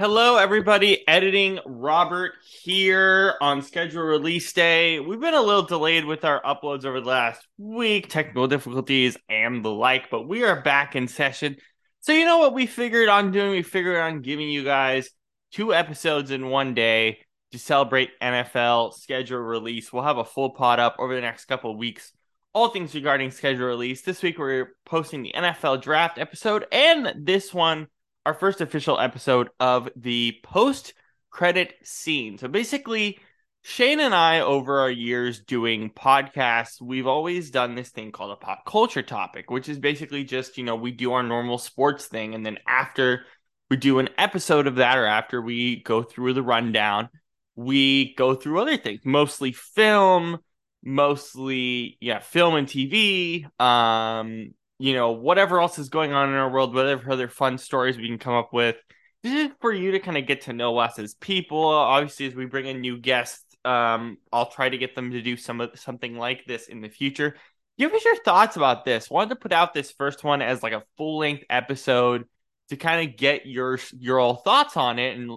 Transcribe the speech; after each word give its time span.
Hello, 0.00 0.36
everybody. 0.36 1.02
Editing 1.08 1.58
Robert 1.66 2.34
here 2.44 3.34
on 3.40 3.62
schedule 3.62 4.04
release 4.04 4.52
day. 4.52 5.00
We've 5.00 5.18
been 5.18 5.34
a 5.34 5.42
little 5.42 5.64
delayed 5.64 6.04
with 6.04 6.24
our 6.24 6.40
uploads 6.42 6.84
over 6.84 7.00
the 7.00 7.08
last 7.08 7.44
week, 7.58 8.08
technical 8.08 8.46
difficulties 8.46 9.16
and 9.28 9.64
the 9.64 9.72
like, 9.72 10.08
but 10.08 10.28
we 10.28 10.44
are 10.44 10.62
back 10.62 10.94
in 10.94 11.08
session. 11.08 11.56
So, 11.98 12.12
you 12.12 12.26
know 12.26 12.38
what 12.38 12.54
we 12.54 12.66
figured 12.66 13.08
on 13.08 13.32
doing? 13.32 13.50
We 13.50 13.62
figured 13.62 14.00
on 14.00 14.22
giving 14.22 14.48
you 14.48 14.62
guys 14.62 15.10
two 15.50 15.74
episodes 15.74 16.30
in 16.30 16.46
one 16.46 16.74
day 16.74 17.18
to 17.50 17.58
celebrate 17.58 18.10
NFL 18.22 18.94
schedule 18.94 19.40
release. 19.40 19.92
We'll 19.92 20.04
have 20.04 20.18
a 20.18 20.24
full 20.24 20.50
pod 20.50 20.78
up 20.78 20.94
over 21.00 21.12
the 21.12 21.22
next 21.22 21.46
couple 21.46 21.76
weeks. 21.76 22.12
All 22.52 22.68
things 22.68 22.94
regarding 22.94 23.32
schedule 23.32 23.66
release. 23.66 24.02
This 24.02 24.22
week, 24.22 24.38
we're 24.38 24.76
posting 24.86 25.24
the 25.24 25.32
NFL 25.34 25.82
draft 25.82 26.18
episode 26.18 26.66
and 26.70 27.14
this 27.26 27.52
one 27.52 27.88
our 28.28 28.34
first 28.34 28.60
official 28.60 29.00
episode 29.00 29.48
of 29.58 29.88
the 29.96 30.36
post 30.42 30.92
credit 31.30 31.74
scene. 31.82 32.36
So 32.36 32.46
basically, 32.46 33.20
Shane 33.62 34.00
and 34.00 34.14
I, 34.14 34.40
over 34.40 34.80
our 34.80 34.90
years 34.90 35.40
doing 35.40 35.88
podcasts, 35.88 36.78
we've 36.78 37.06
always 37.06 37.50
done 37.50 37.74
this 37.74 37.88
thing 37.88 38.12
called 38.12 38.32
a 38.32 38.36
pop 38.36 38.66
culture 38.66 39.00
topic, 39.00 39.50
which 39.50 39.70
is 39.70 39.78
basically 39.78 40.24
just, 40.24 40.58
you 40.58 40.64
know, 40.64 40.76
we 40.76 40.90
do 40.90 41.14
our 41.14 41.22
normal 41.22 41.56
sports 41.56 42.04
thing. 42.04 42.34
And 42.34 42.44
then 42.44 42.58
after 42.68 43.24
we 43.70 43.78
do 43.78 43.98
an 43.98 44.10
episode 44.18 44.66
of 44.66 44.74
that, 44.74 44.98
or 44.98 45.06
after 45.06 45.40
we 45.40 45.82
go 45.82 46.02
through 46.02 46.34
the 46.34 46.42
rundown, 46.42 47.08
we 47.56 48.14
go 48.14 48.34
through 48.34 48.60
other 48.60 48.76
things, 48.76 49.00
mostly 49.06 49.52
film, 49.52 50.36
mostly, 50.84 51.96
yeah, 52.02 52.18
film 52.18 52.56
and 52.56 52.68
TV, 52.68 53.46
um, 53.58 54.52
you 54.78 54.94
know, 54.94 55.12
whatever 55.12 55.60
else 55.60 55.78
is 55.78 55.88
going 55.88 56.12
on 56.12 56.28
in 56.28 56.34
our 56.34 56.50
world, 56.50 56.74
whatever 56.74 57.10
other 57.10 57.28
fun 57.28 57.58
stories 57.58 57.96
we 57.96 58.08
can 58.08 58.18
come 58.18 58.34
up 58.34 58.52
with. 58.52 58.76
This 59.22 59.46
is 59.46 59.52
for 59.60 59.72
you 59.72 59.92
to 59.92 59.98
kind 59.98 60.16
of 60.16 60.26
get 60.26 60.42
to 60.42 60.52
know 60.52 60.78
us 60.78 60.98
as 60.98 61.14
people. 61.14 61.64
Obviously, 61.64 62.26
as 62.26 62.34
we 62.34 62.46
bring 62.46 62.66
in 62.66 62.80
new 62.80 62.98
guests, 62.98 63.44
um, 63.64 64.18
I'll 64.32 64.50
try 64.50 64.68
to 64.68 64.78
get 64.78 64.94
them 64.94 65.10
to 65.10 65.20
do 65.20 65.36
some 65.36 65.60
of 65.60 65.78
something 65.78 66.16
like 66.16 66.46
this 66.46 66.68
in 66.68 66.80
the 66.80 66.88
future. 66.88 67.36
Give 67.76 67.92
us 67.92 68.04
your 68.04 68.16
thoughts 68.22 68.56
about 68.56 68.84
this. 68.84 69.10
Wanted 69.10 69.30
to 69.30 69.36
put 69.36 69.52
out 69.52 69.74
this 69.74 69.90
first 69.90 70.22
one 70.22 70.40
as 70.40 70.62
like 70.62 70.72
a 70.72 70.84
full 70.96 71.18
length 71.18 71.44
episode 71.50 72.24
to 72.68 72.76
kind 72.76 73.08
of 73.08 73.16
get 73.16 73.46
your 73.46 73.78
your 73.98 74.20
all 74.20 74.36
thoughts 74.36 74.76
on 74.76 74.98
it 74.98 75.16
and 75.16 75.32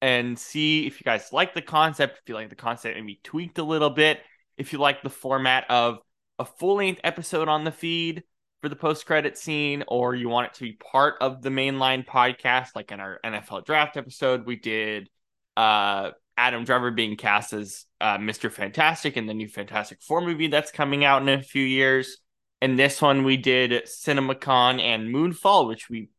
and 0.00 0.38
see 0.38 0.86
if 0.86 1.00
you 1.00 1.04
guys 1.04 1.32
like 1.32 1.54
the 1.54 1.62
concept, 1.62 2.18
if 2.22 2.28
you 2.28 2.34
like 2.34 2.50
the 2.50 2.56
concept 2.56 2.96
and 2.96 3.04
maybe 3.04 3.20
tweaked 3.22 3.58
a 3.58 3.62
little 3.62 3.90
bit, 3.90 4.20
if 4.56 4.72
you 4.72 4.78
like 4.78 5.02
the 5.02 5.10
format 5.10 5.68
of 5.68 5.98
a 6.38 6.44
full 6.44 6.76
length 6.76 7.00
episode 7.04 7.48
on 7.48 7.64
the 7.64 7.72
feed 7.72 8.22
for 8.60 8.68
the 8.68 8.76
post 8.76 9.06
credit 9.06 9.38
scene 9.38 9.84
or 9.88 10.14
you 10.14 10.28
want 10.28 10.48
it 10.48 10.54
to 10.54 10.62
be 10.62 10.72
part 10.72 11.14
of 11.20 11.42
the 11.42 11.48
mainline 11.48 12.04
podcast 12.04 12.70
like 12.74 12.92
in 12.92 13.00
our 13.00 13.20
NFL 13.24 13.64
draft 13.64 13.96
episode 13.96 14.46
we 14.46 14.56
did 14.56 15.08
uh 15.56 16.10
Adam 16.38 16.62
Driver 16.62 16.92
being 16.92 17.16
cast 17.16 17.52
as 17.52 17.84
uh, 18.00 18.16
Mr. 18.16 18.50
Fantastic 18.50 19.16
in 19.16 19.26
the 19.26 19.34
new 19.34 19.48
Fantastic 19.48 20.00
Four 20.00 20.20
movie 20.20 20.46
that's 20.46 20.70
coming 20.70 21.04
out 21.04 21.20
in 21.20 21.28
a 21.28 21.42
few 21.42 21.64
years. 21.64 22.18
And 22.62 22.78
this 22.78 23.02
one 23.02 23.24
we 23.24 23.36
did 23.36 23.72
CinemaCon 23.86 24.80
and 24.80 25.12
Moonfall, 25.12 25.66
which 25.66 25.90
we 25.90 26.10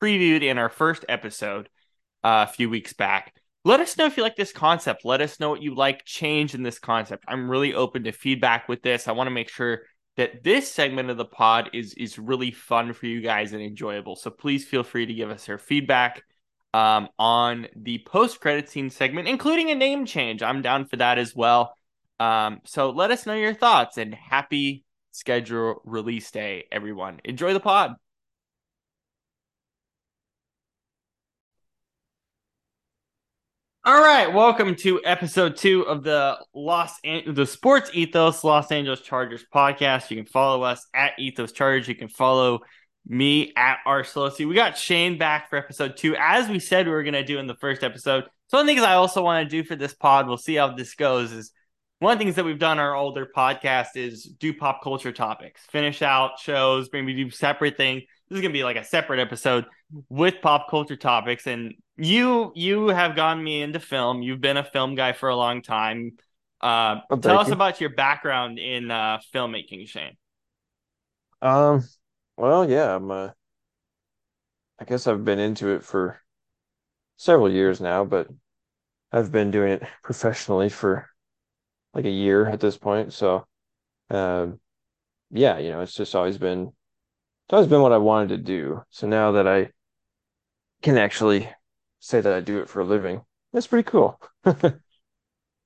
previewed 0.00 0.42
in 0.42 0.58
our 0.58 0.68
first 0.68 1.04
episode 1.08 1.68
uh, 2.22 2.46
a 2.48 2.52
few 2.52 2.70
weeks 2.70 2.92
back. 2.92 3.34
Let 3.64 3.80
us 3.80 3.96
know 3.96 4.06
if 4.06 4.16
you 4.16 4.22
like 4.22 4.36
this 4.36 4.52
concept. 4.52 5.04
Let 5.04 5.20
us 5.20 5.40
know 5.40 5.50
what 5.50 5.62
you 5.62 5.74
like 5.74 6.04
change 6.04 6.54
in 6.54 6.62
this 6.62 6.78
concept. 6.78 7.24
I'm 7.26 7.50
really 7.50 7.74
open 7.74 8.04
to 8.04 8.12
feedback 8.12 8.68
with 8.68 8.82
this. 8.82 9.08
I 9.08 9.12
want 9.12 9.26
to 9.26 9.32
make 9.32 9.48
sure 9.48 9.82
that 10.16 10.44
this 10.44 10.70
segment 10.70 11.10
of 11.10 11.16
the 11.16 11.24
pod 11.24 11.70
is 11.72 11.94
is 11.94 12.18
really 12.18 12.50
fun 12.50 12.92
for 12.92 13.06
you 13.06 13.20
guys 13.20 13.52
and 13.52 13.62
enjoyable. 13.62 14.16
So 14.16 14.30
please 14.30 14.64
feel 14.64 14.84
free 14.84 15.06
to 15.06 15.14
give 15.14 15.30
us 15.30 15.48
your 15.48 15.58
feedback 15.58 16.22
um, 16.72 17.08
on 17.18 17.68
the 17.76 17.98
post 18.06 18.40
credit 18.40 18.68
scene 18.68 18.90
segment, 18.90 19.28
including 19.28 19.70
a 19.70 19.74
name 19.74 20.06
change. 20.06 20.42
I'm 20.42 20.62
down 20.62 20.86
for 20.86 20.96
that 20.96 21.18
as 21.18 21.34
well. 21.34 21.74
Um, 22.20 22.60
so 22.64 22.90
let 22.90 23.10
us 23.10 23.26
know 23.26 23.34
your 23.34 23.54
thoughts 23.54 23.98
and 23.98 24.14
happy 24.14 24.84
schedule 25.10 25.80
release 25.84 26.30
day, 26.30 26.66
everyone. 26.70 27.20
Enjoy 27.24 27.52
the 27.52 27.60
pod. 27.60 27.94
All 33.86 34.00
right, 34.00 34.32
welcome 34.32 34.76
to 34.76 35.04
episode 35.04 35.58
two 35.58 35.82
of 35.82 36.02
the 36.02 36.38
Los 36.54 36.98
An- 37.04 37.34
the 37.34 37.44
Sports 37.44 37.90
Ethos 37.92 38.42
Los 38.42 38.72
Angeles 38.72 39.02
Chargers 39.02 39.44
podcast. 39.54 40.10
You 40.10 40.16
can 40.16 40.24
follow 40.24 40.62
us 40.62 40.86
at 40.94 41.12
Ethos 41.18 41.52
Chargers. 41.52 41.86
You 41.86 41.94
can 41.94 42.08
follow 42.08 42.60
me 43.06 43.52
at 43.58 43.80
Arcelosi. 43.86 44.48
We 44.48 44.54
got 44.54 44.78
Shane 44.78 45.18
back 45.18 45.50
for 45.50 45.58
episode 45.58 45.98
two, 45.98 46.16
as 46.18 46.48
we 46.48 46.60
said 46.60 46.86
we 46.86 46.92
were 46.92 47.02
gonna 47.02 47.26
do 47.26 47.38
in 47.38 47.46
the 47.46 47.56
first 47.56 47.84
episode. 47.84 48.24
So 48.46 48.56
one 48.56 48.62
of 48.62 48.66
the 48.66 48.72
things 48.72 48.86
I 48.86 48.94
also 48.94 49.22
want 49.22 49.44
to 49.44 49.54
do 49.54 49.62
for 49.62 49.76
this 49.76 49.92
pod, 49.92 50.28
we'll 50.28 50.38
see 50.38 50.54
how 50.54 50.74
this 50.74 50.94
goes. 50.94 51.30
Is 51.32 51.52
one 51.98 52.14
of 52.14 52.18
the 52.18 52.24
things 52.24 52.36
that 52.36 52.46
we've 52.46 52.58
done 52.58 52.78
our 52.78 52.96
older 52.96 53.28
podcast 53.36 53.96
is 53.96 54.24
do 54.24 54.54
pop 54.54 54.82
culture 54.82 55.12
topics, 55.12 55.60
finish 55.66 56.00
out 56.00 56.38
shows, 56.38 56.88
maybe 56.90 57.12
do 57.12 57.28
separate 57.28 57.76
thing. 57.76 57.96
This 58.30 58.38
is 58.38 58.40
gonna 58.40 58.54
be 58.54 58.64
like 58.64 58.76
a 58.76 58.84
separate 58.84 59.20
episode 59.20 59.66
with 60.08 60.36
pop 60.40 60.70
culture 60.70 60.96
topics 60.96 61.46
and 61.46 61.74
you 61.96 62.52
you 62.54 62.88
have 62.88 63.16
gotten 63.16 63.42
me 63.42 63.62
into 63.62 63.80
film. 63.80 64.22
You've 64.22 64.40
been 64.40 64.56
a 64.56 64.64
film 64.64 64.94
guy 64.94 65.12
for 65.12 65.28
a 65.28 65.36
long 65.36 65.62
time. 65.62 66.12
Uh, 66.60 67.00
oh, 67.10 67.16
tell 67.16 67.38
us 67.38 67.48
you. 67.48 67.52
about 67.52 67.80
your 67.80 67.90
background 67.90 68.58
in 68.58 68.90
uh, 68.90 69.18
filmmaking, 69.34 69.88
Shane. 69.88 70.16
Um, 71.42 71.84
well, 72.36 72.68
yeah, 72.68 72.96
I'm. 72.96 73.10
Uh, 73.10 73.30
I 74.78 74.84
guess 74.84 75.06
I've 75.06 75.24
been 75.24 75.38
into 75.38 75.68
it 75.68 75.84
for 75.84 76.20
several 77.16 77.50
years 77.50 77.80
now, 77.80 78.04
but 78.04 78.28
I've 79.12 79.30
been 79.30 79.50
doing 79.50 79.72
it 79.72 79.82
professionally 80.02 80.68
for 80.68 81.08
like 81.92 82.04
a 82.04 82.10
year 82.10 82.46
at 82.46 82.60
this 82.60 82.76
point. 82.76 83.12
So, 83.12 83.46
um, 84.10 84.58
yeah, 85.30 85.58
you 85.58 85.70
know, 85.70 85.80
it's 85.80 85.94
just 85.94 86.14
always 86.14 86.38
been 86.38 86.72
it's 87.46 87.52
always 87.52 87.68
been 87.68 87.82
what 87.82 87.92
I 87.92 87.98
wanted 87.98 88.30
to 88.30 88.38
do. 88.38 88.82
So 88.90 89.06
now 89.06 89.32
that 89.32 89.46
I 89.46 89.70
can 90.82 90.98
actually 90.98 91.48
say 92.04 92.20
that 92.20 92.32
I 92.32 92.40
do 92.40 92.58
it 92.58 92.68
for 92.68 92.80
a 92.80 92.84
living. 92.84 93.22
That's 93.52 93.66
pretty 93.66 93.88
cool. 93.88 94.20
and, 94.44 94.76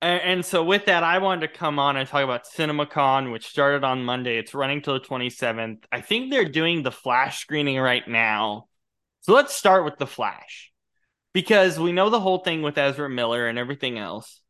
and, 0.00 0.44
so 0.44 0.62
with 0.62 0.86
that, 0.86 1.02
I 1.02 1.18
wanted 1.18 1.48
to 1.48 1.58
come 1.58 1.80
on 1.80 1.96
and 1.96 2.08
talk 2.08 2.22
about 2.22 2.46
CinemaCon, 2.46 3.32
which 3.32 3.48
started 3.48 3.82
on 3.82 4.04
Monday. 4.04 4.38
It's 4.38 4.54
running 4.54 4.80
till 4.80 4.94
the 4.94 5.00
27th. 5.00 5.82
I 5.90 6.00
think 6.00 6.30
they're 6.30 6.48
doing 6.48 6.82
the 6.82 6.92
Flash 6.92 7.40
screening 7.40 7.78
right 7.78 8.06
now. 8.06 8.68
So 9.22 9.34
let's 9.34 9.54
start 9.54 9.84
with 9.84 9.98
the 9.98 10.06
Flash. 10.06 10.72
Because 11.34 11.78
we 11.78 11.92
know 11.92 12.08
the 12.08 12.20
whole 12.20 12.38
thing 12.38 12.62
with 12.62 12.78
Ezra 12.78 13.10
Miller 13.10 13.48
and 13.48 13.58
everything 13.58 13.98
else. 13.98 14.40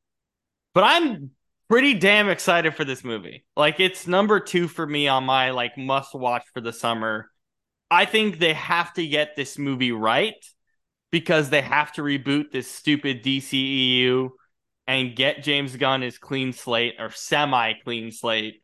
But 0.74 0.84
I'm 0.84 1.30
pretty 1.68 1.94
damn 1.94 2.28
excited 2.28 2.74
for 2.74 2.84
this 2.84 3.02
movie. 3.02 3.44
Like 3.56 3.80
it's 3.80 4.06
number 4.06 4.40
2 4.40 4.68
for 4.68 4.86
me 4.86 5.08
on 5.08 5.24
my 5.24 5.50
like 5.50 5.76
must 5.76 6.14
watch 6.14 6.44
for 6.52 6.60
the 6.60 6.72
summer. 6.72 7.30
I 7.90 8.04
think 8.04 8.38
they 8.38 8.52
have 8.52 8.92
to 8.94 9.06
get 9.06 9.36
this 9.36 9.58
movie 9.58 9.92
right 9.92 10.34
because 11.10 11.50
they 11.50 11.62
have 11.62 11.92
to 11.92 12.02
reboot 12.02 12.50
this 12.50 12.70
stupid 12.70 13.22
DCEU 13.22 14.30
and 14.86 15.14
get 15.14 15.42
James 15.42 15.76
Gunn 15.76 16.02
his 16.02 16.18
clean 16.18 16.52
slate 16.52 16.94
or 16.98 17.10
semi 17.10 17.74
clean 17.84 18.10
slate. 18.10 18.62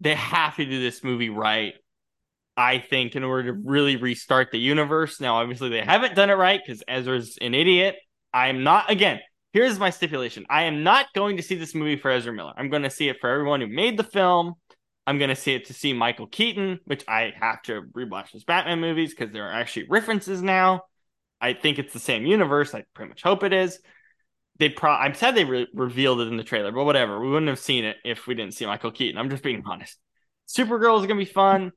They 0.00 0.14
have 0.14 0.56
to 0.56 0.64
do 0.64 0.80
this 0.80 1.02
movie 1.02 1.30
right. 1.30 1.74
I 2.56 2.78
think 2.78 3.16
in 3.16 3.24
order 3.24 3.52
to 3.52 3.58
really 3.64 3.96
restart 3.96 4.50
the 4.50 4.58
universe. 4.58 5.20
Now, 5.20 5.36
obviously, 5.36 5.70
they 5.70 5.80
haven't 5.80 6.14
done 6.14 6.28
it 6.28 6.34
right 6.34 6.60
because 6.64 6.82
Ezra's 6.86 7.38
an 7.40 7.54
idiot. 7.54 7.96
I'm 8.34 8.62
not, 8.62 8.90
again, 8.90 9.20
here's 9.52 9.78
my 9.78 9.90
stipulation 9.90 10.44
I 10.50 10.64
am 10.64 10.82
not 10.82 11.06
going 11.14 11.38
to 11.38 11.42
see 11.42 11.54
this 11.54 11.74
movie 11.74 11.96
for 11.96 12.10
Ezra 12.10 12.32
Miller. 12.32 12.52
I'm 12.56 12.68
going 12.68 12.82
to 12.82 12.90
see 12.90 13.08
it 13.08 13.20
for 13.20 13.30
everyone 13.30 13.62
who 13.62 13.68
made 13.68 13.96
the 13.96 14.04
film. 14.04 14.54
I'm 15.06 15.18
going 15.18 15.30
to 15.30 15.36
see 15.36 15.54
it 15.54 15.66
to 15.66 15.74
see 15.74 15.92
Michael 15.92 16.26
Keaton, 16.26 16.78
which 16.84 17.04
I 17.08 17.32
have 17.40 17.62
to 17.62 17.82
rewatch 17.92 18.30
his 18.32 18.44
Batman 18.44 18.80
movies 18.80 19.14
because 19.14 19.32
there 19.32 19.48
are 19.48 19.52
actually 19.52 19.86
references 19.88 20.42
now. 20.42 20.82
I 21.42 21.54
think 21.54 21.80
it's 21.80 21.92
the 21.92 21.98
same 21.98 22.24
universe. 22.24 22.72
I 22.72 22.84
pretty 22.94 23.08
much 23.08 23.22
hope 23.22 23.42
it 23.42 23.52
is. 23.52 23.80
They 24.58 24.68
pro. 24.68 24.92
I'm 24.92 25.14
sad 25.14 25.34
they 25.34 25.44
re- 25.44 25.66
revealed 25.74 26.20
it 26.20 26.28
in 26.28 26.36
the 26.36 26.44
trailer, 26.44 26.70
but 26.70 26.84
whatever. 26.84 27.20
We 27.20 27.30
wouldn't 27.30 27.48
have 27.48 27.58
seen 27.58 27.84
it 27.84 27.96
if 28.04 28.28
we 28.28 28.34
didn't 28.36 28.54
see 28.54 28.64
Michael 28.64 28.92
Keaton. 28.92 29.18
I'm 29.18 29.28
just 29.28 29.42
being 29.42 29.58
mm-hmm. 29.58 29.70
honest. 29.70 29.98
Supergirl 30.48 31.00
is 31.00 31.06
gonna 31.06 31.18
be 31.18 31.24
fun. 31.24 31.72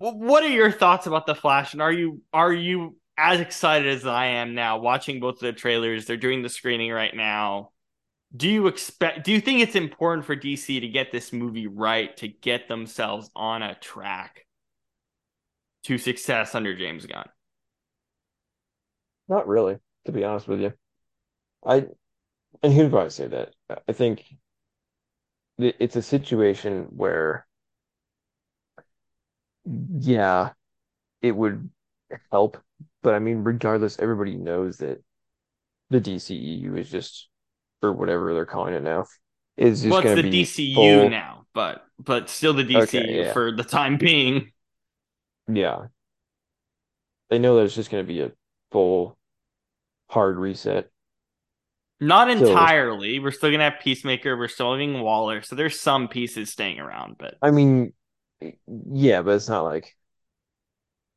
Well, 0.00 0.18
what 0.18 0.42
are 0.42 0.48
your 0.48 0.72
thoughts 0.72 1.06
about 1.06 1.26
the 1.26 1.36
Flash? 1.36 1.72
And 1.72 1.80
are 1.80 1.92
you 1.92 2.22
are 2.32 2.52
you 2.52 2.96
as 3.16 3.40
excited 3.40 3.88
as 3.88 4.04
I 4.06 4.26
am 4.26 4.54
now 4.54 4.78
watching 4.78 5.20
both 5.20 5.36
of 5.36 5.40
the 5.42 5.52
trailers? 5.52 6.06
They're 6.06 6.16
doing 6.16 6.42
the 6.42 6.48
screening 6.48 6.90
right 6.90 7.14
now. 7.14 7.70
Do 8.36 8.48
you 8.48 8.66
expect? 8.66 9.24
Do 9.24 9.30
you 9.30 9.40
think 9.40 9.60
it's 9.60 9.76
important 9.76 10.26
for 10.26 10.34
DC 10.34 10.80
to 10.80 10.88
get 10.88 11.12
this 11.12 11.32
movie 11.32 11.68
right 11.68 12.14
to 12.16 12.26
get 12.26 12.66
themselves 12.66 13.30
on 13.36 13.62
a 13.62 13.76
track 13.76 14.46
to 15.84 15.96
success 15.96 16.56
under 16.56 16.74
James 16.74 17.06
Gunn? 17.06 17.28
Not 19.28 19.48
really, 19.48 19.78
to 20.04 20.12
be 20.12 20.24
honest 20.24 20.48
with 20.48 20.60
you. 20.60 20.72
I 21.64 21.86
and 22.62 22.72
here's 22.72 22.92
why 22.92 23.04
I 23.04 23.08
say 23.08 23.26
that. 23.26 23.54
I 23.88 23.92
think 23.92 24.24
it's 25.58 25.96
a 25.96 26.02
situation 26.02 26.86
where, 26.90 27.46
yeah, 29.64 30.50
it 31.22 31.32
would 31.32 31.70
help 32.30 32.58
but 33.06 33.14
I 33.14 33.20
mean, 33.20 33.44
regardless, 33.44 34.00
everybody 34.00 34.34
knows 34.34 34.78
that 34.78 35.00
the 35.90 36.00
DCEU 36.00 36.76
is 36.76 36.90
just, 36.90 37.28
or 37.80 37.92
whatever 37.92 38.34
they're 38.34 38.44
calling 38.44 38.74
it 38.74 38.82
now, 38.82 39.04
is 39.56 39.82
just 39.82 40.02
going 40.02 40.16
to 40.16 40.22
the 40.22 40.28
be 40.28 40.42
DCU 40.42 40.74
full- 40.74 41.08
now, 41.08 41.46
but 41.54 41.84
but 42.00 42.28
still 42.28 42.52
the 42.52 42.64
DCU 42.64 43.26
yeah. 43.26 43.32
for 43.32 43.52
the 43.52 43.62
time 43.62 43.96
being. 43.96 44.50
Yeah. 45.46 45.86
They 47.30 47.38
know 47.38 47.54
that 47.54 47.66
it's 47.66 47.76
just 47.76 47.92
going 47.92 48.04
to 48.04 48.12
be 48.12 48.22
a 48.22 48.32
full 48.76 49.16
hard 50.10 50.36
reset. 50.36 50.90
Not 51.98 52.28
entirely. 52.28 53.18
We're 53.20 53.30
still 53.30 53.50
gonna 53.50 53.70
have 53.70 53.80
Peacemaker. 53.80 54.36
We're 54.36 54.48
still 54.48 54.72
having 54.72 55.00
Waller. 55.00 55.40
So 55.40 55.56
there's 55.56 55.80
some 55.80 56.08
pieces 56.08 56.50
staying 56.52 56.78
around, 56.78 57.16
but 57.18 57.36
I 57.40 57.52
mean, 57.52 57.94
yeah, 58.92 59.22
but 59.22 59.30
it's 59.36 59.48
not 59.48 59.62
like 59.62 59.96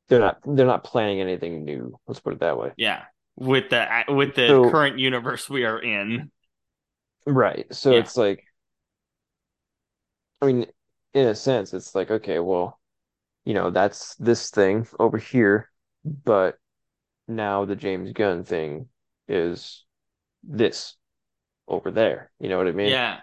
they're 0.08 0.22
not 0.22 0.40
they're 0.46 0.66
not 0.66 0.86
planning 0.86 1.20
anything 1.20 1.66
new. 1.66 2.00
Let's 2.08 2.22
put 2.22 2.32
it 2.32 2.40
that 2.40 2.58
way. 2.58 2.72
yeah, 2.78 3.04
with 3.36 3.70
the 3.72 3.86
with 4.08 4.36
the 4.36 4.48
So- 4.48 4.72
current 4.72 4.98
universe 5.00 5.50
we 5.50 5.66
are 5.66 5.80
in, 5.82 6.32
Right. 7.26 7.66
So 7.76 7.92
Yeah. 7.92 8.00
it's 8.00 8.16
like, 8.16 8.46
I 10.42 10.46
mean, 10.46 10.66
in 11.14 11.28
a 11.28 11.36
sense, 11.36 11.74
it's 11.74 11.94
like, 11.94 12.10
okay, 12.10 12.40
well, 12.40 12.80
you 13.44 13.54
know, 13.54 13.70
that's 13.70 14.16
this 14.16 14.50
thing 14.50 14.88
over 14.98 15.18
here, 15.18 15.70
but 16.06 16.56
now 17.30 17.66
the 17.66 17.76
James 17.76 18.12
Gunn 18.14 18.44
thing 18.44 18.90
is 19.28 19.86
this 20.44 20.96
over 21.68 21.92
there. 21.92 22.32
You 22.40 22.50
know 22.50 22.58
what 22.58 22.68
I 22.68 22.74
mean? 22.74 22.92
yeah, 22.92 23.22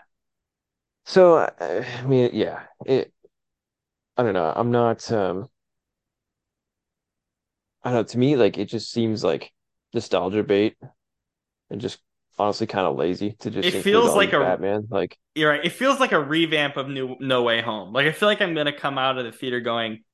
So, 1.05 1.38
I 1.61 2.03
mean, 2.05 2.31
yeah, 2.35 2.64
it, 2.85 3.12
I 4.17 4.23
don't 4.23 4.35
know. 4.35 4.53
I'm 4.55 4.70
not, 4.70 5.11
um, 5.12 5.49
I 7.82 7.91
don't 7.91 8.00
know. 8.00 8.05
To 8.05 8.19
me, 8.19 8.37
like, 8.37 8.58
it 8.58 8.67
just 8.67 8.91
seems 8.91 9.23
like 9.23 9.53
nostalgia 9.94 10.43
bait 10.43 10.76
and 11.70 11.81
just 11.81 12.00
honestly 12.38 12.67
kind 12.67 12.87
of 12.87 12.97
lazy 12.97 13.32
to 13.41 13.50
just 13.50 13.69
It 13.69 13.82
feels 13.82 14.14
like 14.14 14.32
a- 14.32 14.41
Batman. 14.41 14.88
Like, 14.91 15.19
you're 15.35 15.50
right. 15.50 15.64
It 15.64 15.73
feels 15.73 16.00
like 16.00 16.12
a 16.12 16.20
revamp 16.23 16.76
of 16.79 16.88
New 16.88 17.17
No 17.20 17.43
Way 17.44 17.62
Home. 17.62 17.93
Like 17.93 18.06
I 18.06 18.12
feel 18.12 18.29
like 18.29 18.43
I'm 18.43 18.55
gonna 18.55 18.76
come 18.76 18.99
out 18.99 19.19
of 19.19 19.26
the 19.26 19.32
theater 19.32 19.61
going, 19.61 20.05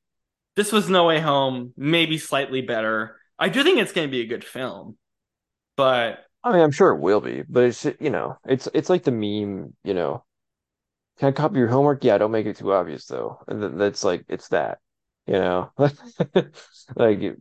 "This 0.56 0.72
was 0.72 0.90
No 0.90 1.06
Way 1.06 1.20
Home, 1.20 1.74
maybe 1.76 2.18
slightly 2.18 2.62
better." 2.62 3.20
I 3.42 3.48
do 3.48 3.64
think 3.64 3.80
it's 3.80 3.90
gonna 3.90 4.06
be 4.06 4.20
a 4.20 4.26
good 4.26 4.44
film, 4.44 4.96
but 5.76 6.24
I 6.44 6.52
mean, 6.52 6.60
I'm 6.60 6.70
sure 6.70 6.90
it 6.90 7.00
will 7.00 7.20
be, 7.20 7.42
but 7.42 7.64
it's, 7.64 7.84
you 7.98 8.10
know, 8.10 8.38
it's, 8.46 8.68
it's 8.72 8.88
like 8.88 9.02
the 9.02 9.10
meme, 9.10 9.74
you 9.82 9.94
know, 9.94 10.24
can 11.18 11.30
I 11.30 11.32
copy 11.32 11.58
your 11.58 11.66
homework? 11.66 12.04
Yeah, 12.04 12.18
don't 12.18 12.30
make 12.30 12.46
it 12.46 12.56
too 12.58 12.72
obvious 12.72 13.06
though. 13.06 13.42
And 13.48 13.60
th- 13.60 13.72
that's 13.74 14.04
like, 14.04 14.24
it's 14.28 14.46
that, 14.50 14.78
you 15.26 15.32
know, 15.32 15.72
like 15.76 17.36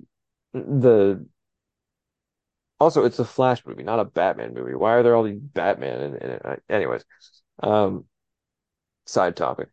the, 0.54 1.28
also 2.80 3.06
it's 3.06 3.20
a 3.20 3.26
Flash 3.26 3.64
movie, 3.64 3.84
not 3.84 4.00
a 4.00 4.06
Batman 4.06 4.56
movie. 4.56 4.74
Why 4.74 4.94
are 4.94 5.04
there 5.04 5.16
all 5.16 5.24
these 5.24 5.40
Batman 5.40 6.02
in, 6.02 6.16
in 6.16 6.30
it? 6.32 6.64
Anyways, 6.68 7.06
um, 7.62 8.06
side 9.06 9.36
topic. 9.36 9.70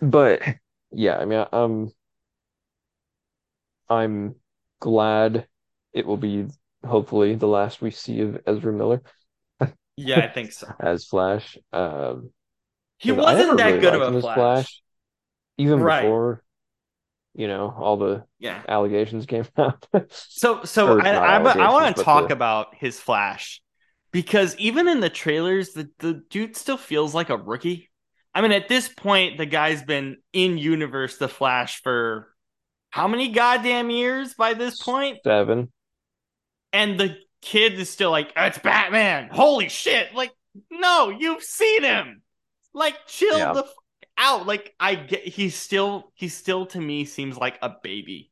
But 0.00 0.42
yeah, 0.92 1.16
I 1.18 1.24
mean, 1.24 1.44
um, 1.50 1.90
I'm 3.88 4.36
glad 4.80 5.48
it 5.92 6.06
will 6.06 6.16
be 6.16 6.46
hopefully 6.84 7.34
the 7.34 7.46
last 7.48 7.82
we 7.82 7.90
see 7.90 8.20
of 8.20 8.40
Ezra 8.46 8.72
Miller 8.72 9.02
yeah, 9.96 10.20
I 10.20 10.28
think 10.28 10.52
so. 10.52 10.68
as 10.80 11.04
Flash. 11.06 11.58
Um, 11.72 12.30
He 12.98 13.10
'cause 13.10 13.18
I 13.18 13.34
never 13.34 13.40
wasn't 13.46 13.58
that 13.58 13.66
really 13.66 13.80
good 13.80 13.94
of 13.94 14.02
a 14.02 14.12
as 14.14 14.22
Flash. 14.22 14.82
even 15.58 15.82
Right. 15.82 16.02
before, 16.02 16.42
you 17.34 17.48
know, 17.48 17.74
all 17.78 17.96
the 17.96 18.24
Yeah. 18.38 18.62
allegations 18.68 19.26
came 19.26 19.46
out. 19.58 19.86
So 20.26 20.64
so 20.64 20.98
I 20.98 21.10
I, 21.12 21.36
I 21.38 21.70
want 21.70 21.96
to 21.96 22.02
talk 22.02 22.30
the- 22.30 22.34
about 22.34 22.74
his 22.74 23.00
Flash 23.00 23.62
because 24.12 24.56
even 24.56 24.88
in 24.88 25.00
the 25.00 25.10
trailers, 25.10 25.70
the 25.72 25.90
the 25.98 26.14
dude 26.30 26.56
still 26.56 26.76
feels 26.76 27.14
like 27.14 27.30
a 27.30 27.36
rookie. 27.36 27.90
I 28.34 28.40
mean, 28.42 28.52
at 28.52 28.68
this 28.68 28.88
point, 28.88 29.38
the 29.38 29.46
guy's 29.46 29.82
been 29.82 30.18
in 30.32 30.58
universe 30.58 31.16
the 31.18 31.28
Flash 31.28 31.82
for 31.82 32.28
how 32.90 33.08
many 33.08 33.28
goddamn 33.30 33.90
years 33.90 34.34
by 34.34 34.54
this 34.54 34.82
point? 34.82 35.18
Seven. 35.24 35.70
And 36.72 36.98
the 36.98 37.16
kid 37.42 37.74
is 37.74 37.90
still 37.90 38.10
like, 38.10 38.32
it's 38.36 38.58
Batman. 38.58 39.28
Holy 39.32 39.68
shit! 39.68 40.14
Like, 40.14 40.32
no, 40.70 41.10
you've 41.10 41.42
seen 41.42 41.82
him. 41.82 42.22
Like, 42.74 43.06
chill 43.06 43.38
Yeah. 43.38 43.52
the 43.52 43.64
f- 43.64 43.72
out. 44.16 44.46
Like, 44.46 44.74
I 44.78 44.94
get 44.94 45.26
he's 45.26 45.54
still 45.56 46.12
he 46.14 46.28
still 46.28 46.66
to 46.66 46.80
me 46.80 47.04
seems 47.04 47.36
like 47.36 47.58
a 47.62 47.70
baby, 47.82 48.30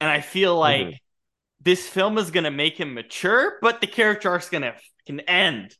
and 0.00 0.08
I 0.10 0.20
feel 0.20 0.56
like 0.56 0.86
Mhm. 0.86 0.98
this 1.60 1.88
film 1.88 2.18
is 2.18 2.30
gonna 2.30 2.50
make 2.50 2.78
him 2.78 2.94
mature, 2.94 3.58
but 3.62 3.80
the 3.80 3.86
character 3.86 4.30
arc's 4.30 4.48
gonna 4.48 4.74
can 5.06 5.20
end. 5.20 5.76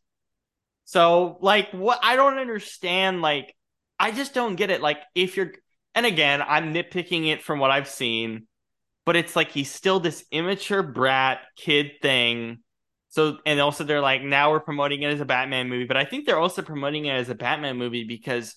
So, 0.84 1.38
like, 1.40 1.70
what 1.72 1.98
I 2.02 2.16
don't 2.16 2.38
understand, 2.38 3.20
like, 3.20 3.54
I 3.98 4.12
just 4.12 4.34
don't 4.34 4.56
get 4.56 4.70
it. 4.70 4.80
Like, 4.80 5.00
if 5.14 5.36
you're, 5.36 5.52
and 5.96 6.04
again, 6.04 6.42
I'm 6.42 6.74
nitpicking 6.74 7.32
it 7.32 7.42
from 7.42 7.58
what 7.58 7.70
I've 7.70 7.88
seen, 7.88 8.46
but 9.06 9.16
it's 9.16 9.34
like 9.34 9.50
he's 9.50 9.70
still 9.70 9.98
this 9.98 10.24
immature 10.30 10.82
brat 10.82 11.40
kid 11.56 11.92
thing. 12.02 12.58
So, 13.08 13.38
and 13.46 13.58
also 13.60 13.82
they're 13.82 14.02
like, 14.02 14.22
now 14.22 14.50
we're 14.50 14.60
promoting 14.60 15.02
it 15.02 15.12
as 15.12 15.22
a 15.22 15.24
Batman 15.24 15.70
movie, 15.70 15.86
but 15.86 15.96
I 15.96 16.04
think 16.04 16.26
they're 16.26 16.38
also 16.38 16.60
promoting 16.60 17.06
it 17.06 17.12
as 17.12 17.30
a 17.30 17.34
Batman 17.34 17.78
movie 17.78 18.04
because 18.04 18.54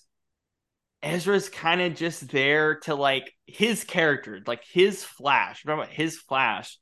Ezra's 1.02 1.48
kind 1.48 1.80
of 1.80 1.94
just 1.94 2.28
there 2.28 2.80
to 2.80 2.94
like 2.94 3.32
his 3.46 3.84
character, 3.84 4.40
like 4.46 4.62
his 4.70 5.02
Flash. 5.02 5.64
Remember, 5.64 5.90
his 5.90 6.18
Flash 6.18 6.78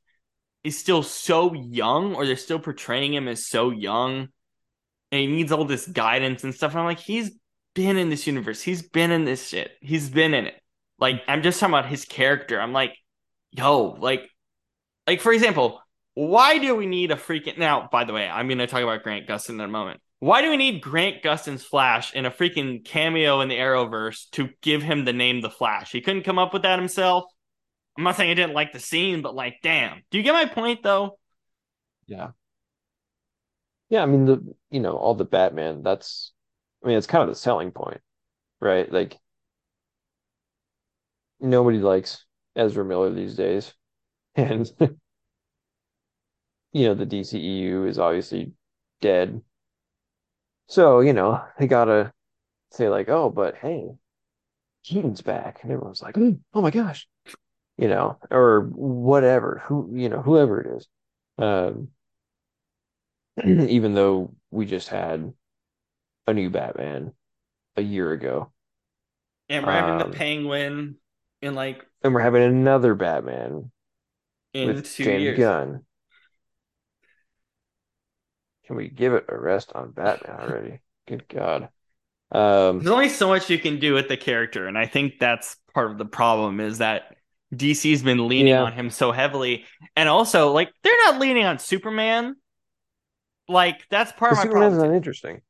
is 0.65 0.77
still 0.77 1.03
so 1.03 1.53
young, 1.53 2.15
or 2.15 2.25
they're 2.25 2.35
still 2.35 2.59
portraying 2.59 3.13
him 3.13 3.29
as 3.29 3.47
so 3.47 3.69
young, 3.69 4.27
and 5.13 5.21
he 5.21 5.27
needs 5.27 5.53
all 5.53 5.63
this 5.63 5.87
guidance 5.87 6.43
and 6.43 6.53
stuff. 6.53 6.71
And 6.71 6.81
I'm 6.81 6.85
like, 6.85 6.99
he's 6.99 7.31
been 7.79 7.95
in 7.95 8.09
this 8.09 8.27
universe, 8.27 8.61
he's 8.61 8.81
been 8.81 9.09
in 9.09 9.23
this 9.23 9.47
shit, 9.47 9.71
he's 9.79 10.09
been 10.09 10.33
in 10.33 10.47
it. 10.47 10.61
Like, 10.99 11.21
I'm 11.29 11.41
just 11.41 11.61
talking 11.61 11.73
about 11.73 11.89
his 11.89 12.03
character. 12.03 12.59
I'm 12.59 12.73
like, 12.73 12.93
yo, 13.51 13.95
like, 14.01 14.29
like 15.07 15.21
for 15.21 15.31
example, 15.31 15.81
why 16.13 16.57
do 16.57 16.75
we 16.75 16.87
need 16.87 17.11
a 17.11 17.15
freaking 17.15 17.57
now? 17.57 17.87
By 17.89 18.03
the 18.03 18.11
way, 18.11 18.27
I'm 18.27 18.49
gonna 18.49 18.67
talk 18.67 18.83
about 18.83 19.03
Grant 19.03 19.27
Gustin 19.27 19.51
in 19.51 19.61
a 19.61 19.67
moment. 19.69 20.01
Why 20.19 20.41
do 20.41 20.49
we 20.49 20.57
need 20.57 20.81
Grant 20.81 21.23
Gustin's 21.23 21.63
Flash 21.63 22.13
in 22.13 22.25
a 22.25 22.31
freaking 22.31 22.83
cameo 22.83 23.39
in 23.39 23.47
the 23.47 23.55
Arrowverse 23.55 24.29
to 24.31 24.49
give 24.61 24.83
him 24.83 25.05
the 25.05 25.13
name 25.13 25.39
the 25.39 25.49
Flash? 25.49 25.93
He 25.93 26.01
couldn't 26.01 26.23
come 26.23 26.37
up 26.37 26.51
with 26.51 26.63
that 26.63 26.79
himself. 26.79 27.23
I'm 27.97 28.03
not 28.03 28.17
saying 28.17 28.29
I 28.29 28.33
didn't 28.33 28.53
like 28.55 28.73
the 28.73 28.79
scene, 28.79 29.21
but 29.21 29.35
like, 29.35 29.59
damn. 29.63 30.01
Do 30.11 30.17
you 30.17 30.23
get 30.25 30.33
my 30.33 30.47
point 30.47 30.83
though? 30.83 31.17
Yeah. 32.07 32.31
Yeah, 33.87 34.03
I 34.03 34.05
mean 34.05 34.25
the 34.25 34.55
you 34.69 34.81
know, 34.81 34.97
all 34.97 35.15
the 35.15 35.23
Batman, 35.23 35.81
that's 35.81 36.33
I 36.83 36.87
mean 36.87 36.97
it's 36.97 37.07
kind 37.07 37.23
of 37.23 37.29
the 37.29 37.35
selling 37.35 37.71
point, 37.71 38.01
right? 38.61 38.91
Like 38.91 39.19
nobody 41.39 41.79
likes 41.79 42.25
Ezra 42.55 42.83
Miller 42.85 43.11
these 43.13 43.35
days. 43.35 43.73
And 44.35 44.71
you 46.71 46.85
know, 46.85 46.93
the 46.93 47.05
DCEU 47.05 47.85
is 47.85 47.99
obviously 47.99 48.53
dead. 49.01 49.41
So, 50.67 50.99
you 51.01 51.13
know, 51.13 51.43
they 51.57 51.67
gotta 51.67 52.13
say 52.71 52.89
like, 52.89 53.09
oh, 53.09 53.29
but 53.29 53.57
hey, 53.57 53.89
Keaton's 54.83 55.21
back. 55.21 55.63
And 55.63 55.71
everyone's 55.71 56.01
like, 56.01 56.15
"Mm, 56.15 56.39
oh 56.53 56.61
my 56.61 56.71
gosh. 56.71 57.07
You 57.77 57.89
know, 57.89 58.19
or 58.31 58.61
whatever, 58.73 59.63
who 59.67 59.91
you 59.95 60.09
know, 60.09 60.21
whoever 60.23 60.61
it 60.61 60.77
is. 60.77 60.89
Um 61.39 61.89
even 63.45 63.93
though 63.93 64.33
we 64.51 64.65
just 64.65 64.89
had 64.89 65.33
a 66.29 66.33
new 66.33 66.49
Batman 66.49 67.13
a 67.75 67.81
year 67.81 68.11
ago. 68.11 68.51
And 69.49 69.65
we're 69.65 69.71
having 69.71 69.99
Um, 70.01 70.11
the 70.11 70.17
Penguin 70.17 70.97
in 71.41 71.55
like 71.55 71.85
And 72.03 72.13
we're 72.13 72.21
having 72.21 72.43
another 72.43 72.95
Batman 72.95 73.71
in 74.53 74.67
with 74.67 74.85
two 74.93 75.03
James 75.03 75.23
years. 75.23 75.39
Gunn. 75.39 75.85
Can 78.65 78.75
we 78.75 78.87
give 78.89 79.13
it 79.13 79.25
a 79.29 79.37
rest 79.37 79.71
on 79.73 79.91
Batman 79.91 80.39
already? 80.39 80.81
Good 81.07 81.27
God. 81.27 81.69
Um, 82.31 82.79
There's 82.79 82.91
only 82.91 83.09
so 83.09 83.27
much 83.27 83.49
you 83.49 83.57
can 83.57 83.79
do 83.79 83.93
with 83.93 84.07
the 84.07 84.17
character, 84.17 84.67
and 84.67 84.77
I 84.77 84.85
think 84.85 85.19
that's 85.19 85.55
part 85.73 85.91
of 85.91 85.97
the 85.97 86.05
problem 86.05 86.59
is 86.59 86.77
that 86.77 87.15
DC's 87.53 88.03
been 88.03 88.27
leaning 88.27 88.47
Yeah. 88.49 88.63
on 88.63 88.73
him 88.73 88.91
so 88.91 89.11
heavily, 89.11 89.65
and 89.95 90.07
also 90.07 90.51
like 90.51 90.71
they're 90.83 90.93
not 91.05 91.19
leaning 91.19 91.45
on 91.45 91.57
Superman. 91.57 92.35
Like 93.47 93.87
that's 93.89 94.11
part 94.11 94.33
of 94.33 94.37
my 94.37 94.43
Superman's 94.43 94.73
problem. 94.73 94.89
not 94.91 94.95
interesting. 94.95 95.41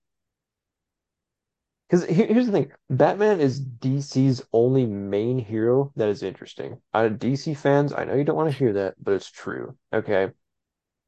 Because 1.90 2.06
here's 2.06 2.46
the 2.46 2.52
thing, 2.52 2.72
Batman 2.90 3.40
is 3.40 3.60
DC's 3.60 4.44
only 4.54 4.86
main 4.86 5.40
hero 5.40 5.92
that 5.96 6.10
is 6.10 6.22
interesting. 6.22 6.78
Out 6.94 7.08
of 7.08 7.14
DC 7.14 7.58
fans, 7.58 7.94
I 7.94 8.04
know 8.04 8.14
you 8.14 8.24
don't 8.24 8.36
want 8.36 8.52
to 8.52 8.58
hear 8.58 8.74
that, 8.74 8.96
but 9.02 9.16
it's 9.16 9.32
true. 9.32 9.76
Okay. 9.92 10.30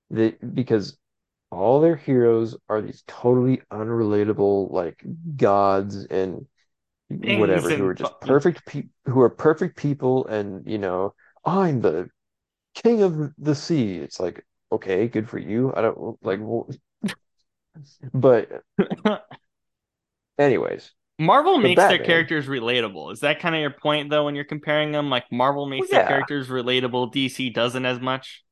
The, 0.09 0.35
because 0.53 0.97
all 1.51 1.81
their 1.81 1.95
heroes 1.95 2.57
are 2.67 2.81
these 2.81 3.03
totally 3.07 3.61
unrelatable 3.71 4.71
like 4.71 5.03
gods 5.35 6.05
and 6.05 6.47
whatever 7.09 7.69
who 7.69 7.85
are 7.85 7.93
just 7.93 8.19
perfect 8.21 8.65
people 8.65 8.89
who 9.05 9.19
are 9.21 9.29
perfect 9.29 9.75
people 9.75 10.25
and 10.27 10.65
you 10.65 10.77
know 10.77 11.13
I'm 11.43 11.81
the 11.81 12.09
king 12.75 13.01
of 13.01 13.31
the 13.37 13.55
sea. 13.55 13.97
It's 13.97 14.19
like, 14.19 14.45
okay, 14.71 15.07
good 15.07 15.29
for 15.29 15.39
you. 15.39 15.73
I 15.75 15.81
don't 15.81 16.17
like, 16.23 16.39
but 18.13 18.63
anyways, 20.41 20.93
Marvel 21.19 21.57
makes 21.59 21.85
their 21.85 21.99
characters 21.99 22.47
relatable. 22.47 23.13
Is 23.13 23.19
that 23.21 23.39
kind 23.39 23.55
of 23.55 23.61
your 23.61 23.71
point 23.71 24.09
though 24.09 24.25
when 24.25 24.35
you're 24.35 24.43
comparing 24.43 24.91
them? 24.91 25.09
Like 25.09 25.31
Marvel 25.31 25.65
makes 25.67 25.89
Well, 25.89 25.89
their 25.89 26.01
characters 26.01 26.49
relatable, 26.49 27.11
DC 27.13 27.49
doesn't 27.49 27.85
as 27.85 27.99
much. 27.99 28.43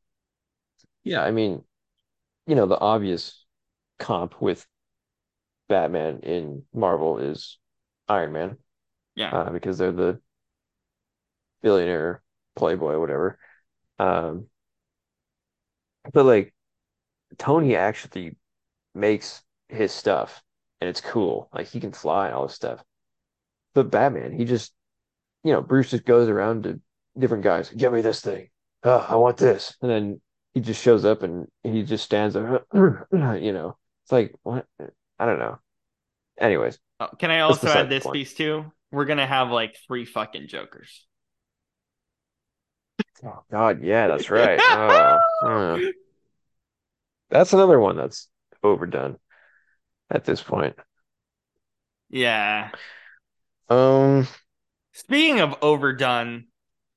yeah, 1.03 1.22
I 1.24 1.31
mean, 1.31 1.63
you 2.48 2.55
know, 2.55 2.65
the 2.67 2.79
obvious 2.79 3.46
comp 4.00 4.41
with 4.41 4.67
Batman 5.69 6.19
in 6.24 6.65
Marvel 6.74 7.17
is 7.19 7.58
Iron 8.10 8.34
Man, 8.34 8.58
Yeah. 9.15 9.34
uh, 9.34 9.51
because 9.51 9.77
they're 9.79 9.91
the 9.93 10.22
billionaire 11.62 12.22
playboy, 12.55 12.98
whatever. 13.00 13.39
Um, 14.00 14.50
but 16.13 16.25
like 16.25 16.53
Tony 17.38 17.75
actually 17.75 18.36
makes 18.96 19.43
his 19.69 19.91
stuff 19.93 20.43
and 20.81 20.89
it's 20.89 21.01
cool. 21.01 21.50
Like 21.53 21.67
he 21.67 21.79
can 21.79 21.91
fly 21.91 22.27
and 22.27 22.36
all 22.36 22.48
this 22.48 22.55
stuff. 22.55 22.83
But 23.74 23.91
Batman, 23.91 24.31
he 24.31 24.45
just, 24.45 24.74
you 25.43 25.53
know, 25.53 25.62
Bruce 25.62 25.91
just 25.91 26.05
goes 26.05 26.27
around 26.29 26.63
to 26.63 26.79
different 27.17 27.43
guys, 27.43 27.69
give 27.69 27.93
me 27.93 28.01
this 28.01 28.21
thing. 28.21 28.50
Oh, 28.83 29.05
I 29.07 29.15
want 29.15 29.38
this. 29.38 29.75
And 29.81 29.91
then 29.91 30.21
he 30.53 30.62
just 30.62 30.81
shows 30.81 31.05
up 31.05 31.21
and 31.24 31.48
he 31.63 31.83
just 31.83 32.03
stands 32.03 32.33
there, 32.33 32.65
you 32.74 33.51
know. 33.53 33.77
It's 34.03 34.12
like, 34.12 34.33
what? 34.43 34.65
I 35.19 35.25
don't 35.25 35.39
know. 35.39 35.59
Anyways, 36.39 36.79
Oh, 37.01 37.07
can 37.17 37.31
I 37.31 37.41
also 37.41 37.67
add 37.67 37.89
this 37.89 38.03
point. 38.03 38.13
piece 38.13 38.33
too? 38.33 38.65
We're 38.91 39.05
gonna 39.05 39.27
have 39.27 39.51
like 39.51 39.75
three 39.88 40.03
fucking 40.05 40.48
Jokers. 40.48 41.05
oh 43.24 43.43
God, 43.51 43.83
yeah, 43.83 44.07
that's 44.07 44.29
right. 44.29 44.59
Oh, 44.62 45.19
oh. 45.43 45.91
That's 47.29 47.53
another 47.53 47.79
one 47.79 47.95
that's 47.95 48.27
overdone 48.63 49.17
at 50.09 50.25
this 50.25 50.41
point. 50.41 50.75
Yeah. 52.09 52.71
Um, 53.69 54.27
Speaking 54.99 55.39
of 55.39 55.55
overdone, 55.61 56.47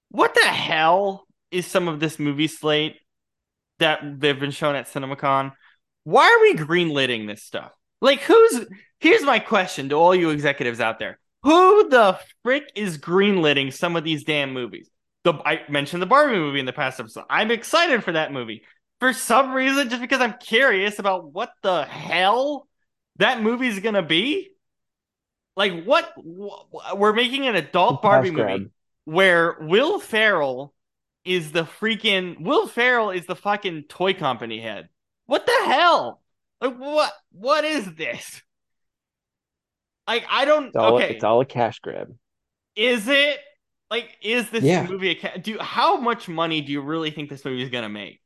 what 0.09 0.35
the 0.35 0.41
hell 0.41 1.25
is 1.51 1.67
some 1.67 1.87
of 1.87 2.01
this 2.01 2.19
movie 2.19 2.49
slate 2.49 2.97
that 3.79 4.01
they've 4.21 4.39
been 4.39 4.51
shown 4.51 4.75
at 4.75 4.89
CinemaCon? 4.89 5.53
Why 6.05 6.25
are 6.25 6.41
we 6.41 6.57
greenlighting 6.57 7.29
this 7.29 7.45
stuff? 7.45 7.73
Like, 8.01 8.21
who's 8.23 8.67
here's 8.99 9.23
my 9.23 9.39
question 9.39 9.91
to 9.91 9.95
all 9.95 10.15
you 10.15 10.31
executives 10.31 10.81
out 10.81 10.99
there: 10.99 11.21
Who 11.45 11.89
the 11.91 12.19
frick 12.43 12.73
is 12.75 12.99
greenlighting 12.99 13.73
some 13.73 13.95
of 13.95 14.03
these 14.03 14.25
damn 14.25 14.53
movies? 14.53 14.91
The 15.23 15.35
I 15.35 15.61
mentioned 15.69 16.03
the 16.03 16.07
Barbie 16.07 16.39
movie 16.39 16.59
in 16.59 16.67
the 16.67 16.73
past 16.73 16.99
episode. 16.99 17.25
I'm 17.31 17.53
excited 17.53 18.03
for 18.03 18.13
that 18.13 18.33
movie 18.33 18.65
for 18.99 19.13
some 19.13 19.53
reason, 19.53 19.89
just 19.89 20.03
because 20.03 20.21
I'm 20.21 20.35
curious 20.41 20.99
about 20.99 21.33
what 21.33 21.53
the 21.63 21.85
hell 21.85 22.67
that 23.17 23.43
movie's 23.43 23.81
gonna 23.81 24.03
be. 24.03 24.49
Like, 25.57 25.85
what 25.85 26.13
we're 26.17 27.13
making 27.13 27.47
an 27.47 27.57
adult 27.57 28.01
Barbie 28.03 28.31
movie 28.31 28.71
where 29.05 29.57
Will 29.61 30.01
Ferrell 30.01 30.73
is 31.25 31.53
the 31.53 31.65
freaking 31.65 32.41
Will 32.41 32.67
Ferrell 32.67 33.11
is 33.11 33.27
the 33.27 33.37
fucking 33.37 33.85
toy 33.89 34.15
company 34.15 34.61
head. 34.61 34.89
What 35.27 35.47
the 35.47 35.59
hell? 35.67 36.23
Like 36.61 36.77
what 36.77 37.13
what 37.33 37.65
is 37.65 37.95
this? 37.95 38.41
Like 40.09 40.25
I 40.31 40.45
don't 40.45 40.69
It's 40.69 40.77
all, 40.77 40.97
okay. 40.97 41.15
it's 41.15 41.25
all 41.25 41.41
a 41.41 41.47
cash 41.47 41.81
grab. 41.81 42.15
Is 42.75 43.07
it 43.09 43.39
like 43.91 44.09
is 44.23 44.49
this 44.51 44.65
Yeah. 44.65 44.87
movie 44.87 45.11
a 45.11 45.15
ca- 45.17 45.37
do 45.37 45.59
how 45.59 45.99
much 45.99 46.29
money 46.29 46.61
do 46.61 46.73
you 46.73 46.81
really 46.81 47.11
think 47.11 47.29
this 47.31 47.45
movie 47.45 47.63
is 47.63 47.69
gonna 47.71 47.89
make? 47.89 48.21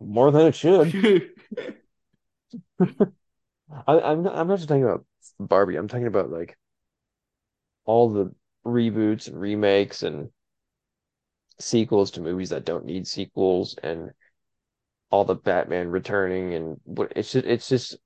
More 0.00 0.30
than 0.30 0.46
it 0.46 0.54
should. 0.54 1.30
I, 3.86 4.00
I'm 4.00 4.22
not, 4.22 4.36
I'm 4.36 4.48
not 4.48 4.56
just 4.56 4.68
talking 4.68 4.84
about 4.84 5.04
Barbie. 5.38 5.76
I'm 5.76 5.88
talking 5.88 6.06
about 6.06 6.30
like 6.30 6.56
all 7.86 8.08
the 8.08 8.32
reboots 8.64 9.26
and 9.26 9.40
remakes 9.40 10.04
and 10.04 10.30
sequels 11.60 12.10
to 12.12 12.20
movies 12.20 12.50
that 12.50 12.64
don't 12.64 12.84
need 12.84 13.06
sequels 13.06 13.74
and 13.82 14.10
all 15.10 15.24
the 15.24 15.34
Batman 15.34 15.88
returning 15.90 16.54
and 16.54 16.80
what 16.84 17.12
it's 17.16 17.32
just 17.32 17.46
it's 17.46 17.68
just 17.68 17.96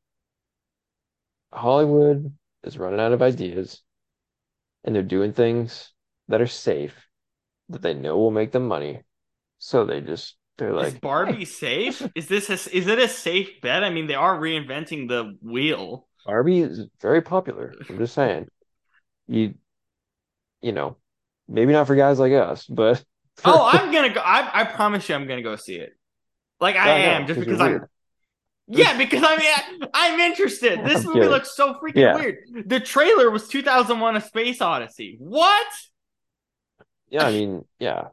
Hollywood 1.52 2.36
is 2.64 2.76
running 2.78 2.98
out 3.00 3.12
of 3.12 3.22
ideas 3.22 3.82
and 4.84 4.94
they're 4.94 5.02
doing 5.02 5.32
things 5.32 5.92
that 6.28 6.40
are 6.40 6.46
safe 6.46 7.08
that 7.70 7.82
they 7.82 7.94
know 7.94 8.18
will 8.18 8.30
make 8.30 8.52
them 8.52 8.68
money. 8.68 9.02
So 9.58 9.84
they 9.86 10.00
just 10.00 10.36
they're 10.58 10.70
is 10.70 10.94
like 10.94 11.00
Barbie 11.00 11.32
"Hey, 11.32 11.44
safe? 11.44 12.02
Is 12.14 12.28
this 12.28 12.50
a, 12.50 12.54
is 12.76 12.86
it 12.86 12.98
a 12.98 13.08
safe 13.08 13.60
bet? 13.60 13.84
I 13.84 13.90
mean, 13.90 14.06
they 14.06 14.14
are 14.14 14.38
reinventing 14.38 15.08
the 15.08 15.36
wheel. 15.42 16.06
Barbie 16.26 16.60
is 16.60 16.86
very 17.00 17.22
popular. 17.22 17.74
I'm 17.88 17.98
just 17.98 18.14
saying. 18.14 18.48
You 19.28 19.54
you 20.60 20.72
know, 20.72 20.96
maybe 21.48 21.72
not 21.72 21.86
for 21.86 21.96
guys 21.96 22.18
like 22.18 22.32
us, 22.32 22.66
but 22.66 23.02
Oh, 23.44 23.68
I'm 23.72 23.92
gonna 23.92 24.12
go. 24.12 24.20
I, 24.20 24.60
I 24.60 24.64
promise 24.64 25.08
you, 25.08 25.14
I'm 25.14 25.26
gonna 25.26 25.42
go 25.42 25.56
see 25.56 25.76
it. 25.76 25.92
Like 26.60 26.76
I, 26.76 26.90
I 26.90 26.98
am, 26.98 27.26
just 27.26 27.40
because 27.40 27.60
I'm. 27.60 27.70
weird. 27.72 27.88
Yeah, 28.68 28.96
because 28.96 29.22
I 29.26 29.36
mean, 29.36 29.88
I, 29.92 30.06
am 30.08 30.20
interested. 30.20 30.80
This 30.84 30.98
I'm 31.00 31.04
movie 31.06 31.14
kidding. 31.20 31.30
looks 31.30 31.56
so 31.56 31.74
freaking 31.74 31.96
Yeah. 31.96 32.14
weird. 32.16 32.36
The 32.66 32.80
trailer 32.80 33.30
was 33.30 33.48
2001: 33.48 34.16
A 34.16 34.20
Space 34.20 34.60
Odyssey. 34.60 35.16
What? 35.18 35.66
Yeah, 37.10 37.26
I 37.26 37.32
mean, 37.32 37.64
yeah. 37.78 38.08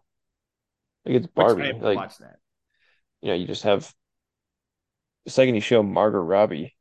Like 1.05 1.15
it's 1.15 1.27
Barbie. 1.27 1.63
I 1.63 1.71
Like, 1.71 1.97
watched 1.97 2.19
that. 2.19 2.39
you 3.21 3.29
know, 3.29 3.35
you 3.35 3.47
just 3.47 3.63
have 3.63 3.93
the 5.25 5.31
second 5.31 5.55
you 5.55 5.61
show 5.61 5.83
Margot 5.83 6.19
Robbie, 6.19 6.75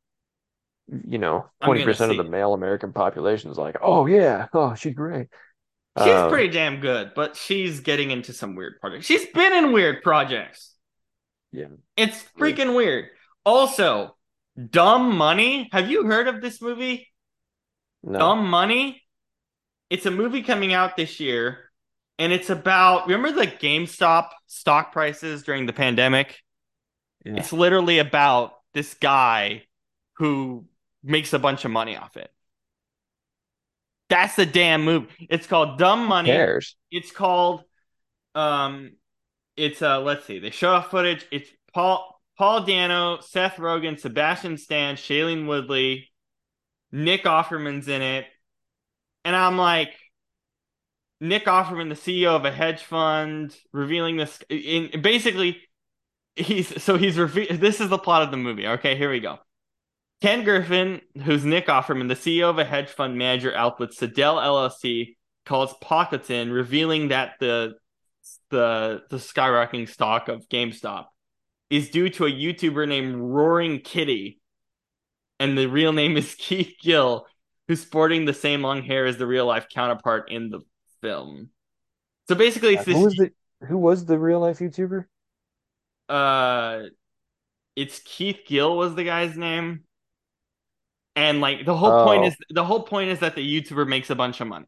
you 1.06 1.18
know, 1.18 1.46
20% 1.60 2.10
of 2.10 2.16
the 2.16 2.25
male 2.25 2.54
American 2.54 2.92
population 2.92 3.50
is 3.50 3.58
like, 3.58 3.76
oh 3.82 4.06
yeah, 4.06 4.46
oh 4.52 4.75
she's 4.75 4.94
great. 4.94 5.28
She's 5.98 6.06
Um, 6.06 6.30
pretty 6.30 6.48
damn 6.48 6.80
good, 6.80 7.12
but 7.16 7.37
she's 7.37 7.80
getting 7.80 8.10
into 8.12 8.32
some 8.32 8.54
weird 8.54 8.80
projects. 8.80 9.06
She's 9.06 9.26
been 9.26 9.52
in 9.52 9.72
weird 9.72 10.02
projects. 10.02 10.75
Yeah. 11.52 11.66
It's 11.96 12.25
freaking 12.38 12.76
weird. 12.76 13.06
Also, 13.44 14.16
Dumb 14.70 15.16
Money. 15.16 15.68
Have 15.72 15.90
you 15.90 16.04
heard 16.04 16.28
of 16.28 16.40
this 16.40 16.62
movie? 16.62 17.08
no. 18.02 18.18
Dumb 18.18 18.48
Money. 18.48 19.02
It's 19.90 20.06
a 20.06 20.10
movie 20.10 20.42
coming 20.42 20.72
out 20.72 20.96
this 20.96 21.18
year, 21.20 21.67
and 22.18 22.32
it's 22.32 22.50
about 22.50 23.06
remember 23.06 23.32
the 23.32 23.46
GameStop 23.46 24.30
stock 24.46 24.92
prices 24.92 25.42
during 25.42 25.66
the 25.66 25.72
pandemic. 25.72 26.38
Yeah. 27.25 27.37
It's 27.37 27.52
literally 27.52 27.98
about 27.98 28.54
this 28.75 28.94
guy 28.94 29.64
who 30.14 30.66
makes 31.02 31.32
a 31.32 31.38
bunch 31.38 31.64
of 31.64 31.70
money 31.70 31.96
off 31.96 32.16
it. 32.16 32.30
That's 34.08 34.37
the 34.37 34.46
damn 34.46 34.84
movie. 34.84 35.08
It's 35.30 35.46
called 35.46 35.78
Dumb 35.78 36.06
Money. 36.06 36.30
It's 36.90 37.10
called 37.10 37.62
um 38.34 38.92
it's 39.56 39.82
uh 39.82 40.00
let's 40.00 40.26
see. 40.26 40.38
They 40.38 40.50
show 40.50 40.70
off 40.70 40.90
footage. 40.90 41.26
It's 41.30 41.50
Paul 41.72 42.20
Paul 42.37 42.64
Dano, 42.64 43.20
Seth 43.20 43.56
Rogen, 43.56 43.98
Sebastian 43.98 44.56
Stan, 44.56 44.96
Shailene 44.96 45.46
Woodley, 45.46 46.10
Nick 46.92 47.25
Offerman's 47.25 47.88
in 47.88 48.02
it. 48.02 48.26
And 49.25 49.37
I'm 49.37 49.58
like 49.58 49.92
Nick 51.20 51.46
Offerman, 51.46 51.88
the 51.88 51.94
CEO 51.94 52.37
of 52.37 52.44
a 52.44 52.52
hedge 52.52 52.82
fund, 52.82 53.56
revealing 53.72 54.16
this 54.16 54.40
in 54.48 55.00
basically 55.00 55.60
he's 56.37 56.82
so 56.82 56.96
he's 56.96 57.18
reve- 57.18 57.60
this 57.60 57.80
is 57.80 57.88
the 57.88 57.98
plot 57.98 58.22
of 58.22 58.30
the 58.30 58.37
movie. 58.37 58.66
Okay, 58.66 58.96
here 58.96 59.10
we 59.10 59.20
go. 59.20 59.38
Ken 60.20 60.42
Griffin, 60.42 61.00
who's 61.25 61.44
Nick 61.44 61.66
Offerman, 61.66 62.08
the 62.08 62.14
CEO 62.14 62.50
of 62.50 62.58
a 62.58 62.64
hedge 62.64 62.88
fund 62.88 63.16
manager 63.16 63.54
outlet 63.54 63.92
Citadel 63.92 64.37
LLC, 64.37 65.16
calls 65.46 65.75
Plotkin, 65.82 66.52
revealing 66.52 67.08
that 67.08 67.34
the 67.40 67.75
the 68.50 69.02
the 69.10 69.16
skyrocketing 69.16 69.88
stock 69.88 70.28
of 70.28 70.48
GameStop 70.48 71.06
is 71.70 71.90
due 71.90 72.08
to 72.10 72.26
a 72.26 72.30
YouTuber 72.30 72.88
named 72.88 73.16
Roaring 73.16 73.80
Kitty, 73.80 74.40
and 75.38 75.56
the 75.56 75.66
real 75.66 75.92
name 75.92 76.16
is 76.16 76.34
Keith 76.38 76.75
Gill, 76.80 77.26
who's 77.66 77.80
sporting 77.80 78.25
the 78.25 78.34
same 78.34 78.62
long 78.62 78.82
hair 78.82 79.06
as 79.06 79.18
the 79.18 79.26
real 79.26 79.46
life 79.46 79.66
counterpart 79.72 80.30
in 80.30 80.50
the 80.50 80.60
film. 81.00 81.50
So 82.28 82.35
basically, 82.35 82.75
it's 82.75 82.85
Who 82.85 83.05
was 83.05 83.14
the 83.14 83.31
who 83.67 83.78
was 83.78 84.05
the 84.05 84.19
real 84.19 84.40
life 84.40 84.59
YouTuber? 84.61 85.07
uh, 86.09 86.83
it's 87.76 88.00
Keith 88.05 88.40
Gill 88.47 88.76
was 88.76 88.95
the 88.95 89.05
guy's 89.05 89.37
name, 89.37 89.85
and 91.17 91.40
like 91.40 91.64
the 91.64 91.76
whole 91.76 92.05
point 92.05 92.25
Oh. 92.25 92.26
is 92.28 92.37
the 92.50 92.64
whole 92.64 92.83
point 92.83 93.11
is 93.11 93.21
that 93.21 93.35
the 93.35 93.43
YouTuber 93.62 93.87
makes 93.88 94.11
a 94.11 94.14
bunch 94.14 94.40
of 94.40 94.49
money. 94.49 94.67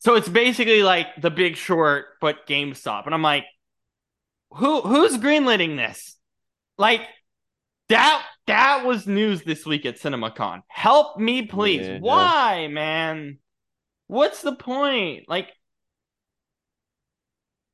So 0.00 0.14
it's 0.14 0.28
basically 0.28 0.82
like 0.82 1.08
The 1.20 1.30
Big 1.30 1.56
Short, 1.56 2.04
but 2.20 2.46
GameStop, 2.46 3.06
and 3.06 3.14
I'm 3.14 3.22
like, 3.22 3.44
who 4.50 4.80
who's 4.82 5.16
greenlighting 5.18 5.76
this? 5.76 6.16
Like 6.78 7.02
that 7.88 8.24
that 8.46 8.84
was 8.84 9.06
news 9.06 9.42
this 9.42 9.64
week 9.66 9.86
at 9.86 9.96
CinemaCon. 9.98 10.62
Help 10.68 11.18
me, 11.18 11.42
please. 11.42 11.86
Yeah. 11.86 11.98
Why, 12.00 12.68
man? 12.68 13.38
What's 14.08 14.42
the 14.42 14.54
point? 14.54 15.28
Like, 15.28 15.50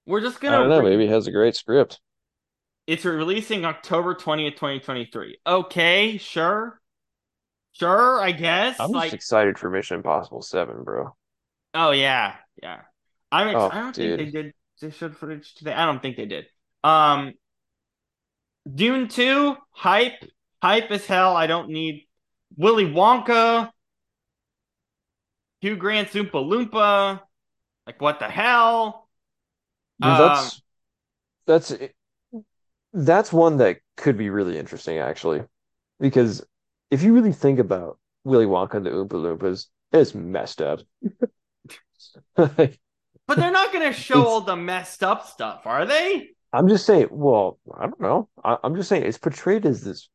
We're 0.06 0.20
just 0.20 0.40
gonna. 0.40 0.56
I 0.56 0.60
don't 0.60 0.68
know. 0.70 0.80
re- 0.80 0.90
Maybe 0.90 1.04
it 1.04 1.10
has 1.10 1.26
a 1.26 1.32
great 1.32 1.54
script. 1.56 2.00
It's 2.86 3.04
releasing 3.04 3.64
October 3.64 4.14
twentieth, 4.14 4.56
twenty 4.56 4.80
twenty 4.80 5.04
three. 5.04 5.38
Okay, 5.46 6.18
sure, 6.18 6.80
sure. 7.72 8.20
I 8.20 8.32
guess. 8.32 8.76
I'm 8.80 8.90
like, 8.90 9.04
just 9.04 9.14
excited 9.14 9.58
for 9.58 9.70
Mission 9.70 9.98
Impossible 9.98 10.42
Seven, 10.42 10.82
bro. 10.82 11.14
oh 11.74 11.90
yeah, 11.92 12.34
yeah. 12.62 12.80
I'm. 13.30 13.48
Ex- 13.48 13.56
Oh, 13.56 13.68
I 13.70 13.78
don't 13.80 13.94
think 13.94 14.16
they 14.18 14.26
did. 14.26 14.54
They 14.80 14.90
showed 14.90 15.16
footage 15.16 15.54
today. 15.54 15.72
I 15.72 15.86
don't 15.86 16.02
think 16.02 16.16
they 16.16 16.26
did. 16.26 16.46
Um, 16.82 17.34
Dune 18.72 19.08
two 19.08 19.56
hype, 19.70 20.24
hype 20.62 20.90
as 20.90 21.06
hell. 21.06 21.36
I 21.36 21.46
don't 21.46 21.68
need 21.70 22.06
Willy 22.56 22.84
Wonka, 22.86 23.70
Hugh 25.62 25.76
Grant's 25.76 26.14
Oompa 26.14 26.32
Loompa. 26.32 27.22
Like 27.86 28.00
what 28.00 28.20
the 28.20 28.28
hell? 28.30 29.08
Dude, 30.00 30.16
Um, 30.16 30.16
that's 30.16 30.62
that's 31.46 31.72
that's 32.92 33.32
one 33.32 33.58
that 33.58 33.78
could 33.96 34.16
be 34.16 34.30
really 34.30 34.58
interesting, 34.58 34.98
actually, 34.98 35.42
because 36.00 36.44
if 36.90 37.02
you 37.02 37.14
really 37.14 37.32
think 37.32 37.58
about 37.58 37.98
Willy 38.24 38.46
Wonka 38.46 38.74
and 38.74 38.86
the 38.86 38.90
Oompa 38.90 39.10
Loompas, 39.12 39.66
it's 39.92 40.14
messed 40.14 40.62
up. 40.62 40.80
Like, 42.36 42.78
But 43.26 43.38
they're 43.38 43.50
not 43.50 43.72
going 43.72 43.86
to 43.90 43.98
show 43.98 44.26
all 44.26 44.40
the 44.42 44.56
messed 44.56 45.02
up 45.02 45.26
stuff, 45.26 45.66
are 45.66 45.86
they? 45.86 46.30
I'm 46.52 46.68
just 46.68 46.84
saying, 46.86 47.08
well, 47.10 47.58
I 47.74 47.82
don't 47.86 48.00
know. 48.00 48.28
I, 48.44 48.58
I'm 48.62 48.76
just 48.76 48.88
saying 48.88 49.04
it's 49.04 49.18
portrayed 49.18 49.64
as 49.66 49.82
this, 49.84 50.08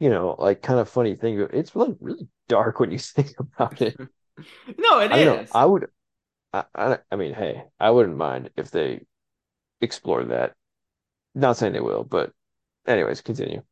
you 0.00 0.10
know, 0.10 0.36
like 0.38 0.62
kind 0.62 0.80
of 0.80 0.88
funny 0.88 1.16
thing. 1.16 1.38
but 1.40 1.54
It's 1.54 1.76
like 1.76 1.96
really 2.00 2.28
dark 2.48 2.80
when 2.80 2.92
you 2.92 2.98
think 3.00 3.34
about 3.40 3.82
it. 3.82 3.98
No, 4.78 4.98
it 5.00 5.12
I 5.12 5.24
don't 5.24 5.44
know. 5.44 5.46
I 5.52 5.64
would, 5.64 5.86
I, 6.52 6.64
I, 6.74 6.98
I 7.10 7.16
mean, 7.16 7.34
hey, 7.34 7.64
I 7.78 7.90
wouldn't 7.90 8.16
mind 8.16 8.50
if 8.56 8.70
they 8.70 9.04
explore 9.80 10.24
that. 10.24 10.54
Not 11.34 11.56
saying 11.56 11.72
they 11.72 11.80
will, 11.80 12.04
but 12.04 12.32
anyways, 12.86 13.20
continue. 13.20 13.62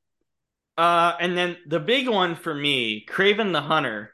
Uh, 0.79 1.13
and 1.21 1.37
then 1.37 1.57
the 1.67 1.81
big 1.81 2.09
one 2.09 2.35
for 2.35 2.55
me, 2.55 3.05
Kraven 3.07 3.53
the 3.53 3.61
Hunter, 3.61 4.13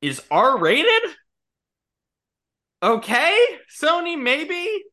is 0.00 0.22
R 0.30 0.58
rated. 0.58 1.02
Okay, 2.82 3.36
Sony, 3.82 4.18
maybe. 4.20 4.84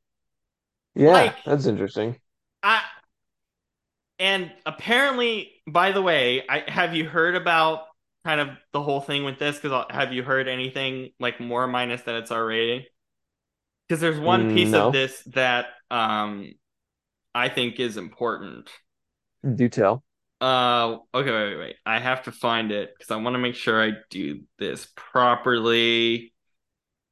Yeah, 0.96 1.12
Like- 1.12 1.44
that's 1.46 1.68
interesting. 1.68 2.20
I. 2.64 2.82
And 4.18 4.52
apparently, 4.66 5.52
by 5.68 5.92
the 5.92 6.02
way, 6.02 6.44
I 6.50 6.64
have 6.68 6.96
you 6.96 7.08
heard 7.08 7.36
about 7.36 7.82
kind 8.26 8.42
of 8.42 8.50
the 8.74 8.84
whole 8.84 9.02
thing 9.02 9.26
with 9.26 9.40
this? 9.40 9.58
Because 9.60 9.88
have 9.92 10.14
you 10.14 10.24
heard 10.24 10.50
anything 10.50 11.12
like 11.20 11.42
more 11.42 11.68
minus 11.68 12.04
that 12.04 12.16
it's 12.18 12.32
R 12.32 12.46
rating? 12.46 12.86
Because 13.88 14.02
there's 14.02 14.20
one 14.20 14.46
Mm, 14.46 14.48
piece 14.48 14.74
no. 14.74 14.86
of 14.86 14.92
this 14.92 15.22
that 15.34 15.68
um 15.92 16.54
I 17.36 17.50
think 17.50 17.80
is 17.80 17.98
important. 17.98 18.70
Do 19.56 19.70
tell. 19.70 20.04
Uh, 20.42 20.98
okay, 21.14 21.32
wait, 21.32 21.50
wait, 21.52 21.58
wait. 21.60 21.76
I 21.86 22.00
have 22.00 22.24
to 22.24 22.32
find 22.32 22.72
it 22.72 22.94
because 22.98 23.12
I 23.12 23.16
want 23.18 23.36
to 23.36 23.40
make 23.40 23.56
sure 23.56 23.82
I 23.84 23.94
do 24.10 24.42
this 24.60 24.88
properly. 24.96 26.34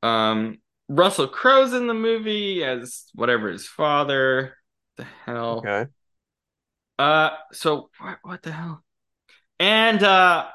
Um, 0.04 0.60
Russell 0.90 1.28
Crowe's 1.30 1.74
in 1.74 1.88
the 1.88 1.94
movie 1.96 2.64
as 2.64 3.06
whatever 3.16 3.50
his 3.50 3.68
father. 3.68 4.58
The 4.98 5.06
hell. 5.26 5.66
Okay. 5.66 5.88
Uh, 7.00 7.32
so 7.52 7.90
what, 8.00 8.20
what 8.24 8.42
the 8.44 8.52
hell? 8.52 8.84
And 9.60 10.04
uh, 10.04 10.50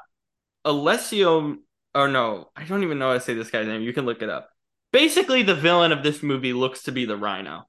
Alessio. 0.69 1.57
Oh 1.95 2.07
no, 2.07 2.49
I 2.55 2.63
don't 2.65 2.83
even 2.83 2.99
know 2.99 3.09
how 3.09 3.13
to 3.15 3.21
say 3.21 3.33
this 3.33 3.51
guy's 3.51 3.67
name. 3.67 3.81
You 3.81 3.93
can 3.93 4.05
look 4.05 4.21
it 4.21 4.29
up. 4.29 4.49
Basically, 4.91 5.43
the 5.43 5.55
villain 5.55 5.91
of 5.91 6.03
this 6.03 6.23
movie 6.23 6.53
looks 6.53 6.83
to 6.83 6.91
be 6.91 7.05
the 7.05 7.17
Rhino, 7.17 7.67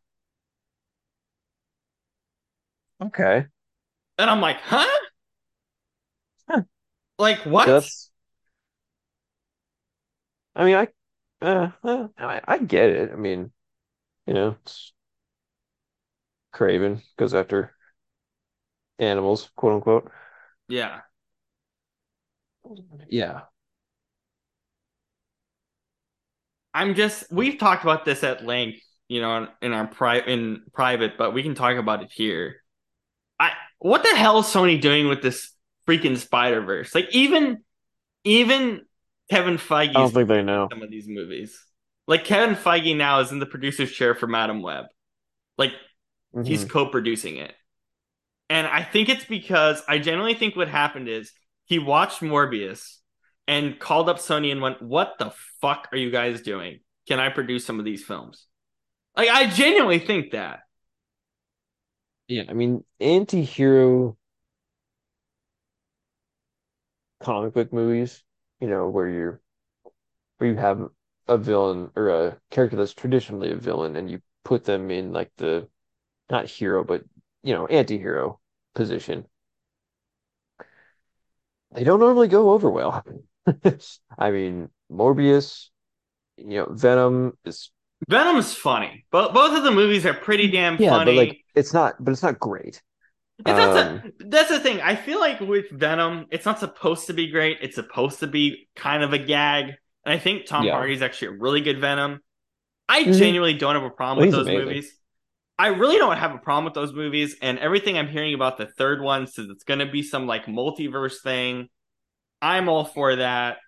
Okay. 3.00 3.46
and 4.18 4.30
I'm 4.30 4.40
like, 4.40 4.60
huh? 4.60 4.86
Huh. 6.48 6.62
Like 7.18 7.44
what? 7.46 7.70
That's. 7.72 8.10
I 10.54 10.64
mean, 10.64 10.76
I, 10.76 10.88
uh, 11.46 11.70
uh, 11.82 12.08
I, 12.18 12.40
I 12.46 12.58
get 12.58 12.90
it. 12.90 13.12
I 13.12 13.16
mean, 13.16 13.52
you 14.26 14.34
know, 14.34 14.56
it's 14.62 14.92
Kraven 16.52 17.02
goes 17.16 17.34
after 17.34 17.74
animals, 19.00 19.50
quote 19.56 19.72
unquote. 19.74 20.10
Yeah. 20.68 21.02
Yeah. 23.08 23.42
I'm 26.72 26.94
just 26.94 27.30
we've 27.32 27.58
talked 27.58 27.82
about 27.82 28.04
this 28.04 28.22
at 28.22 28.44
length, 28.44 28.80
you 29.08 29.20
know, 29.20 29.36
in, 29.38 29.48
in 29.62 29.72
our 29.72 29.86
pri 29.86 30.18
in 30.20 30.62
private, 30.72 31.18
but 31.18 31.34
we 31.34 31.42
can 31.42 31.54
talk 31.54 31.76
about 31.76 32.02
it 32.02 32.10
here. 32.12 32.56
I 33.38 33.52
what 33.78 34.02
the 34.02 34.14
hell 34.16 34.38
is 34.40 34.46
Sony 34.46 34.80
doing 34.80 35.08
with 35.08 35.22
this 35.22 35.52
freaking 35.88 36.16
Spider 36.16 36.60
Verse? 36.60 36.94
Like 36.94 37.08
even 37.14 37.58
even 38.24 38.82
Kevin 39.30 39.56
Feige 39.56 39.90
I 39.90 39.92
don't 39.94 40.12
think 40.12 40.28
they 40.28 40.42
know. 40.42 40.68
some 40.70 40.82
of 40.82 40.90
these 40.90 41.08
movies. 41.08 41.58
Like 42.06 42.24
Kevin 42.24 42.54
Feige 42.54 42.96
now 42.96 43.20
is 43.20 43.32
in 43.32 43.38
the 43.40 43.46
producer's 43.46 43.90
chair 43.90 44.14
for 44.14 44.26
Madame 44.26 44.62
Web. 44.62 44.86
Like 45.58 45.72
he's 46.44 46.64
Mhm. 46.64 46.70
co-producing 46.70 47.36
it. 47.36 47.54
And 48.48 48.66
I 48.66 48.82
think 48.82 49.08
it's 49.08 49.24
because 49.24 49.82
I 49.88 49.98
genuinely 49.98 50.34
think 50.34 50.56
what 50.56 50.68
happened 50.68 51.08
is 51.08 51.32
he 51.70 51.78
watched 51.78 52.20
Morbius 52.20 52.98
and 53.46 53.78
called 53.78 54.08
up 54.08 54.18
Sony 54.18 54.50
and 54.50 54.60
went, 54.60 54.82
"What 54.82 55.14
the 55.20 55.32
fuck 55.60 55.86
are 55.92 55.96
you 55.96 56.10
guys 56.10 56.42
doing? 56.42 56.80
Can 57.06 57.20
I 57.20 57.28
produce 57.28 57.64
some 57.64 57.78
of 57.78 57.84
these 57.84 58.04
films?" 58.04 58.48
Like 59.16 59.28
I 59.28 59.48
genuinely 59.48 60.00
think 60.00 60.32
that. 60.32 60.62
Yeah, 62.26 62.42
I 62.48 62.54
mean, 62.54 62.84
anti-hero 62.98 64.16
comic 67.20 67.54
book 67.54 67.72
movies, 67.72 68.24
you 68.60 68.66
know, 68.68 68.88
where 68.88 69.08
you're 69.08 69.40
where 70.38 70.50
you 70.50 70.56
have 70.56 70.88
a 71.28 71.38
villain 71.38 71.92
or 71.94 72.08
a 72.08 72.40
character 72.50 72.76
that's 72.76 72.94
traditionally 72.94 73.52
a 73.52 73.56
villain 73.56 73.94
and 73.94 74.10
you 74.10 74.20
put 74.44 74.64
them 74.64 74.90
in 74.90 75.12
like 75.12 75.30
the 75.36 75.68
not 76.30 76.46
hero, 76.46 76.82
but 76.82 77.04
you 77.44 77.54
know, 77.54 77.68
anti-hero 77.68 78.40
position. 78.74 79.24
They 81.72 81.84
don't 81.84 82.00
normally 82.00 82.28
go 82.28 82.50
over 82.50 82.70
well. 82.70 83.04
I 84.18 84.30
mean, 84.30 84.68
Morbius, 84.90 85.68
you 86.36 86.58
know, 86.58 86.66
Venom 86.70 87.36
is 87.44 87.70
Venom's 88.08 88.54
funny. 88.54 89.04
But 89.10 89.34
both 89.34 89.56
of 89.56 89.62
the 89.62 89.70
movies 89.70 90.06
are 90.06 90.14
pretty 90.14 90.48
damn 90.50 90.80
yeah, 90.80 90.90
funny. 90.90 91.12
but 91.14 91.26
like 91.28 91.44
it's 91.54 91.72
not, 91.72 91.94
but 92.02 92.12
it's 92.12 92.22
not 92.22 92.38
great. 92.38 92.82
It's 93.40 93.48
not 93.48 93.76
Um, 93.76 94.12
the- 94.18 94.26
that's 94.26 94.50
the 94.50 94.60
thing. 94.60 94.80
I 94.80 94.94
feel 94.96 95.18
like 95.20 95.40
with 95.40 95.70
Venom, 95.70 96.26
it's 96.30 96.44
not 96.44 96.58
supposed 96.58 97.06
to 97.06 97.14
be 97.14 97.28
great. 97.28 97.58
It's 97.62 97.74
supposed 97.76 98.20
to 98.20 98.26
be 98.26 98.68
kind 98.76 99.02
of 99.02 99.12
a 99.12 99.18
gag. 99.18 99.74
And 100.04 100.12
I 100.14 100.18
think 100.18 100.46
Tom 100.46 100.64
Yeah. 100.64 100.72
Hardy's 100.72 101.02
actually 101.02 101.28
a 101.36 101.38
really 101.40 101.60
good 101.60 101.80
Venom. 101.80 102.20
I 102.88 103.04
Mhm. 103.04 103.16
genuinely 103.18 103.54
don't 103.56 103.74
have 103.76 103.84
a 103.84 103.90
problem 103.90 104.18
Well, 104.18 104.26
with 104.26 104.34
those 104.34 104.46
amazing. 104.46 104.64
movies. 104.66 104.99
I 105.60 105.66
really 105.66 105.98
don't 105.98 106.16
have 106.16 106.34
a 106.34 106.38
problem 106.38 106.64
with 106.64 106.72
those 106.72 106.94
movies. 106.94 107.36
And 107.42 107.58
everything 107.58 107.98
I'm 107.98 108.08
hearing 108.08 108.32
about 108.32 108.56
the 108.56 108.64
third 108.64 109.02
one 109.02 109.26
says 109.26 109.46
it's 109.50 109.62
going 109.62 109.80
to 109.80 109.86
be 109.86 110.02
some 110.02 110.26
like 110.26 110.46
multiverse 110.46 111.20
thing. 111.22 111.68
I'm 112.40 112.70
all 112.70 112.86
for 112.86 113.16
that. 113.16 113.58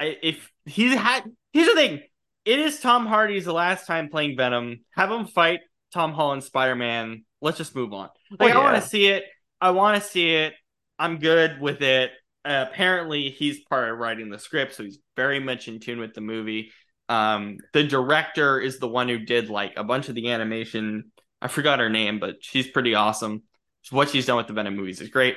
I, 0.00 0.16
if 0.20 0.50
he 0.64 0.96
had, 0.96 1.22
here's 1.52 1.68
the 1.68 1.74
thing: 1.74 2.00
it 2.44 2.58
is 2.58 2.80
Tom 2.80 3.06
Hardy's 3.06 3.44
The 3.44 3.52
last 3.52 3.86
time 3.86 4.08
playing 4.08 4.36
Venom. 4.36 4.80
Have 4.96 5.12
him 5.12 5.26
fight 5.26 5.60
Tom 5.94 6.12
Holland 6.12 6.42
Spider 6.42 6.74
Man. 6.74 7.24
Let's 7.40 7.58
just 7.58 7.76
move 7.76 7.92
on. 7.92 8.08
Like 8.40 8.56
Oh, 8.56 8.60
I 8.60 8.64
want 8.64 8.82
to 8.82 8.88
see 8.88 9.06
it. 9.06 9.22
I 9.60 9.70
want 9.70 10.02
to 10.02 10.08
see 10.08 10.34
it. 10.34 10.54
I'm 10.98 11.18
good 11.18 11.60
with 11.60 11.82
it. 11.82 12.10
Uh, 12.44 12.66
apparently, 12.68 13.30
he's 13.30 13.60
part 13.70 13.88
of 13.88 13.96
writing 13.96 14.28
the 14.28 14.40
script, 14.40 14.74
so 14.74 14.82
he's 14.82 14.98
very 15.16 15.38
much 15.38 15.68
in 15.68 15.78
tune 15.78 16.00
with 16.00 16.14
the 16.14 16.20
movie. 16.20 16.72
Um, 17.08 17.58
the 17.72 17.84
director 17.84 18.58
is 18.58 18.78
the 18.78 18.88
one 18.88 19.08
who 19.08 19.18
did 19.18 19.50
like 19.50 19.74
a 19.76 19.84
bunch 19.84 20.08
of 20.08 20.16
the 20.16 20.30
animation. 20.30 21.11
I 21.42 21.48
forgot 21.48 21.80
her 21.80 21.90
name, 21.90 22.20
but 22.20 22.36
she's 22.42 22.68
pretty 22.68 22.94
awesome. 22.94 23.44
What 23.90 24.10
she's 24.10 24.26
done 24.26 24.38
with 24.38 24.48
the 24.48 24.54
Venom 24.54 24.76
movies 24.76 25.00
is 25.02 25.10
great. 25.10 25.36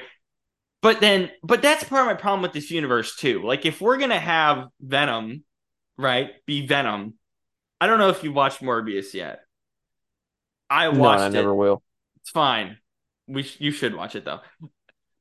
But 0.82 1.02
then, 1.02 1.32
but 1.44 1.62
that's 1.62 1.84
part 1.84 2.02
of 2.02 2.08
my 2.08 2.14
problem 2.20 2.42
with 2.44 2.54
this 2.54 2.72
universe 2.72 3.16
too. 3.16 3.44
Like, 3.44 3.66
if 3.66 3.82
we're 3.82 3.98
gonna 3.98 4.20
have 4.20 4.68
Venom, 4.82 5.44
right, 5.98 6.32
be 6.46 6.68
Venom, 6.68 7.16
I 7.82 7.88
don't 7.88 8.00
know 8.00 8.10
if 8.10 8.24
you 8.24 8.34
watched 8.34 8.62
Morbius 8.62 9.14
yet. 9.14 9.42
I 10.70 10.90
No, 10.90 11.00
watched 11.00 11.20
I 11.20 11.30
it. 11.34 11.46
never 11.46 11.54
will. 11.54 11.84
It's 12.22 12.30
fine. 12.32 12.78
We 13.28 13.44
sh- 13.44 13.58
you 13.60 13.72
should 13.72 13.96
watch 13.96 14.16
it 14.16 14.26
though. 14.26 14.42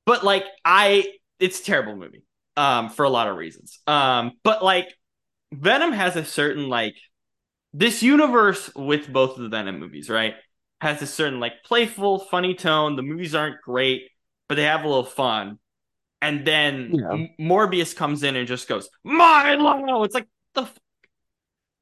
But 0.06 0.24
like 0.24 0.44
I 0.64 1.06
it's 1.40 1.60
a 1.60 1.64
terrible 1.64 1.96
movie. 1.96 2.24
Um 2.56 2.90
for 2.90 3.04
a 3.04 3.10
lot 3.10 3.28
of 3.28 3.36
reasons. 3.36 3.80
Um 3.86 4.32
but 4.44 4.64
like 4.64 4.88
Venom 5.52 5.92
has 5.92 6.16
a 6.16 6.24
certain 6.24 6.68
like 6.68 6.96
this 7.72 8.02
universe 8.02 8.70
with 8.76 9.12
both 9.12 9.36
of 9.36 9.42
the 9.44 9.48
Venom 9.48 9.80
movies, 9.80 10.10
right? 10.10 10.34
Has 10.84 11.00
a 11.00 11.06
certain 11.06 11.40
like 11.40 11.64
playful, 11.64 12.18
funny 12.18 12.54
tone. 12.54 12.94
The 12.94 13.02
movies 13.02 13.34
aren't 13.34 13.62
great, 13.62 14.10
but 14.50 14.56
they 14.56 14.64
have 14.64 14.84
a 14.84 14.86
little 14.86 15.02
fun. 15.02 15.58
And 16.20 16.46
then 16.46 16.92
Yeah. 16.92 17.26
Morbius 17.40 17.96
comes 17.96 18.22
in 18.22 18.36
and 18.36 18.46
just 18.46 18.68
goes, 18.68 18.90
"My 19.02 19.56
Milo! 19.56 20.04
It's 20.04 20.14
like 20.14 20.28
the 20.52 20.64
f- 20.64 20.78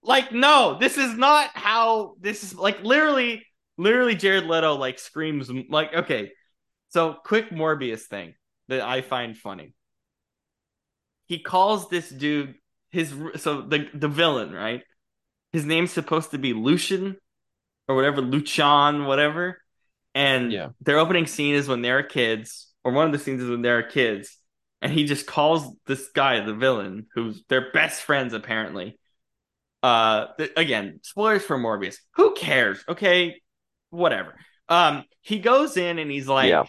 like 0.04 0.30
no, 0.30 0.78
this 0.78 0.98
is 0.98 1.16
not 1.16 1.50
how 1.52 2.14
this 2.20 2.44
is 2.44 2.54
like 2.54 2.84
literally 2.84 3.44
literally 3.76 4.14
Jared 4.14 4.46
Leto 4.46 4.76
like 4.76 5.00
screams 5.00 5.50
like 5.68 5.92
okay. 5.92 6.30
So 6.90 7.14
quick 7.24 7.50
Morbius 7.50 8.02
thing 8.02 8.34
that 8.68 8.82
I 8.82 9.00
find 9.02 9.36
funny. 9.36 9.74
He 11.26 11.40
calls 11.40 11.88
this 11.88 12.08
dude 12.08 12.54
his 12.90 13.12
so 13.36 13.62
the 13.62 13.88
the 13.94 14.06
villain, 14.08 14.52
right? 14.52 14.84
His 15.52 15.64
name's 15.64 15.90
supposed 15.90 16.30
to 16.30 16.38
be 16.38 16.52
Lucien 16.52 17.16
or 17.92 17.96
whatever, 17.96 18.20
Lucien, 18.20 19.04
whatever. 19.04 19.62
And 20.14 20.52
Yeah. 20.52 20.68
their 20.80 20.98
opening 20.98 21.26
scene 21.26 21.54
is 21.54 21.68
when 21.68 21.82
they're 21.82 22.02
kids, 22.02 22.72
or 22.84 22.92
one 22.92 23.06
of 23.06 23.12
the 23.12 23.18
scenes 23.18 23.42
is 23.42 23.48
when 23.50 23.62
they're 23.62 23.82
kids, 23.82 24.36
and 24.80 24.92
he 24.92 25.04
just 25.04 25.26
calls 25.26 25.74
this 25.86 26.08
guy 26.14 26.40
the 26.40 26.54
villain, 26.54 27.06
who's 27.14 27.44
their 27.48 27.70
best 27.72 28.02
friends 28.02 28.32
apparently. 28.34 28.98
Uh, 29.82 30.26
th- 30.38 30.52
again, 30.56 31.00
spoilers 31.02 31.44
for 31.44 31.58
Morbius. 31.58 31.96
Who 32.16 32.34
cares? 32.34 32.82
Okay, 32.88 33.40
whatever. 33.90 34.34
Um, 34.68 35.04
he 35.22 35.38
goes 35.38 35.76
in 35.76 35.98
and 35.98 36.10
he's 36.10 36.28
like, 36.28 36.48
Yeah. 36.50 36.64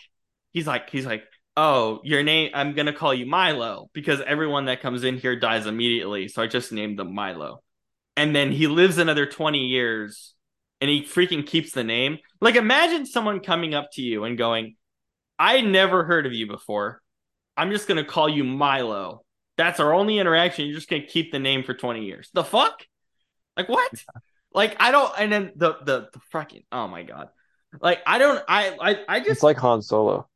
he's 0.51 0.67
like, 0.67 0.89
he's 0.89 1.05
like, 1.05 1.23
oh, 1.55 2.01
your 2.03 2.23
name. 2.23 2.51
I'm 2.53 2.73
gonna 2.73 2.93
call 2.93 3.13
you 3.13 3.25
Milo 3.25 3.89
because 3.93 4.21
everyone 4.21 4.65
that 4.65 4.81
comes 4.81 5.03
in 5.03 5.17
here 5.17 5.35
dies 5.39 5.67
immediately. 5.67 6.27
So 6.27 6.41
I 6.41 6.47
just 6.47 6.71
named 6.71 6.97
them 6.97 7.13
Milo. 7.13 7.61
And 8.17 8.35
then 8.35 8.51
he 8.51 8.67
lives 8.67 8.97
another 8.97 9.25
20 9.25 9.59
years 9.67 10.33
and 10.83 10.89
he 10.89 11.01
freaking 11.01 11.47
keeps 11.47 11.71
the 11.71 11.83
name. 11.83 12.17
Like, 12.41 12.57
imagine 12.57 13.05
someone 13.05 13.39
coming 13.39 13.73
up 13.73 13.87
to 13.93 14.01
you 14.01 14.25
and 14.25 14.37
going, 14.37 14.75
I 15.39 15.61
never 15.61 16.03
heard 16.03 16.25
of 16.25 16.33
you 16.33 16.45
before. 16.45 17.01
I'm 17.55 17.71
just 17.71 17.87
gonna 17.87 18.03
call 18.03 18.27
you 18.27 18.43
Milo. 18.43 19.23
That's 19.55 19.79
our 19.79 19.93
only 19.93 20.19
interaction. 20.19 20.65
You're 20.65 20.75
just 20.75 20.89
gonna 20.89 21.05
keep 21.07 21.31
the 21.31 21.39
name 21.39 21.63
for 21.63 21.73
20 21.73 22.03
years. 22.03 22.29
The 22.33 22.43
fuck? 22.43 22.85
Like 23.55 23.69
what? 23.69 23.89
Like 24.53 24.75
I 24.81 24.91
don't 24.91 25.09
and 25.17 25.31
then 25.31 25.53
the 25.55 25.77
the 25.85 26.09
the 26.11 26.19
fucking 26.33 26.63
oh 26.73 26.89
my 26.89 27.03
god. 27.03 27.29
Like 27.79 28.01
I 28.05 28.17
don't 28.17 28.43
I 28.49 28.75
I 28.81 28.99
I 29.07 29.19
just 29.19 29.31
It's 29.31 29.43
like 29.43 29.57
Han 29.59 29.81
Solo 29.81 30.27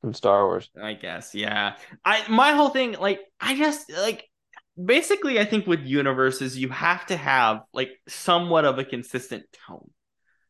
from 0.00 0.14
Star 0.14 0.46
Wars. 0.46 0.70
I 0.82 0.94
guess, 0.94 1.34
yeah. 1.34 1.74
I 2.06 2.26
my 2.30 2.52
whole 2.52 2.70
thing, 2.70 2.96
like, 2.98 3.20
I 3.38 3.54
just 3.54 3.92
like 3.92 4.26
basically 4.82 5.38
I 5.40 5.44
think 5.44 5.66
with 5.66 5.80
universes 5.84 6.56
you 6.56 6.68
have 6.68 7.06
to 7.06 7.16
have 7.16 7.62
like 7.72 7.90
somewhat 8.08 8.64
of 8.64 8.78
a 8.78 8.84
consistent 8.84 9.44
tone. 9.66 9.90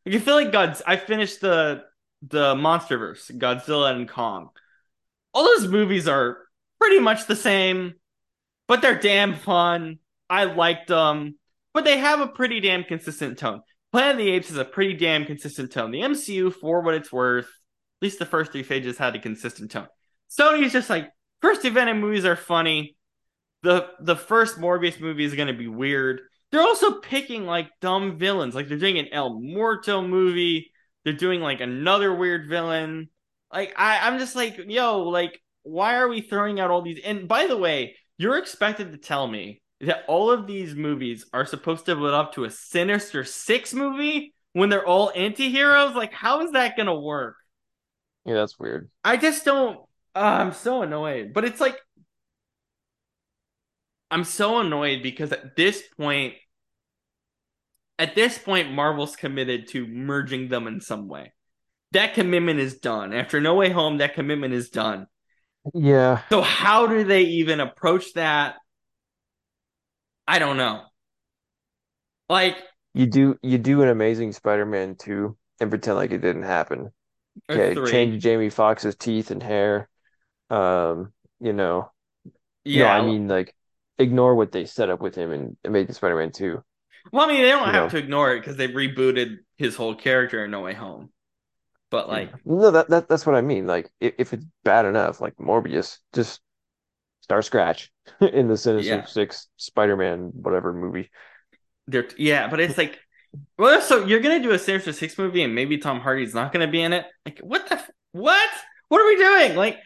Like 0.05 0.17
I 0.17 0.19
feel 0.19 0.35
like 0.35 0.53
God's 0.53 0.83
I 0.87 0.97
finished 0.97 1.41
the 1.41 1.83
the 2.23 2.55
Monsterverse, 2.55 3.31
Godzilla 3.39 3.95
and 3.95 4.09
Kong. 4.09 4.49
All 5.33 5.45
those 5.45 5.69
movies 5.69 6.09
are 6.09 6.39
pretty 6.81 6.99
much 6.99 7.27
the 7.27 7.37
same, 7.37 7.95
but 8.69 8.83
they're 8.83 8.99
damn 8.99 9.35
fun. 9.35 9.99
I 10.29 10.45
liked 10.45 10.89
them, 10.89 11.39
but 11.75 11.85
they 11.85 11.99
have 11.99 12.21
a 12.21 12.27
pretty 12.27 12.61
damn 12.61 12.85
consistent 12.85 13.39
tone. 13.39 13.63
Planet 13.93 14.13
of 14.13 14.19
the 14.19 14.31
Apes 14.31 14.51
is 14.51 14.57
a 14.57 14.65
pretty 14.65 14.95
damn 14.95 15.25
consistent 15.25 15.73
tone. 15.73 15.91
The 15.91 16.01
MCU, 16.01 16.53
for 16.53 16.83
what 16.83 16.95
it's 16.95 17.13
worth, 17.13 17.45
at 17.45 18.03
least 18.03 18.19
the 18.19 18.27
first 18.27 18.53
three 18.53 18.63
phases 18.63 18.99
had 18.99 19.15
a 19.15 19.21
consistent 19.21 19.71
tone. 19.71 19.87
Sony's 20.31 20.73
just 20.73 20.91
like 20.91 21.09
first 21.41 21.63
Venom 21.63 22.01
movies 22.01 22.25
are 22.25 22.37
funny. 22.37 22.96
The 23.63 23.89
the 24.01 24.17
first 24.17 24.59
Morbius 24.59 25.01
movie 25.01 25.25
is 25.25 25.35
gonna 25.35 25.53
be 25.53 25.69
weird. 25.69 26.21
They're 26.51 26.61
also 26.61 27.01
picking 27.01 27.47
like 27.47 27.71
dumb 27.81 28.19
villains. 28.19 28.55
Like 28.55 28.69
they're 28.69 28.79
doing 28.79 28.99
an 28.99 29.09
El 29.13 29.41
Muerto 29.41 30.03
movie. 30.03 30.71
They're 31.05 31.13
doing 31.13 31.41
like 31.41 31.61
another 31.61 32.15
weird 32.15 32.49
villain. 32.49 33.09
Like 33.53 33.75
I, 33.77 34.07
I'm 34.07 34.19
just 34.19 34.37
like, 34.37 34.59
yo, 34.69 35.03
like, 35.03 35.41
why 35.63 35.97
are 35.97 36.09
we 36.09 36.21
throwing 36.21 36.61
out 36.61 36.71
all 36.71 36.83
these? 36.83 37.01
And 37.05 37.27
by 37.29 37.47
the 37.47 37.57
way, 37.57 37.97
you're 38.19 38.39
expected 38.39 38.93
to 38.93 38.99
tell 38.99 39.27
me 39.27 39.61
that 39.81 40.05
all 40.09 40.31
of 40.31 40.47
these 40.47 40.75
movies 40.75 41.27
are 41.33 41.45
supposed 41.45 41.87
to 41.87 41.97
build 41.97 42.15
up 42.15 42.35
to 42.35 42.45
a 42.45 42.51
Sinister 42.51 43.25
Six 43.25 43.75
movie 43.75 44.35
when 44.53 44.71
they're 44.71 44.87
all 44.87 45.13
anti-heroes? 45.15 45.95
Like, 45.95 46.13
how 46.13 46.41
is 46.41 46.53
that 46.53 46.77
gonna 46.77 46.99
work? 46.99 47.37
Yeah, 48.25 48.35
that's 48.35 48.59
weird. 48.59 48.91
I 49.05 49.17
just 49.17 49.45
don't. 49.45 49.79
Uh, 50.15 50.39
I'm 50.41 50.53
so 50.53 50.83
annoyed. 50.83 51.33
But 51.35 51.45
it's 51.45 51.61
like 51.61 51.77
I'm 54.11 54.25
so 54.25 54.61
annoyed 54.61 55.03
because 55.03 55.33
at 55.33 55.57
this 55.57 55.83
point, 55.97 56.35
at 57.99 58.15
this 58.15 58.39
point, 58.39 58.73
Marvel's 58.73 59.17
committed 59.17 59.69
to 59.69 59.87
merging 59.87 60.49
them 60.49 60.67
in 60.67 60.81
some 60.81 61.09
way. 61.09 61.33
That 61.93 62.15
commitment 62.15 62.61
is 62.61 62.79
done. 62.79 63.13
After 63.13 63.41
No 63.41 63.55
Way 63.55 63.71
Home, 63.71 63.99
that 63.99 64.15
commitment 64.15 64.55
is 64.55 64.71
done. 64.71 65.07
Yeah. 65.75 66.23
So 66.31 66.43
how 66.43 66.87
do 66.87 67.05
they 67.05 67.23
even 67.23 67.61
approach 67.61 68.13
that? 68.15 68.57
I 70.29 70.39
don't 70.39 70.57
know. 70.57 70.83
Like 72.29 72.57
You 72.95 73.07
do 73.07 73.39
you 73.43 73.59
do 73.59 73.83
an 73.83 73.89
amazing 73.89 74.33
Spider-Man 74.33 74.97
2 74.97 75.37
and 75.61 75.71
pretend 75.71 75.97
like 75.97 76.11
it 76.11 76.19
didn't 76.19 76.43
happen. 76.43 76.91
Okay, 77.51 77.75
three. 77.75 77.91
change 77.91 78.23
Jamie 78.23 78.51
Foxx's 78.51 78.97
teeth 78.97 79.31
and 79.31 79.43
hair. 79.43 79.89
Um, 80.51 81.13
you 81.41 81.53
know. 81.53 81.93
Yeah, 82.65 82.85
No, 82.85 82.89
I 82.89 83.03
mean 83.03 83.29
like 83.29 83.55
ignore 83.99 84.35
what 84.35 84.53
they 84.53 84.65
set 84.67 84.91
up 84.91 85.01
with 85.01 85.15
him 85.15 85.31
and 85.33 85.57
Amazing 85.65 85.95
Spider-Man 85.95 86.33
2. 86.33 86.63
well, 87.13 87.25
I 87.25 87.29
mean, 87.33 87.43
they 87.43 87.51
don't 87.51 87.67
you 87.67 87.73
have 87.73 87.85
know. 87.85 87.89
to 87.89 87.99
ignore 87.99 88.35
it 88.35 88.41
because 88.41 88.57
they 88.57 88.69
rebooted 88.69 89.39
his 89.57 89.77
whole 89.77 89.95
character 89.95 90.45
in 90.45 90.51
No 90.51 90.61
Way 90.63 90.75
Home. 90.75 91.11
But 91.91 92.09
like, 92.09 92.33
No, 92.45 92.71
that, 92.71 92.89
that 92.91 93.09
that's 93.09 93.27
what 93.27 93.35
I 93.37 93.41
mean. 93.43 93.67
Like 93.67 93.91
if, 94.01 94.15
if 94.19 94.33
it's 94.33 94.45
bad 94.65 94.87
enough, 94.87 95.21
like 95.21 95.37
Morbius, 95.37 95.99
just 96.13 96.41
start 97.21 97.45
scratch 97.45 97.93
in 98.21 98.49
the 98.49 98.57
Sinister 98.57 98.97
Yeah. 98.97 99.05
Six 99.07 99.49
Spider-Man 99.57 100.31
whatever 100.35 100.73
movie. 100.73 101.11
They're 101.87 102.09
yeah, 102.19 102.49
but 102.49 102.61
it's 102.61 102.77
like, 102.77 102.99
well, 103.59 103.81
so 103.81 104.05
you're 104.07 104.21
gonna 104.21 104.43
do 104.43 104.51
a 104.53 104.59
Sinister 104.59 104.93
Six 104.93 105.17
movie, 105.19 105.43
and 105.43 105.55
maybe 105.55 105.79
Tom 105.79 106.01
Hardy's 106.01 106.35
not 106.35 106.53
gonna 106.53 106.67
be 106.69 106.83
in 106.83 106.93
it. 106.93 107.07
Like, 107.25 107.39
what 107.41 107.69
the 107.69 107.81
what? 108.13 108.51
What 108.89 109.01
are 109.01 109.07
we 109.07 109.17
doing? 109.17 109.57
Like, 109.57 109.79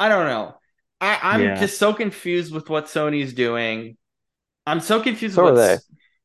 I 0.00 0.08
don't 0.08 0.26
know. 0.26 0.56
I 1.00 1.18
I'm 1.22 1.54
Yeah. 1.54 1.54
just 1.54 1.78
so 1.78 1.92
confused 1.94 2.52
with 2.52 2.68
what 2.70 2.86
Sony's 2.86 3.32
doing. 3.34 3.96
I'm 4.66 4.80
so 4.80 5.02
confused 5.02 5.36
So 5.36 5.44
with 5.44 5.56
what 5.56 5.80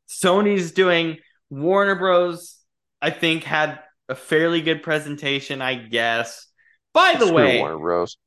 Sony's 0.09 0.71
doing. 0.71 1.19
Warner 1.49 1.95
Bros. 1.95 2.57
I 3.01 3.11
think 3.11 3.43
had 3.43 3.79
a 4.09 4.15
fairly 4.15 4.61
good 4.61 4.83
presentation, 4.83 5.61
I 5.61 5.75
guess. 5.75 6.47
By 6.93 7.15
the 7.19 7.27
Screw 7.27 7.31
way, 7.31 7.51
Warner 7.51 7.77
Bros. 7.77 8.17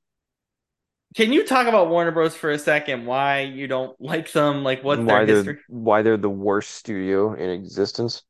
can 1.15 1.33
you 1.33 1.45
talk 1.47 1.67
about 1.67 1.89
Warner 1.91 2.11
Bros. 2.11 2.35
for 2.35 2.51
a 2.51 2.59
second? 2.59 3.07
Why 3.07 3.41
you 3.41 3.67
don't 3.67 3.99
like 4.01 4.33
them? 4.33 4.65
Like, 4.65 4.83
what 4.83 5.07
why 5.07 5.25
their 5.25 5.27
they're 5.27 5.45
history? 5.45 5.59
why 5.67 6.03
they're 6.03 6.17
the 6.17 6.31
worst 6.31 6.71
studio 6.73 7.35
in 7.35 7.51
existence. 7.51 8.23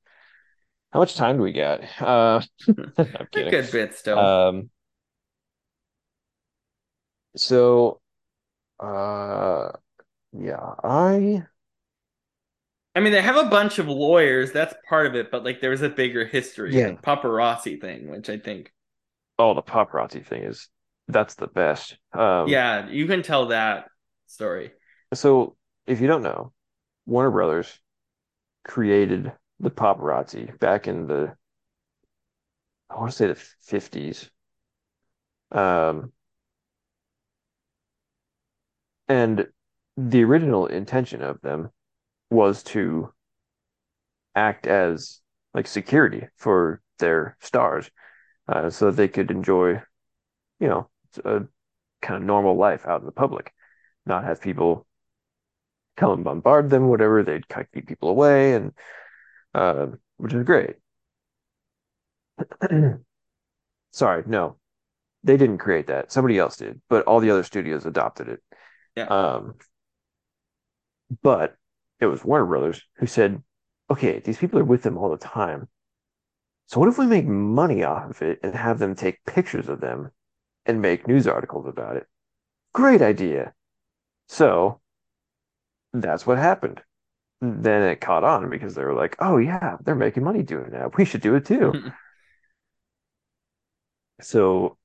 How 0.93 1.01
much 1.01 1.17
time 1.17 1.39
do 1.39 1.43
we 1.45 1.53
got? 1.53 1.81
Uh, 2.03 2.43
I'm 2.99 3.29
A 3.37 3.43
kidding. 3.43 3.51
good 3.51 3.71
bit 3.71 3.95
still. 3.95 4.37
Um, 4.49 4.71
so, 7.37 8.01
uh, 8.83 9.73
yeah, 10.33 10.75
I 10.85 11.45
I 12.95 13.01
mean, 13.01 13.13
they 13.13 13.23
have 13.23 13.37
a 13.37 13.49
bunch 13.49 13.79
of 13.79 13.89
lawyers. 13.89 14.53
That's 14.53 14.75
part 14.89 15.07
of 15.07 15.15
it, 15.15 15.31
but 15.31 15.45
like, 15.45 15.61
there's 15.61 15.83
a 15.83 15.89
bigger 15.89 16.27
history, 16.27 16.77
Yeah. 16.77 16.89
the 16.91 16.97
paparazzi 16.97 17.81
thing, 17.81 18.11
which 18.11 18.29
I 18.29 18.39
think, 18.39 18.73
oh 19.39 19.55
the 19.55 19.63
paparazzi 19.63 20.25
thing 20.25 20.43
is 20.45 20.69
that's 21.09 21.35
the 21.35 21.47
best. 21.47 21.97
Um, 22.13 22.49
yeah, 22.49 22.89
you 22.89 23.07
can 23.07 23.23
tell 23.23 23.47
that 23.47 23.87
story. 24.27 24.73
So 25.15 25.57
if 25.87 26.01
you 26.01 26.07
don't 26.07 26.23
know, 26.23 26.53
Warner 27.07 27.31
Brothers 27.31 27.79
created 28.65 29.33
the 29.61 29.71
paparazzi 29.71 30.59
back 30.59 30.87
in 30.87 31.07
the 31.07 31.35
I 32.91 32.97
want 32.97 33.11
to 33.11 33.17
say 33.17 33.27
the 33.27 33.35
50s. 33.61 34.31
Um, 35.51 36.13
and 39.09 39.47
the 39.97 40.25
original 40.25 40.67
intention 40.67 41.23
of 41.23 41.41
them 41.43 41.71
was 42.31 42.63
to 42.63 43.13
act 44.35 44.67
as 44.67 45.21
like 45.55 45.67
security 45.67 46.27
for 46.37 46.81
their 46.99 47.37
stars, 47.41 47.91
uh, 48.49 48.71
so 48.71 48.87
that 48.87 48.97
they 48.97 49.09
could 49.09 49.31
enjoy, 49.31 49.81
you 50.61 50.69
know, 50.69 50.89
a 51.25 51.43
kind 52.01 52.17
of 52.17 52.23
normal 52.23 52.57
life 52.57 52.87
out 52.87 53.01
in 53.01 53.07
the 53.07 53.13
public, 53.13 53.53
not 54.07 54.25
have 54.25 54.41
people 54.41 54.87
come 55.97 56.13
and 56.13 56.25
bombard 56.25 56.71
them, 56.71 56.89
whatever. 56.89 57.23
They'd 57.23 57.49
kind 57.49 57.67
of 57.67 57.73
keep 57.73 57.87
people 57.87 58.09
away, 58.09 58.55
and 58.55 58.73
uh, 59.55 59.87
which 60.17 60.33
is 60.33 60.45
great. 60.45 60.77
Sorry, 63.93 64.23
no, 64.27 64.57
they 65.23 65.37
didn't 65.37 65.59
create 65.59 65.87
that. 65.89 66.11
Somebody 66.11 66.39
else 66.39 66.57
did, 66.57 66.81
but 66.89 67.05
all 67.05 67.21
the 67.21 67.31
other 67.31 67.43
studios 67.43 67.85
adopted 67.85 68.29
it. 68.29 68.43
Yeah. 68.97 69.05
Um, 69.05 69.55
but 71.23 71.57
it 72.01 72.07
was 72.07 72.25
Warner 72.25 72.47
Brothers 72.47 72.83
who 72.97 73.07
said, 73.07 73.43
"Okay, 73.91 74.21
these 74.21 74.39
people 74.39 74.59
are 74.59 74.65
with 74.65 74.83
them 74.83 74.99
all 74.99 75.11
the 75.11 75.17
time. 75.19 75.69
So 76.67 76.81
what 76.81 76.89
if 76.89 76.99
we 76.99 77.07
make 77.07 77.27
money 77.27 77.85
off 77.85 78.11
of 78.11 78.23
it 78.23 78.41
and 78.43 78.55
have 78.55 78.79
them 78.81 78.95
take 78.97 79.25
pictures 79.25 79.69
of 79.69 79.81
them 79.81 80.11
and 80.67 80.83
make 80.83 81.07
news 81.09 81.27
articles 81.29 81.67
about 81.67 81.97
it? 81.97 82.09
Great 82.75 83.03
idea." 83.03 83.55
So 84.29 84.81
that's 85.93 86.27
what 86.27 86.39
happened. 86.39 86.83
then 87.43 87.83
it 87.85 88.01
caught 88.01 88.25
on 88.25 88.51
because 88.51 88.75
they 88.75 88.85
were 88.85 88.95
like, 88.95 89.17
"Oh 89.21 89.39
yeah, 89.39 89.77
they're 89.83 89.95
making 89.97 90.25
money 90.25 90.43
doing 90.45 90.71
that. 90.73 90.97
We 90.99 91.05
should 91.07 91.23
do 91.23 91.37
it 91.37 91.47
too." 91.47 91.75
so 94.21 94.79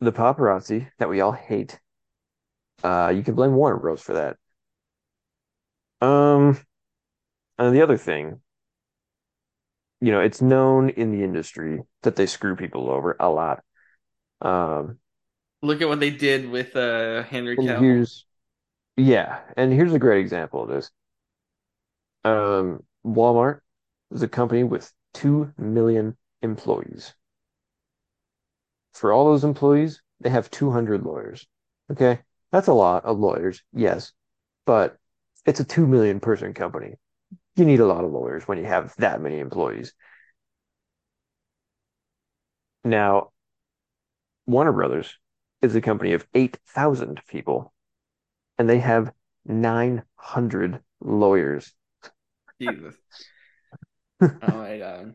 the 0.00 0.12
paparazzi 0.12 0.90
that 0.98 1.08
we 1.08 1.20
all 1.20 1.32
hate, 1.32 1.80
uh, 2.84 3.12
you 3.14 3.22
can 3.22 3.34
blame 3.34 3.54
Warner 3.54 3.78
Bros. 3.78 4.02
for 4.02 4.12
that. 4.14 4.36
Um, 6.00 6.60
and 7.58 7.74
the 7.74 7.82
other 7.82 7.96
thing, 7.96 8.40
you 10.00 10.12
know, 10.12 10.20
it's 10.20 10.42
known 10.42 10.90
in 10.90 11.12
the 11.12 11.24
industry 11.24 11.80
that 12.02 12.16
they 12.16 12.26
screw 12.26 12.56
people 12.56 12.90
over 12.90 13.16
a 13.18 13.30
lot. 13.30 13.62
Um, 14.42 14.98
Look 15.62 15.80
at 15.80 15.88
what 15.88 16.00
they 16.00 16.10
did 16.10 16.50
with 16.50 16.76
uh 16.76 17.22
Henry 17.22 17.56
Cavill. 17.56 17.80
here's, 17.80 18.26
yeah, 18.96 19.40
and 19.56 19.72
here's 19.72 19.94
a 19.94 19.98
great 19.98 20.20
example 20.20 20.62
of 20.64 20.68
this. 20.68 20.90
Um, 22.24 22.82
Walmart 23.04 23.60
is 24.10 24.22
a 24.22 24.28
company 24.28 24.64
with 24.64 24.92
2 25.14 25.52
million 25.58 26.16
employees. 26.42 27.14
For 28.92 29.12
all 29.12 29.26
those 29.26 29.44
employees, 29.44 30.02
they 30.20 30.30
have 30.30 30.50
200 30.50 31.02
lawyers. 31.02 31.46
Okay, 31.90 32.20
that's 32.54 32.68
a 32.68 32.72
lot 32.72 33.04
of 33.04 33.18
lawyers, 33.18 33.62
yes, 33.72 34.12
but 34.64 34.96
it's 35.44 35.58
a 35.58 35.64
2 35.64 35.88
million 35.88 36.20
person 36.20 36.54
company. 36.54 36.94
You 37.56 37.64
need 37.64 37.80
a 37.80 37.86
lot 37.86 38.04
of 38.04 38.12
lawyers 38.12 38.46
when 38.46 38.58
you 38.58 38.64
have 38.64 38.94
that 38.98 39.20
many 39.20 39.40
employees. 39.40 39.92
Now, 42.84 43.32
Warner 44.46 44.70
Brothers 44.72 45.18
is 45.62 45.74
a 45.74 45.80
company 45.80 46.12
of 46.12 46.28
8,000 46.32 47.20
people, 47.26 47.72
and 48.56 48.70
they 48.70 48.78
have 48.78 49.12
900 49.44 50.80
lawyers. 51.00 51.74
Jesus. 52.60 52.94
Oh 54.20 54.30
my 54.42 54.78
god. 54.78 55.14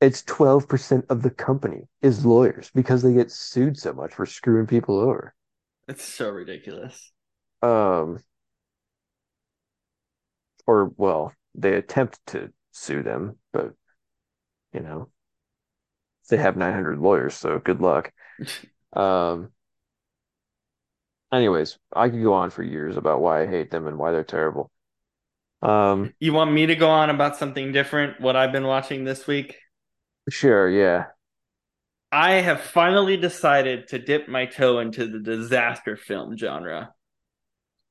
It's 0.00 0.22
12% 0.22 1.04
of 1.10 1.20
the 1.20 1.30
company 1.30 1.82
is 2.00 2.24
lawyers 2.24 2.70
because 2.74 3.02
they 3.02 3.12
get 3.12 3.30
sued 3.30 3.78
so 3.78 3.92
much 3.92 4.14
for 4.14 4.24
screwing 4.24 4.66
people 4.66 4.98
over. 4.98 5.34
It's 5.92 6.04
so 6.04 6.30
ridiculous. 6.30 7.12
Um, 7.62 8.18
or 10.66 10.86
well, 10.96 11.32
they 11.54 11.74
attempt 11.74 12.18
to 12.28 12.52
sue 12.72 13.02
them, 13.02 13.38
but 13.52 13.74
you 14.72 14.80
know, 14.80 15.10
they 16.30 16.36
have 16.36 16.56
900 16.56 16.98
lawyers, 16.98 17.34
so 17.34 17.58
good 17.58 17.80
luck. 17.80 18.12
Um, 18.94 19.52
anyways, 21.32 21.78
I 21.92 22.08
could 22.08 22.22
go 22.22 22.34
on 22.34 22.50
for 22.50 22.62
years 22.62 22.96
about 22.96 23.20
why 23.20 23.42
I 23.42 23.46
hate 23.46 23.70
them 23.70 23.86
and 23.86 23.98
why 23.98 24.12
they're 24.12 24.24
terrible. 24.24 24.70
Um, 25.62 26.14
You 26.20 26.32
want 26.32 26.52
me 26.52 26.66
to 26.66 26.74
go 26.76 26.88
on 26.88 27.10
about 27.10 27.36
something 27.36 27.72
different? 27.72 28.20
What 28.20 28.34
I've 28.36 28.52
been 28.52 28.66
watching 28.66 29.04
this 29.04 29.26
week? 29.26 29.56
sure, 30.30 30.68
yeah. 30.68 31.06
I 32.12 32.32
have 32.32 32.60
finally 32.60 33.16
decided 33.16 33.88
to 33.88 33.98
dip 33.98 34.28
my 34.28 34.46
toe 34.46 34.78
into 34.80 35.06
the 35.06 35.18
disaster 35.18 35.96
film 35.96 36.36
genre. 36.36 36.92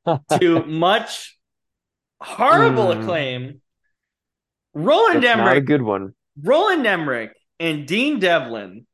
to 0.40 0.64
much 0.66 1.38
horrible 2.22 2.88
Mm. 2.88 3.02
acclaim. 3.02 3.62
Roland 4.74 5.24
That's 5.24 5.38
not 5.38 5.58
a 5.58 5.62
good 5.62 5.82
one. 5.82 6.14
Roland 6.42 6.86
Emmerich, 6.88 7.34
and 7.60 7.86
Dean 7.88 8.20
Devlin. 8.20 8.86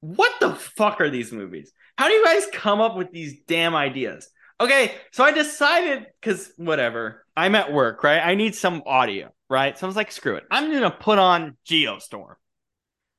What 0.00 0.32
the 0.40 0.54
fuck 0.54 1.00
are 1.00 1.10
these 1.10 1.32
movies? 1.32 1.72
How 1.98 2.08
do 2.08 2.14
you 2.14 2.24
guys 2.24 2.46
come 2.52 2.80
up 2.80 2.96
with 2.96 3.10
these 3.10 3.40
damn 3.46 3.74
ideas? 3.74 4.28
Okay, 4.60 4.94
so 5.12 5.24
I 5.24 5.32
decided 5.32 6.06
because 6.20 6.52
whatever, 6.56 7.24
I'm 7.36 7.54
at 7.54 7.72
work, 7.72 8.04
right? 8.04 8.20
I 8.20 8.34
need 8.34 8.54
some 8.54 8.82
audio, 8.86 9.30
right? 9.48 9.76
So 9.76 9.86
I 9.86 9.88
was 9.88 9.96
like, 9.96 10.12
screw 10.12 10.36
it. 10.36 10.44
I'm 10.50 10.72
gonna 10.72 10.90
put 10.90 11.18
on 11.18 11.56
Geostorm. 11.66 12.34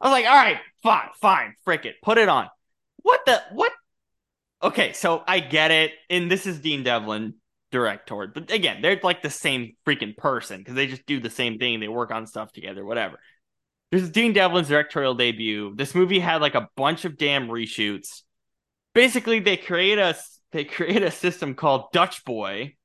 I 0.01 0.07
was 0.07 0.11
like, 0.11 0.25
all 0.25 0.35
right, 0.35 0.57
fine, 0.81 1.09
fine, 1.21 1.55
frick 1.63 1.85
it, 1.85 1.95
put 2.01 2.17
it 2.17 2.27
on. 2.27 2.49
What 3.03 3.21
the 3.25 3.41
what? 3.53 3.71
Okay, 4.63 4.93
so 4.93 5.23
I 5.27 5.39
get 5.39 5.71
it, 5.71 5.91
and 6.09 6.29
this 6.29 6.45
is 6.47 6.59
Dean 6.59 6.83
Devlin 6.83 7.35
director, 7.71 8.27
but 8.27 8.51
again, 8.51 8.81
they're 8.81 8.99
like 9.01 9.21
the 9.21 9.29
same 9.29 9.75
freaking 9.87 10.17
person 10.17 10.57
because 10.57 10.73
they 10.73 10.87
just 10.87 11.05
do 11.05 11.19
the 11.19 11.29
same 11.29 11.57
thing. 11.57 11.79
They 11.79 11.87
work 11.87 12.11
on 12.11 12.27
stuff 12.27 12.51
together, 12.51 12.83
whatever. 12.83 13.19
This 13.91 14.03
is 14.03 14.09
Dean 14.09 14.33
Devlin's 14.33 14.69
directorial 14.69 15.15
debut. 15.15 15.75
This 15.75 15.93
movie 15.93 16.19
had 16.19 16.41
like 16.41 16.55
a 16.55 16.69
bunch 16.75 17.05
of 17.05 17.17
damn 17.17 17.47
reshoots. 17.47 18.23
Basically, 18.93 19.39
they 19.39 19.57
create 19.57 19.99
a 19.99 20.15
they 20.51 20.63
create 20.63 21.03
a 21.03 21.11
system 21.11 21.55
called 21.55 21.91
Dutch 21.91 22.25
Boy. 22.25 22.75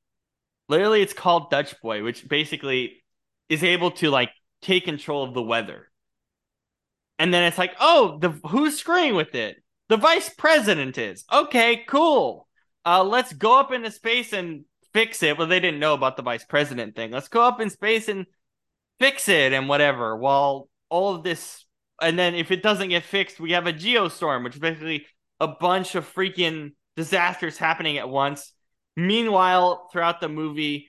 Literally, 0.68 1.02
it's 1.02 1.12
called 1.12 1.50
Dutch 1.50 1.80
Boy, 1.80 2.02
which 2.02 2.28
basically 2.28 3.02
is 3.48 3.64
able 3.64 3.92
to 3.92 4.10
like 4.10 4.30
take 4.62 4.84
control 4.84 5.24
of 5.24 5.34
the 5.34 5.42
weather. 5.42 5.88
And 7.18 7.32
then 7.32 7.44
it's 7.44 7.58
like, 7.58 7.74
oh, 7.80 8.18
the 8.20 8.30
who's 8.48 8.78
screwing 8.78 9.14
with 9.14 9.34
it? 9.34 9.56
The 9.88 9.96
vice 9.96 10.28
president 10.28 10.98
is. 10.98 11.24
Okay, 11.32 11.84
cool. 11.86 12.48
Uh, 12.84 13.04
let's 13.04 13.32
go 13.32 13.58
up 13.58 13.72
into 13.72 13.90
space 13.90 14.32
and 14.32 14.64
fix 14.92 15.22
it. 15.22 15.38
Well, 15.38 15.46
they 15.46 15.60
didn't 15.60 15.80
know 15.80 15.94
about 15.94 16.16
the 16.16 16.22
vice 16.22 16.44
president 16.44 16.94
thing. 16.94 17.10
Let's 17.10 17.28
go 17.28 17.42
up 17.42 17.60
in 17.60 17.70
space 17.70 18.08
and 18.08 18.26
fix 18.98 19.28
it 19.28 19.52
and 19.52 19.68
whatever. 19.68 20.16
While 20.16 20.68
all 20.88 21.14
of 21.14 21.22
this, 21.22 21.64
and 22.00 22.18
then 22.18 22.34
if 22.34 22.50
it 22.50 22.62
doesn't 22.62 22.88
get 22.88 23.04
fixed, 23.04 23.40
we 23.40 23.52
have 23.52 23.66
a 23.66 23.72
geostorm, 23.72 24.44
which 24.44 24.54
is 24.54 24.60
basically 24.60 25.06
a 25.40 25.48
bunch 25.48 25.94
of 25.94 26.12
freaking 26.12 26.72
disasters 26.96 27.58
happening 27.58 27.98
at 27.98 28.08
once. 28.08 28.52
Meanwhile, 28.96 29.88
throughout 29.92 30.20
the 30.20 30.28
movie, 30.28 30.88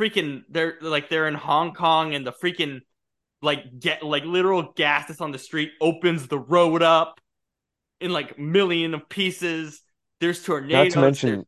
freaking 0.00 0.42
they're 0.48 0.78
like 0.80 1.08
they're 1.08 1.28
in 1.28 1.34
Hong 1.34 1.74
Kong 1.74 2.14
and 2.14 2.26
the 2.26 2.32
freaking 2.32 2.80
like 3.42 3.78
get 3.78 4.02
like 4.02 4.24
literal 4.24 4.72
gas 4.74 5.08
that's 5.08 5.20
on 5.20 5.32
the 5.32 5.38
street 5.38 5.70
opens 5.80 6.28
the 6.28 6.38
road 6.38 6.82
up 6.82 7.20
in 8.00 8.12
like 8.12 8.38
million 8.38 8.94
of 8.94 9.08
pieces. 9.08 9.82
There's 10.20 10.42
tornadoes. 10.42 10.94
Not 10.94 11.14
to 11.14 11.26
mention, 11.26 11.46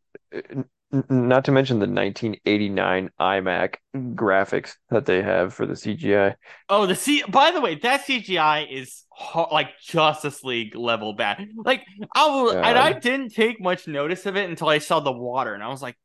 not 1.08 1.44
to 1.44 1.52
mention 1.52 1.78
the 1.78 1.86
1989 1.86 3.10
iMac 3.20 3.76
graphics 3.94 4.74
that 4.90 5.06
they 5.06 5.22
have 5.22 5.54
for 5.54 5.66
the 5.66 5.76
CGI. 5.76 6.34
Oh, 6.68 6.86
the 6.86 6.96
C. 6.96 7.22
By 7.28 7.50
the 7.52 7.60
way, 7.60 7.76
that 7.76 8.06
CGI 8.06 8.66
is 8.70 9.04
ho- 9.10 9.48
like 9.52 9.78
Justice 9.80 10.42
League 10.42 10.74
level 10.74 11.12
bad. 11.12 11.48
Like 11.56 11.84
I 12.14 12.26
will, 12.26 12.50
and 12.50 12.78
I 12.78 12.92
didn't 12.92 13.30
take 13.30 13.60
much 13.60 13.86
notice 13.86 14.26
of 14.26 14.36
it 14.36 14.48
until 14.48 14.68
I 14.68 14.78
saw 14.78 15.00
the 15.00 15.12
water, 15.12 15.54
and 15.54 15.62
I 15.62 15.68
was 15.68 15.82
like, 15.82 15.96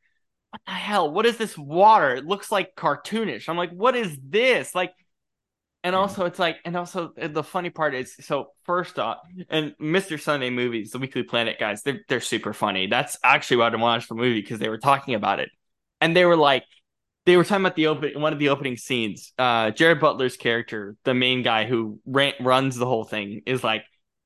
"What 0.51 0.61
the 0.65 0.73
hell? 0.73 1.11
What 1.11 1.25
is 1.25 1.37
this 1.37 1.57
water? 1.57 2.15
It 2.15 2.25
looks 2.25 2.51
like 2.51 2.75
cartoonish." 2.75 3.49
I'm 3.49 3.57
like, 3.57 3.71
"What 3.71 3.95
is 3.95 4.17
this?" 4.23 4.75
Like, 4.75 4.93
and 5.85 5.95
also 5.95 6.25
it's 6.25 6.39
like, 6.39 6.57
and 6.65 6.75
also 6.75 7.13
the 7.15 7.43
funny 7.43 7.69
part 7.69 7.93
is, 7.93 8.15
so 8.19 8.47
first 8.63 8.97
off, 8.97 9.19
and 9.51 9.75
Mr. 9.79 10.19
Sunday 10.19 10.49
Movies, 10.49 10.89
the 10.89 10.97
Weekly 10.97 11.21
Planet 11.21 11.59
guys, 11.59 11.83
they're 11.83 11.99
they're 12.09 12.21
super 12.21 12.53
funny. 12.53 12.87
That's 12.87 13.19
actually 13.23 13.57
why 13.57 13.67
I 13.67 13.75
watched 13.75 14.09
the 14.09 14.15
movie 14.15 14.41
because 14.41 14.57
they 14.57 14.67
were 14.67 14.79
talking 14.79 15.13
about 15.13 15.39
it, 15.39 15.49
and 16.01 16.15
they 16.15 16.25
were 16.25 16.35
like 16.35 16.63
they 17.27 17.37
were 17.37 17.43
talking 17.43 17.63
about 17.63 17.75
the 17.75 17.85
open 17.85 18.19
one 18.19 18.33
of 18.33 18.39
the 18.39 18.49
opening 18.49 18.77
scenes. 18.77 19.31
Uh, 19.37 19.69
Gerard 19.69 19.99
Butler's 19.99 20.37
character, 20.37 20.95
the 21.03 21.13
main 21.13 21.43
guy 21.43 21.65
who 21.65 21.99
ran, 22.07 22.33
runs 22.39 22.77
the 22.77 22.87
whole 22.87 23.03
thing, 23.03 23.43
is 23.45 23.63
like, 23.63 23.83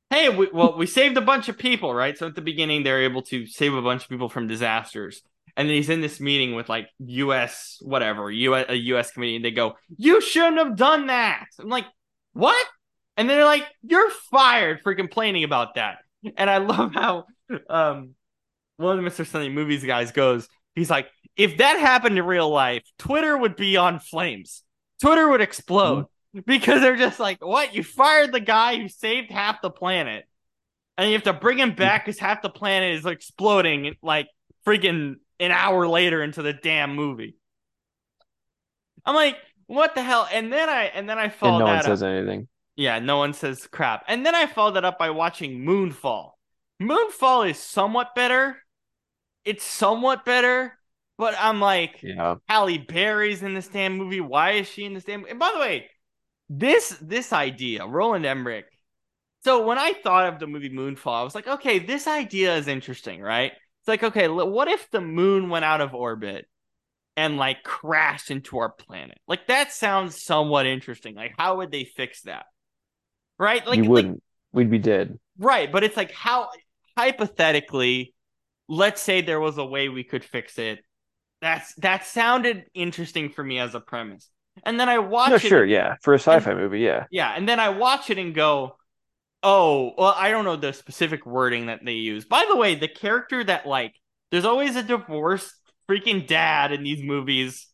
"Hey, 0.09 0.29
we, 0.29 0.47
well, 0.53 0.77
we 0.77 0.85
saved 0.85 1.17
a 1.17 1.21
bunch 1.21 1.49
of 1.49 1.57
people, 1.57 1.93
right? 1.93 2.17
So 2.17 2.27
at 2.27 2.35
the 2.35 2.41
beginning, 2.41 2.83
they're 2.83 3.03
able 3.03 3.23
to 3.23 3.45
save 3.47 3.73
a 3.73 3.81
bunch 3.81 4.03
of 4.03 4.09
people 4.09 4.29
from 4.29 4.47
disasters." 4.47 5.23
And 5.59 5.67
then 5.67 5.75
he's 5.75 5.89
in 5.89 5.99
this 5.99 6.21
meeting 6.21 6.55
with 6.55 6.69
like 6.69 6.87
U.S. 6.99 7.79
whatever, 7.81 8.31
U.S. 8.31 8.65
a 8.69 8.75
U.S. 8.75 9.11
committee, 9.11 9.35
and 9.35 9.43
they 9.43 9.51
go, 9.51 9.75
"You 9.97 10.21
shouldn't 10.21 10.57
have 10.57 10.77
done 10.77 11.07
that." 11.07 11.47
I'm 11.59 11.67
like, 11.67 11.85
"What?" 12.31 12.65
And 13.17 13.29
they're 13.29 13.43
like, 13.43 13.65
"You're 13.83 14.09
fired 14.31 14.79
for 14.83 14.95
complaining 14.95 15.43
about 15.43 15.75
that." 15.75 15.97
And 16.37 16.49
I 16.49 16.59
love 16.59 16.93
how 16.93 17.25
um, 17.69 18.15
one 18.77 18.97
of 18.97 19.03
the 19.03 19.09
Mr. 19.09 19.27
Sunday 19.27 19.49
Movies 19.49 19.83
guys 19.83 20.11
goes, 20.11 20.47
he's 20.75 20.89
like, 20.89 21.09
if 21.35 21.57
that 21.57 21.79
happened 21.79 22.17
in 22.17 22.25
real 22.25 22.49
life, 22.49 22.83
Twitter 22.97 23.37
would 23.37 23.55
be 23.55 23.77
on 23.77 23.99
flames. 23.99 24.63
Twitter 25.01 25.27
would 25.27 25.41
explode 25.41 26.05
because 26.45 26.81
they're 26.81 26.95
just 26.95 27.19
like, 27.19 27.43
what? 27.45 27.75
You 27.75 27.83
fired 27.83 28.31
the 28.31 28.39
guy 28.39 28.77
who 28.77 28.87
saved 28.87 29.31
half 29.31 29.61
the 29.61 29.69
planet, 29.69 30.25
and 30.97 31.07
you 31.07 31.13
have 31.13 31.23
to 31.23 31.33
bring 31.33 31.59
him 31.59 31.75
back 31.75 32.05
because 32.05 32.19
half 32.19 32.41
the 32.41 32.49
planet 32.49 32.95
is 32.95 33.05
exploding 33.05 33.95
like 34.01 34.27
freaking 34.65 35.15
an 35.39 35.51
hour 35.51 35.87
later 35.87 36.21
into 36.23 36.41
the 36.41 36.53
damn 36.53 36.95
movie. 36.95 37.35
I'm 39.05 39.15
like, 39.15 39.37
what 39.67 39.95
the 39.95 40.03
hell? 40.03 40.27
And 40.31 40.51
then 40.51 40.69
I 40.69 40.85
and 40.85 41.09
then 41.09 41.17
I 41.19 41.29
And 41.43 41.57
followed 41.57 41.57
no 41.57 41.67
one 41.67 41.81
says 41.81 42.01
up. 42.03 42.03
anything. 42.03 42.47
Yeah, 42.75 42.99
no 42.99 43.17
one 43.17 43.33
says 43.33 43.67
crap. 43.67 44.05
And 44.07 44.25
then 44.25 44.35
I 44.35 44.45
followed 44.47 44.73
that 44.75 44.85
up 44.85 44.97
by 44.97 45.09
watching 45.09 45.65
Moonfall. 45.65 46.31
Moonfall 46.81 47.49
is 47.49 47.59
somewhat 47.59 48.15
better. 48.15 48.57
It's 49.45 49.63
somewhat 49.63 50.25
better, 50.25 50.77
but 51.17 51.35
I'm 51.39 51.59
like, 51.61 52.03
Yeah. 52.03 52.35
Halle 52.47 52.77
Berry's 52.77 53.43
in 53.43 53.53
this 53.53 53.67
damn 53.67 53.97
movie. 53.97 54.21
Why 54.21 54.51
is 54.53 54.67
she 54.67 54.85
in 54.85 54.93
this 54.93 55.03
damn? 55.05 55.25
And 55.25 55.39
by 55.39 55.51
the 55.53 55.59
way, 55.59 55.89
this 56.49 56.97
this 57.01 57.33
idea, 57.33 57.85
Roland 57.87 58.25
Emmerich. 58.25 58.65
So 59.43 59.65
when 59.65 59.77
I 59.79 59.93
thought 59.93 60.27
of 60.33 60.39
the 60.39 60.47
movie 60.47 60.69
Moonfall, 60.69 61.13
I 61.21 61.23
was 61.23 61.35
like, 61.35 61.47
okay, 61.47 61.79
this 61.79 62.07
idea 62.07 62.57
is 62.57 62.67
interesting, 62.67 63.21
right? 63.21 63.53
Like, 63.89 64.03
okay, 64.03 64.27
what 64.29 64.69
if 64.69 64.89
the 64.91 65.01
moon 65.01 65.49
went 65.49 65.65
out 65.65 65.81
of 65.81 65.93
orbit 65.93 66.45
and 67.19 67.35
like 67.35 67.63
crashed 67.63 68.31
into 68.31 68.59
our 68.59 68.69
planet. 68.69 69.19
Like 69.27 69.47
that 69.47 69.73
sounds 69.73 70.23
somewhat 70.23 70.65
interesting. 70.65 71.15
Like 71.15 71.33
how 71.37 71.57
would 71.57 71.69
they 71.69 71.83
fix 71.83 72.21
that? 72.21 72.45
Right? 73.37 73.65
Like 73.67 73.77
you 73.77 73.89
wouldn't. 73.89 74.15
Like, 74.15 74.23
We'd 74.51 74.71
be 74.71 74.79
dead. 74.79 75.19
Right, 75.37 75.71
but 75.71 75.83
it's 75.83 75.97
like 75.97 76.11
how 76.11 76.49
hypothetically, 76.97 78.15
let's 78.67 79.01
say 79.01 79.21
there 79.21 79.39
was 79.39 79.57
a 79.57 79.65
way 79.65 79.89
we 79.89 80.03
could 80.03 80.23
fix 80.23 80.57
it. 80.57 80.79
That's 81.41 81.73
that 81.75 82.05
sounded 82.05 82.65
interesting 82.73 83.29
for 83.29 83.43
me 83.43 83.59
as 83.59 83.75
a 83.75 83.79
premise. 83.79 84.29
And 84.63 84.79
then 84.79 84.89
I 84.89 84.99
watch 84.99 85.29
no, 85.29 85.35
it. 85.35 85.41
Sure, 85.41 85.65
yeah. 85.65 85.95
For 86.01 86.13
a 86.13 86.19
sci-fi 86.19 86.51
and, 86.51 86.59
movie, 86.59 86.79
yeah. 86.79 87.05
Yeah, 87.11 87.31
and 87.35 87.47
then 87.47 87.59
I 87.59 87.69
watch 87.69 88.09
it 88.09 88.17
and 88.17 88.33
go, 88.33 88.77
"Oh, 89.43 89.93
well, 89.97 90.13
I 90.15 90.31
don't 90.31 90.45
know 90.45 90.55
the 90.55 90.73
specific 90.73 91.25
wording 91.25 91.67
that 91.67 91.79
they 91.83 91.93
use." 91.93 92.25
By 92.25 92.45
the 92.49 92.55
way, 92.55 92.75
the 92.75 92.87
character 92.87 93.43
that 93.43 93.65
like 93.65 93.93
there's 94.31 94.45
always 94.45 94.75
a 94.75 94.83
divorced 94.83 95.53
freaking 95.89 96.27
dad 96.27 96.71
in 96.71 96.83
these 96.83 97.03
movies 97.03 97.67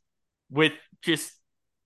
with 0.49 0.73
just 1.01 1.31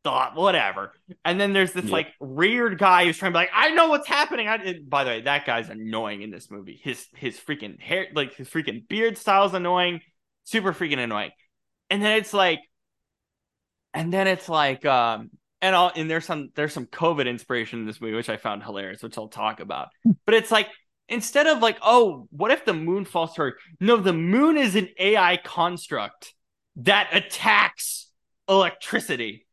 thought 0.03 0.35
whatever. 0.35 0.93
And 1.25 1.39
then 1.39 1.53
there's 1.53 1.73
this 1.73 1.89
like 1.89 2.07
weird 2.19 2.77
guy 2.77 3.05
who's 3.05 3.17
trying 3.17 3.33
to 3.33 3.37
be 3.37 3.41
like, 3.41 3.51
I 3.53 3.71
know 3.71 3.89
what's 3.89 4.07
happening. 4.07 4.47
I, 4.47 4.75
by 4.87 5.03
the 5.03 5.09
way, 5.09 5.21
that 5.21 5.45
guy's 5.45 5.69
annoying 5.69 6.21
in 6.21 6.31
this 6.31 6.49
movie. 6.49 6.79
His 6.81 7.05
his 7.15 7.37
freaking 7.37 7.79
hair, 7.79 8.07
like 8.13 8.35
his 8.35 8.49
freaking 8.49 8.87
beard 8.87 9.17
style's 9.17 9.53
annoying, 9.53 10.01
super 10.45 10.73
freaking 10.73 10.99
annoying. 10.99 11.31
And 11.89 12.01
then 12.01 12.17
it's 12.17 12.33
like, 12.33 12.59
and 13.93 14.13
then 14.13 14.27
it's 14.27 14.47
like, 14.47 14.85
um, 14.85 15.31
and 15.61 15.75
all 15.75 15.91
and 15.95 16.09
there's 16.09 16.25
some 16.25 16.49
there's 16.55 16.73
some 16.73 16.85
COVID 16.85 17.27
inspiration 17.27 17.79
in 17.79 17.85
this 17.85 17.99
movie, 17.99 18.15
which 18.15 18.29
I 18.29 18.37
found 18.37 18.63
hilarious, 18.63 19.03
which 19.03 19.17
I'll 19.17 19.27
talk 19.27 19.59
about. 19.59 19.89
But 20.25 20.35
it's 20.35 20.51
like 20.51 20.67
instead 21.07 21.47
of 21.47 21.59
like, 21.59 21.77
oh, 21.81 22.27
what 22.31 22.51
if 22.51 22.65
the 22.65 22.73
moon 22.73 23.05
falls 23.05 23.33
to 23.33 23.41
Earth? 23.41 23.55
No, 23.79 23.97
the 23.97 24.13
moon 24.13 24.57
is 24.57 24.75
an 24.75 24.89
AI 24.97 25.37
construct 25.37 26.33
that 26.77 27.09
attacks 27.11 28.09
electricity. 28.47 29.45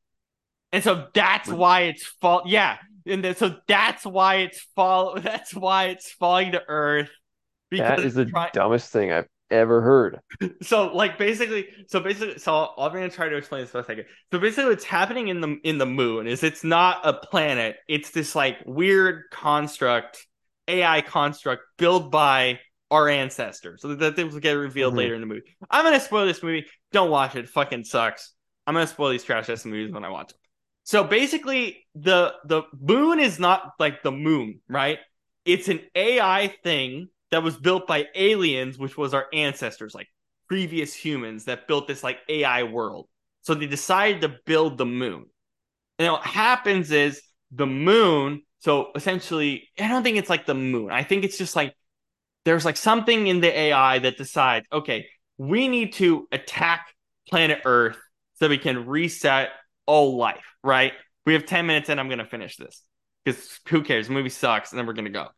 And 0.73 0.83
so 0.83 1.07
that's 1.15 1.49
why 1.49 1.83
it's 1.83 2.05
fall 2.05 2.43
yeah. 2.47 2.79
And 3.07 3.23
then, 3.23 3.37
so 3.37 3.57
that's 3.69 4.05
why 4.05 4.37
it's 4.37 4.61
fall 4.75 5.19
that's 5.21 5.55
why 5.55 5.87
it's 5.87 6.11
falling 6.11 6.53
to 6.53 6.63
earth. 6.69 7.11
Because 7.71 7.97
that 7.97 8.01
is 8.01 8.15
the 8.15 8.27
try- 8.27 8.51
dumbest 8.53 8.93
thing 8.93 9.13
I've 9.13 9.27
ever 9.51 9.81
heard. 9.81 10.21
So 10.63 10.95
like 10.95 11.19
basically 11.19 11.69
so 11.87 12.01
basically 12.01 12.39
so 12.39 12.73
I'm 12.79 12.93
gonna 12.93 13.09
try 13.09 13.29
to 13.29 13.37
explain 13.37 13.63
this 13.63 13.71
for 13.71 13.81
a 13.81 13.85
second. 13.85 14.07
So 14.33 14.39
basically 14.39 14.71
what's 14.71 14.85
happening 14.85 15.29
in 15.29 15.41
the 15.41 15.57
in 15.65 15.79
the 15.79 15.87
moon 15.87 16.27
is 16.27 16.43
it's 16.43 16.65
not 16.65 17.01
a 17.05 17.13
planet, 17.13 17.77
it's 17.89 18.11
this 18.11 18.35
like 18.35 18.59
weird 18.67 19.25
construct 19.31 20.27
AI 20.69 21.01
construct 21.03 21.63
built 21.79 22.11
by 22.11 22.61
our 22.91 23.09
ancestors. 23.09 23.83
So 23.83 23.95
that 23.95 24.17
things 24.17 24.35
will 24.35 24.41
get 24.41 24.53
revealed 24.53 24.93
mm-hmm. 24.93 24.99
later 24.99 25.15
in 25.15 25.21
the 25.21 25.27
movie. 25.27 25.43
I'm 25.71 25.85
gonna 25.85 26.01
spoil 26.01 26.27
this 26.27 26.43
movie. 26.43 26.67
Don't 26.93 27.11
watch 27.11 27.37
it. 27.37 27.45
it 27.45 27.49
fucking 27.51 27.85
sucks. 27.85 28.33
I'm 28.67 28.75
gonna 28.75 28.87
spoil 28.87 29.11
these 29.11 29.25
trash 29.25 29.49
ass 29.49 29.65
movies 29.65 29.93
when 29.93 30.05
I 30.05 30.09
watch 30.09 30.29
them. 30.29 30.39
So 30.85 31.05
basically, 31.05 31.85
the 31.95 32.35
the 32.45 32.63
moon 32.79 33.21
is 33.21 33.39
not 33.39 33.73
like 33.79 34.03
the 34.03 34.13
moon, 34.13 34.61
right? 34.69 34.99
It's 35.45 35.69
an 35.69 35.81
AI 35.95 36.55
thing 36.63 37.09
that 37.37 37.43
was 37.43 37.59
built 37.59 37.87
by 37.87 38.07
aliens, 38.15 38.79
which 38.79 38.97
was 38.97 39.13
our 39.13 39.27
ancestors, 39.31 39.95
like 39.95 40.09
previous 40.49 40.95
humans 40.95 41.45
that 41.45 41.69
built 41.69 41.87
this 41.87 42.03
like 42.03 42.19
AI 42.31 42.63
world. 42.63 43.09
So 43.43 43.53
they 43.53 43.67
decided 43.67 44.23
to 44.23 44.37
build 44.47 44.79
the 44.79 44.87
moon. 44.87 45.27
And 45.99 46.11
what 46.11 46.23
happens 46.23 46.91
is 46.91 47.21
the 47.53 47.67
moon 47.67 48.41
so 48.61 48.91
essentially, 48.95 49.69
I 49.79 49.87
don't 49.87 50.03
think 50.03 50.17
it's 50.17 50.31
like 50.31 50.47
the 50.47 50.55
moon. 50.55 50.91
I 50.91 51.03
think 51.03 51.25
it's 51.25 51.37
just 51.37 51.55
like 51.55 51.77
there's 52.47 52.65
like 52.65 52.79
something 52.79 53.27
in 53.27 53.41
the 53.41 53.57
AI 53.57 53.99
that 54.01 54.17
decides, 54.17 54.67
okay, 54.73 55.07
we 55.37 55.69
need 55.69 55.93
to 55.95 56.27
attack 56.33 56.89
planet 57.29 57.61
Earth 57.67 57.99
so 58.35 58.49
we 58.49 58.57
can 58.57 58.87
reset 58.87 59.51
all 59.85 60.17
life, 60.17 60.57
right? 60.65 60.95
We 61.27 61.35
have 61.35 61.45
10 61.45 61.67
minutes 61.67 61.91
and 61.91 62.01
I'm 62.01 62.09
going 62.09 62.19
to 62.19 62.25
finish 62.25 62.57
this 62.57 62.83
because 63.25 63.61
who 63.69 63.83
cares? 63.83 64.09
The 64.09 64.15
movie 64.15 64.31
sucks 64.31 64.73
and 64.73 64.79
then 64.79 64.87
we're 64.87 64.95
going 64.95 65.05
to 65.05 65.11
go. 65.13 65.29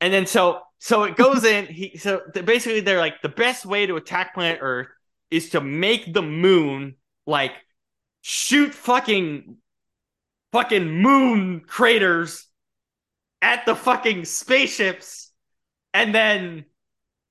And 0.00 0.12
then 0.12 0.26
so 0.26 0.60
so 0.78 1.04
it 1.04 1.16
goes 1.16 1.44
in 1.44 1.66
he 1.66 1.96
so 1.96 2.20
basically 2.44 2.80
they're 2.80 2.98
like 2.98 3.22
the 3.22 3.28
best 3.28 3.64
way 3.64 3.86
to 3.86 3.96
attack 3.96 4.34
planet 4.34 4.58
Earth 4.60 4.88
is 5.30 5.50
to 5.50 5.60
make 5.60 6.12
the 6.12 6.22
moon 6.22 6.96
like 7.26 7.52
shoot 8.20 8.74
fucking 8.74 9.56
fucking 10.52 10.88
moon 10.88 11.60
craters 11.60 12.46
at 13.42 13.64
the 13.66 13.74
fucking 13.74 14.24
spaceships 14.24 15.32
and 15.94 16.14
then 16.14 16.64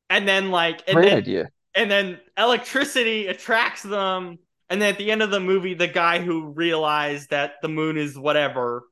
and 0.10 0.28
then 0.28 0.52
like 0.52 0.82
and 0.88 0.96
Great 0.96 1.10
then, 1.10 1.18
idea. 1.18 1.50
and 1.76 1.90
then 1.90 2.20
electricity 2.38 3.28
attracts 3.28 3.84
them 3.84 4.38
and 4.70 4.82
then 4.82 4.90
at 4.90 4.98
the 4.98 5.12
end 5.12 5.22
of 5.22 5.32
the 5.32 5.40
movie 5.40 5.74
the 5.74 5.88
guy 5.88 6.20
who 6.20 6.48
realized 6.48 7.30
that 7.30 7.56
the 7.62 7.70
moon 7.70 7.98
is 7.98 8.18
whatever 8.18 8.84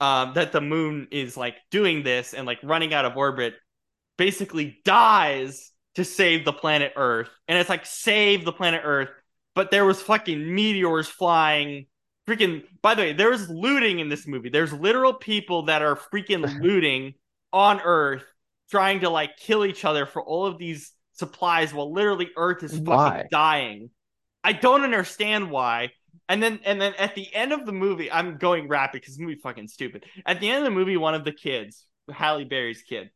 um 0.00 0.32
that 0.34 0.52
the 0.52 0.60
moon 0.60 1.08
is 1.10 1.36
like 1.36 1.56
doing 1.70 2.02
this 2.02 2.34
and 2.34 2.46
like 2.46 2.58
running 2.62 2.94
out 2.94 3.04
of 3.04 3.16
orbit 3.16 3.54
basically 4.16 4.80
dies 4.84 5.72
to 5.94 6.04
save 6.04 6.44
the 6.44 6.52
planet 6.52 6.92
earth. 6.96 7.30
And 7.48 7.58
it's 7.58 7.68
like 7.68 7.86
save 7.86 8.44
the 8.44 8.52
planet 8.52 8.82
earth 8.84 9.10
but 9.58 9.72
there 9.72 9.84
was 9.84 10.00
fucking 10.00 10.54
meteors 10.54 11.08
flying. 11.08 11.86
Freaking 12.28 12.62
by 12.80 12.94
the 12.94 13.02
way 13.02 13.12
there's 13.12 13.50
looting 13.50 13.98
in 13.98 14.08
this 14.08 14.24
movie. 14.24 14.50
There's 14.50 14.72
literal 14.72 15.14
people 15.14 15.64
that 15.64 15.82
are 15.82 15.96
freaking 15.96 16.60
looting 16.62 17.14
on 17.52 17.80
earth 17.80 18.22
trying 18.70 19.00
to 19.00 19.10
like 19.10 19.36
kill 19.36 19.64
each 19.64 19.84
other 19.84 20.06
for 20.06 20.22
all 20.22 20.46
of 20.46 20.58
these 20.58 20.92
supplies 21.14 21.74
while 21.74 21.92
literally 21.92 22.30
earth 22.36 22.62
is 22.62 22.70
fucking 22.70 22.84
why? 22.84 23.26
dying. 23.32 23.90
I 24.44 24.52
don't 24.52 24.84
understand 24.84 25.50
why 25.50 25.90
and 26.28 26.42
then 26.42 26.60
and 26.64 26.80
then 26.80 26.94
at 26.98 27.14
the 27.14 27.32
end 27.34 27.52
of 27.52 27.66
the 27.66 27.72
movie 27.72 28.10
i'm 28.10 28.36
going 28.36 28.68
rapid 28.68 29.00
because 29.00 29.16
the 29.16 29.22
movie 29.22 29.40
fucking 29.42 29.68
stupid 29.68 30.04
at 30.26 30.40
the 30.40 30.48
end 30.48 30.58
of 30.58 30.64
the 30.64 30.70
movie 30.70 30.96
one 30.96 31.14
of 31.14 31.24
the 31.24 31.32
kids 31.32 31.84
halle 32.10 32.44
berry's 32.44 32.82
kid 32.82 33.10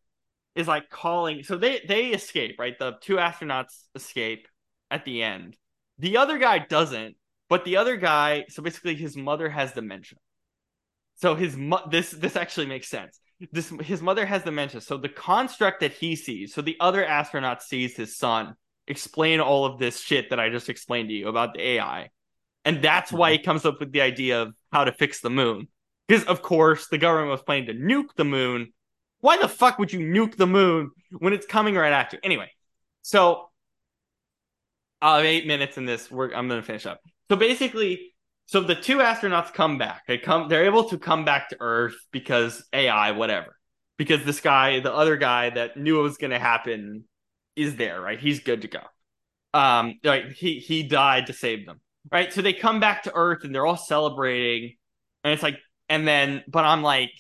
is 0.55 0.69
like 0.69 0.91
calling 0.91 1.43
so 1.43 1.57
they 1.57 1.81
they 1.89 2.07
escape 2.09 2.57
right 2.59 2.79
the 2.79 2.93
two 3.01 3.17
astronauts 3.17 3.85
escape 3.95 4.47
at 4.91 5.05
the 5.05 5.23
end 5.23 5.57
the 5.99 6.17
other 6.17 6.39
guy 6.39 6.59
doesn't 6.59 7.17
but 7.53 7.67
the 7.67 7.77
other 7.77 7.99
guy, 7.99 8.47
so 8.49 8.63
basically 8.63 8.95
his 8.95 9.15
mother 9.15 9.51
has 9.51 9.73
dementia. 9.73 10.17
So 11.17 11.35
his 11.35 11.55
mo- 11.55 11.87
this 11.91 12.11
this 12.11 12.35
actually 12.35 12.65
makes 12.65 12.89
sense. 12.89 13.21
This 13.53 13.71
his 13.83 14.01
mother 14.01 14.25
has 14.25 14.43
dementia. 14.43 14.81
So 14.81 14.97
the 14.97 15.11
construct 15.11 15.81
that 15.81 15.93
he 15.93 16.17
sees, 16.17 16.55
so 16.55 16.63
the 16.63 16.79
other 16.81 17.05
astronaut 17.05 17.63
sees 17.63 17.95
his 17.95 18.17
son 18.17 18.55
explain 18.89 19.41
all 19.41 19.67
of 19.67 19.79
this 19.79 20.01
shit 20.01 20.31
that 20.31 20.41
I 20.41 20.49
just 20.49 20.71
explained 20.71 21.11
to 21.11 21.15
you 21.15 21.29
about 21.29 21.53
the 21.53 21.61
AI. 21.61 22.09
And 22.65 22.83
that's 22.83 23.13
why 23.13 23.33
he 23.33 23.39
mm-hmm. 23.39 23.45
comes 23.45 23.65
up 23.65 23.81
with 23.81 23.93
the 23.93 24.01
idea 24.01 24.43
of 24.43 24.55
how 24.73 24.85
to 24.85 24.93
fix 24.93 25.21
the 25.21 25.31
moon. 25.31 25.69
Because 26.09 26.25
of 26.25 26.43
course 26.43 26.89
the 26.89 26.99
government 26.99 27.31
was 27.31 27.43
planning 27.43 27.67
to 27.67 27.75
nuke 27.75 28.15
the 28.17 28.25
moon. 28.25 28.73
Why 29.21 29.39
the 29.39 29.49
fuck 29.49 29.79
would 29.79 29.93
you 29.93 30.01
nuke 30.01 30.37
the 30.37 30.47
moon 30.47 30.91
when 31.19 31.33
it's 31.33 31.47
coming 31.47 31.75
right 31.75 31.93
at 31.93 32.13
you? 32.13 32.19
Anyway, 32.23 32.51
so 33.03 33.49
I 35.01 35.17
have 35.17 35.25
eight 35.25 35.47
minutes 35.47 35.79
in 35.79 35.85
this. 35.85 36.11
We're, 36.11 36.33
I'm 36.33 36.49
gonna 36.49 36.63
finish 36.63 36.87
up. 36.87 37.01
So 37.29 37.37
basically, 37.37 38.13
so 38.47 38.61
the 38.61 38.75
two 38.75 38.99
astronauts 38.99 39.53
come 39.53 39.79
back. 39.79 40.03
They 40.07 40.19
come, 40.19 40.49
they're 40.49 40.65
able 40.65 40.85
to 40.91 40.99
come 40.99 41.25
back 41.25 41.49
to 41.51 41.57
Earth 41.61 41.95
because 42.11 42.65
AI, 42.73 43.13
whatever. 43.13 43.57
Because 43.97 44.25
this 44.25 44.41
guy, 44.41 44.81
the 44.81 44.93
other 44.93 45.17
guy 45.17 45.51
that 45.51 45.77
knew 45.77 46.01
it 46.01 46.03
was 46.03 46.17
going 46.17 46.33
to 46.33 46.39
happen, 46.39 47.05
is 47.57 47.77
there, 47.77 48.01
right? 48.01 48.19
He's 48.19 48.41
good 48.41 48.63
to 48.63 48.69
go. 48.69 48.81
Um, 49.55 49.99
like 50.03 50.33
he 50.33 50.59
he 50.59 50.83
died 50.83 51.27
to 51.27 51.33
save 51.33 51.67
them, 51.67 51.81
right? 52.11 52.33
So 52.33 52.43
they 52.43 52.53
come 52.53 52.81
back 52.81 53.05
to 53.05 53.13
Earth 53.15 53.45
and 53.45 53.55
they're 53.55 53.67
all 53.67 53.77
celebrating, 53.77 54.77
and 55.25 55.33
it's 55.33 55.43
like, 55.43 55.59
and 55.89 56.07
then, 56.07 56.43
but 56.49 56.65
I'm 56.65 56.83
like, 56.83 57.13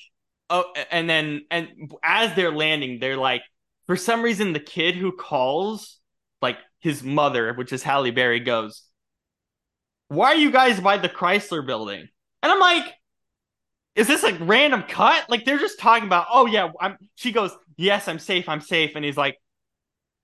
oh, 0.50 0.64
and 0.90 1.08
then, 1.08 1.42
and 1.50 1.92
as 2.02 2.34
they're 2.34 2.52
landing, 2.52 2.98
they're 2.98 3.16
like, 3.16 3.42
for 3.86 3.96
some 3.96 4.22
reason, 4.22 4.52
the 4.52 4.60
kid 4.60 4.94
who 4.94 5.12
calls, 5.12 5.98
like 6.40 6.58
his 6.80 7.02
mother, 7.02 7.54
which 7.54 7.72
is 7.72 7.82
Halle 7.82 8.10
Berry, 8.10 8.40
goes, 8.40 8.84
why 10.08 10.28
are 10.32 10.36
you 10.36 10.50
guys 10.50 10.78
by 10.80 10.98
the 10.98 11.08
Chrysler 11.08 11.66
building? 11.66 12.08
And 12.42 12.52
I'm 12.52 12.60
like, 12.60 12.84
is 13.94 14.06
this 14.06 14.24
a 14.24 14.34
random 14.34 14.84
cut? 14.88 15.28
Like 15.28 15.44
they're 15.44 15.58
just 15.58 15.78
talking 15.78 16.06
about, 16.06 16.26
oh 16.30 16.46
yeah, 16.46 16.70
I'm 16.80 16.96
she 17.14 17.32
goes, 17.32 17.56
Yes, 17.76 18.08
I'm 18.08 18.18
safe, 18.18 18.48
I'm 18.48 18.60
safe. 18.60 18.92
And 18.94 19.04
he's 19.04 19.16
like, 19.16 19.38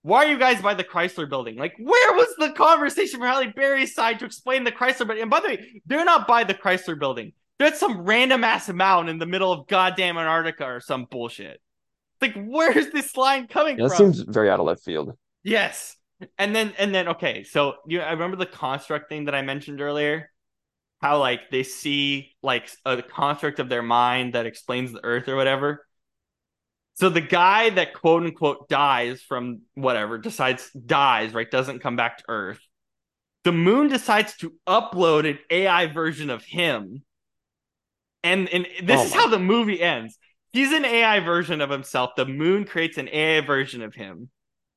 Why 0.09 0.25
are 0.25 0.29
you 0.29 0.39
guys 0.39 0.61
by 0.63 0.75
the 0.75 0.85
Chrysler 0.85 1.29
building? 1.29 1.57
Like, 1.57 1.75
where 1.79 2.13
was 2.15 2.35
the 2.39 2.51
conversation 2.53 3.21
from 3.21 3.29
Halle 3.29 3.53
Berry's 3.55 3.95
side 3.95 4.19
to 4.21 4.25
explain 4.25 4.65
the 4.65 4.73
Chrysler 4.73 5.07
building? 5.07 5.23
And 5.23 5.31
by 5.31 5.41
the 5.41 5.49
way, 5.49 5.83
they're 5.87 6.05
not 6.05 6.27
by 6.27 6.45
the 6.45 6.55
Chrysler 6.55 6.99
building. 6.99 7.33
They're 7.59 7.69
at 7.69 7.77
some 7.77 8.03
random 8.03 8.45
ass 8.45 8.69
mountain 8.69 9.11
in 9.11 9.19
the 9.19 9.27
middle 9.27 9.53
of 9.53 9.67
goddamn 9.67 10.17
Antarctica 10.17 10.65
or 10.65 10.81
some 10.81 11.07
bullshit. 11.11 11.61
Like, 12.21 12.35
where's 12.37 12.91
this 12.91 13.17
line 13.17 13.49
coming 13.49 13.79
yeah, 13.79 13.89
from? 13.89 14.07
That 14.09 14.15
seems 14.15 14.21
very 14.21 14.51
out 14.51 14.61
of 14.61 14.67
left 14.67 14.83
field. 14.83 15.17
Yes 15.43 15.97
and 16.37 16.55
then 16.55 16.73
and 16.79 16.95
then 16.95 17.09
okay, 17.09 17.45
so 17.45 17.75
you 17.87 18.01
I 18.01 18.13
remember 18.13 18.37
the 18.37 18.47
construct 18.47 19.09
thing 19.09 19.27
that 19.27 19.35
I 19.35 19.43
mentioned 19.43 19.81
earlier. 19.81 20.31
How 21.01 21.19
like 21.19 21.51
they 21.51 21.63
see 21.63 22.33
like 22.43 22.69
a 22.85 23.03
construct 23.03 23.61
of 23.61 23.69
their 23.69 23.83
mind 23.83 24.35
that 24.35 24.47
explains 24.47 24.93
the 24.93 25.05
earth 25.05 25.29
or 25.29 25.37
whatever. 25.37 25.87
So 27.01 27.09
the 27.09 27.21
guy 27.21 27.71
that 27.71 27.95
quote 27.95 28.25
unquote 28.25 28.69
dies 28.69 29.23
from 29.23 29.63
whatever 29.75 30.19
decides 30.19 30.71
dies, 30.73 31.33
right? 31.33 31.51
Doesn't 31.51 31.81
come 31.81 31.97
back 31.97 32.19
to 32.19 32.25
Earth. 32.29 32.61
the 33.45 33.53
moon 33.53 33.89
decides 33.89 34.37
to 34.39 34.55
upload 34.67 35.29
an 35.29 35.39
AI 35.51 35.87
version 35.89 36.31
of 36.31 36.45
him. 36.45 37.05
And 38.23 38.49
and 38.49 38.67
this 38.83 39.01
Oh 39.01 39.07
is 39.07 39.13
how 39.15 39.29
the 39.29 39.39
movie 39.39 39.81
ends. 39.83 40.19
He's 40.53 40.73
an 40.73 40.85
AI 40.85 41.21
version 41.21 41.61
of 41.61 41.71
himself. 41.71 42.11
The 42.17 42.27
moon 42.27 42.65
creates 42.65 42.99
an 42.99 43.09
AI 43.09 43.41
version 43.43 43.83
of 43.83 43.95
him 43.95 44.31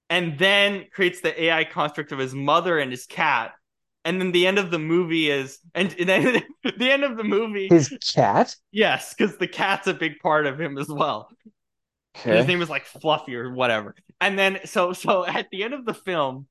and 0.10 0.38
then 0.40 0.86
creates 0.94 1.22
the 1.22 1.44
AI 1.46 1.66
construct 1.66 2.12
of 2.12 2.20
his 2.20 2.34
mother 2.36 2.80
and 2.80 2.92
his 2.92 3.08
cat. 3.08 3.54
And 4.06 4.22
then 4.22 4.32
the 4.32 4.48
end 4.48 4.60
of 4.60 4.72
the 4.72 4.80
movie 4.80 5.30
is 5.32 5.60
and, 5.76 5.96
and 6.00 6.10
then 6.10 6.44
the 6.78 6.92
end 6.92 7.04
of 7.04 7.18
the 7.18 7.24
movie 7.26 7.70
His 7.70 7.90
cat? 8.14 8.56
yes, 8.72 9.14
because 9.16 9.38
the 9.38 9.48
cat's 9.48 9.88
a 9.88 9.94
big 9.94 10.20
part 10.20 10.46
of 10.48 10.60
him 10.60 10.78
as 10.78 10.88
well. 10.90 11.30
And 12.26 12.38
His 12.38 12.48
name 12.48 12.62
is 12.62 12.70
like 12.70 12.86
Fluffy 12.86 13.36
or 13.36 13.54
whatever. 13.54 13.96
And 14.20 14.38
then 14.38 14.60
so 14.66 14.94
so 14.94 15.26
at 15.28 15.48
the 15.52 15.64
end 15.64 15.74
of 15.74 15.86
the 15.86 15.94
film, 15.94 16.48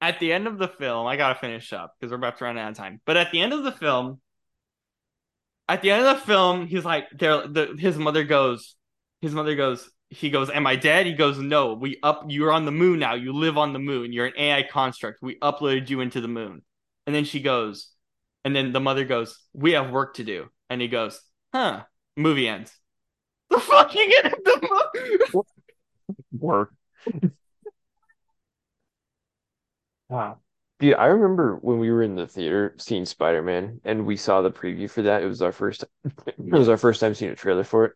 at 0.00 0.18
the 0.20 0.32
end 0.32 0.46
of 0.46 0.58
the 0.58 0.68
film, 0.68 1.06
I 1.06 1.16
gotta 1.16 1.38
finish 1.38 1.72
up 1.72 1.94
because 1.98 2.10
we're 2.10 2.18
about 2.18 2.38
to 2.38 2.44
run 2.44 2.58
out 2.58 2.70
of 2.70 2.76
time. 2.76 3.00
But 3.04 3.16
at 3.16 3.30
the 3.32 3.40
end 3.40 3.52
of 3.52 3.64
the 3.64 3.72
film, 3.72 4.20
at 5.68 5.82
the 5.82 5.90
end 5.90 6.04
of 6.04 6.18
the 6.18 6.26
film, 6.26 6.66
he's 6.66 6.84
like, 6.84 7.08
there. 7.10 7.46
The 7.46 7.76
his 7.78 7.96
mother 7.96 8.24
goes, 8.24 8.76
his 9.20 9.34
mother 9.34 9.54
goes. 9.54 9.88
He 10.10 10.28
goes, 10.28 10.50
"Am 10.50 10.66
I 10.66 10.76
dead?" 10.76 11.06
He 11.06 11.14
goes, 11.14 11.38
"No. 11.38 11.72
We 11.72 11.98
up. 12.02 12.24
You're 12.28 12.52
on 12.52 12.66
the 12.66 12.70
moon 12.70 12.98
now. 12.98 13.14
You 13.14 13.32
live 13.32 13.56
on 13.56 13.72
the 13.72 13.78
moon. 13.78 14.12
You're 14.12 14.26
an 14.26 14.34
AI 14.36 14.62
construct. 14.64 15.22
We 15.22 15.38
uploaded 15.38 15.88
you 15.88 16.00
into 16.00 16.20
the 16.20 16.28
moon." 16.28 16.62
And 17.06 17.14
then 17.16 17.24
she 17.24 17.40
goes, 17.40 17.88
and 18.44 18.54
then 18.54 18.72
the 18.72 18.80
mother 18.80 19.04
goes, 19.04 19.38
"We 19.54 19.72
have 19.72 19.90
work 19.90 20.14
to 20.14 20.24
do." 20.24 20.50
And 20.68 20.82
he 20.82 20.88
goes, 20.88 21.20
"Huh." 21.54 21.84
Movie 22.16 22.46
ends. 22.48 22.76
The 23.52 23.60
fucking 23.60 24.10
end 24.24 24.34
of 24.34 24.44
the 24.44 24.90
movie. 24.94 25.44
Work. 26.38 26.70
wow. 27.12 27.28
Ah. 30.10 30.36
Dude, 30.78 30.94
I 30.94 31.06
remember 31.06 31.56
when 31.62 31.78
we 31.78 31.90
were 31.90 32.02
in 32.02 32.16
the 32.16 32.26
theater 32.26 32.74
seeing 32.78 33.04
Spider-Man 33.06 33.80
and 33.84 34.04
we 34.04 34.16
saw 34.16 34.42
the 34.42 34.50
preview 34.50 34.90
for 34.90 35.02
that. 35.02 35.22
It 35.22 35.26
was 35.26 35.40
our 35.40 35.52
first 35.52 35.84
it 36.26 36.36
was 36.38 36.68
our 36.68 36.76
first 36.76 37.00
time 37.00 37.14
seeing 37.14 37.30
a 37.30 37.36
trailer 37.36 37.64
for 37.64 37.84
it. 37.86 37.92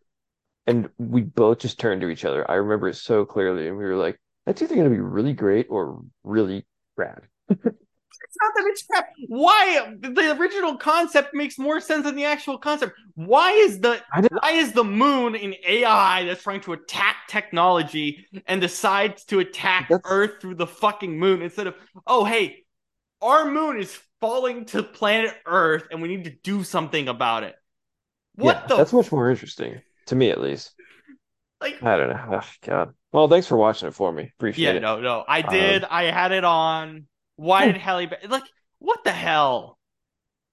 And 0.67 0.89
we 0.97 1.21
both 1.21 1.59
just 1.59 1.79
turned 1.79 2.01
to 2.01 2.09
each 2.09 2.25
other. 2.25 2.49
I 2.49 2.55
remember 2.55 2.87
it 2.89 2.95
so 2.95 3.25
clearly, 3.25 3.67
and 3.67 3.77
we 3.77 3.83
were 3.83 3.95
like, 3.95 4.19
that's 4.45 4.61
either 4.61 4.75
gonna 4.75 4.89
be 4.89 4.99
really 4.99 5.33
great 5.33 5.67
or 5.69 6.01
really 6.23 6.65
bad. 6.95 7.23
It's 8.23 8.37
not 8.41 8.51
that 8.55 8.65
it's 8.67 8.83
crap. 8.83 9.07
Why 9.27 9.93
the 9.99 10.37
original 10.39 10.77
concept 10.77 11.33
makes 11.33 11.57
more 11.59 11.79
sense 11.79 12.03
than 12.05 12.15
the 12.15 12.25
actual 12.25 12.57
concept? 12.57 12.93
Why 13.15 13.51
is 13.51 13.79
the 13.79 14.01
why 14.41 14.51
is 14.51 14.73
the 14.73 14.83
moon 14.83 15.35
an 15.35 15.53
AI 15.67 16.25
that's 16.25 16.43
trying 16.43 16.61
to 16.61 16.73
attack 16.73 17.15
technology 17.29 18.25
and 18.47 18.61
decides 18.61 19.23
to 19.25 19.39
attack 19.39 19.89
That's- 19.89 20.09
Earth 20.11 20.41
through 20.41 20.55
the 20.55 20.67
fucking 20.67 21.17
moon 21.17 21.41
instead 21.41 21.67
of 21.67 21.75
oh 22.05 22.25
hey, 22.25 22.63
our 23.21 23.49
moon 23.51 23.79
is 23.79 23.97
falling 24.21 24.65
to 24.65 24.83
planet 24.83 25.33
Earth 25.45 25.85
and 25.91 26.01
we 26.01 26.07
need 26.07 26.23
to 26.25 26.31
do 26.43 26.63
something 26.63 27.07
about 27.07 27.43
it. 27.43 27.55
What 28.35 28.61
yeah, 28.61 28.67
the 28.67 28.75
that's 28.77 28.93
much 28.93 29.11
more 29.11 29.29
interesting 29.29 29.81
to 30.07 30.15
me 30.15 30.29
at 30.29 30.39
least. 30.39 30.73
like? 31.61 31.81
I 31.83 31.97
don't 31.97 32.09
know. 32.09 32.39
Oh, 32.41 32.49
God. 32.65 32.93
Well, 33.11 33.27
thanks 33.27 33.47
for 33.47 33.57
watching 33.57 33.87
it 33.87 33.93
for 33.95 34.11
me. 34.11 34.31
Appreciate 34.37 34.63
Yeah, 34.65 34.77
it. 34.77 34.81
no, 34.81 34.99
no, 34.99 35.23
I 35.27 35.41
Um, 35.41 35.53
did. 35.53 35.83
I 35.85 36.03
had 36.11 36.31
it 36.31 36.43
on. 36.43 37.07
Why 37.37 37.65
Hmm. 37.65 37.71
did 37.71 37.77
Halle 37.77 38.07
Berry 38.07 38.27
like 38.29 38.45
what 38.79 39.03
the 39.05 39.13
hell? 39.13 39.79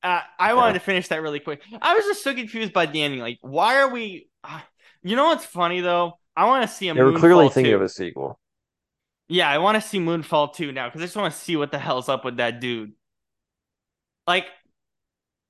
Uh, 0.03 0.21
I 0.39 0.55
Yeah. 0.55 0.55
wanted 0.55 0.75
to 0.75 0.81
finish 0.81 1.09
that 1.09 1.23
really 1.23 1.41
quick. 1.41 1.63
I 1.83 1.95
was 1.95 2.05
just 2.07 2.25
so 2.25 2.35
confused 2.35 2.73
by 2.73 2.87
the 2.87 3.03
ending. 3.03 3.21
Like, 3.21 3.39
why 3.43 3.79
are 3.81 3.89
we? 3.91 4.29
Uh, 4.45 4.61
you 5.03 5.17
know 5.17 5.27
what's 5.27 5.47
funny 5.47 5.81
though? 5.81 6.19
I 6.37 6.47
want 6.47 6.69
to 6.69 6.75
see 6.75 6.89
a 6.89 6.95
They 6.95 7.03
were 7.03 7.13
clearly 7.13 7.49
thinking 7.51 7.75
2. 7.75 7.75
of 7.75 7.83
a 7.83 7.89
sequel. 7.91 8.39
Yeah, 9.29 9.49
I 9.49 9.59
want 9.59 9.81
to 9.83 9.87
see 9.89 9.99
Moonfall 9.99 10.55
2 10.55 10.73
now 10.73 10.89
because 10.89 11.01
I 11.03 11.05
just 11.07 11.17
want 11.17 11.33
to 11.33 11.39
see 11.41 11.57
what 11.57 11.71
the 11.71 11.79
hell's 11.79 12.09
up 12.09 12.25
with 12.25 12.37
that 12.39 12.61
dude. 12.61 12.93
Like, 14.27 14.47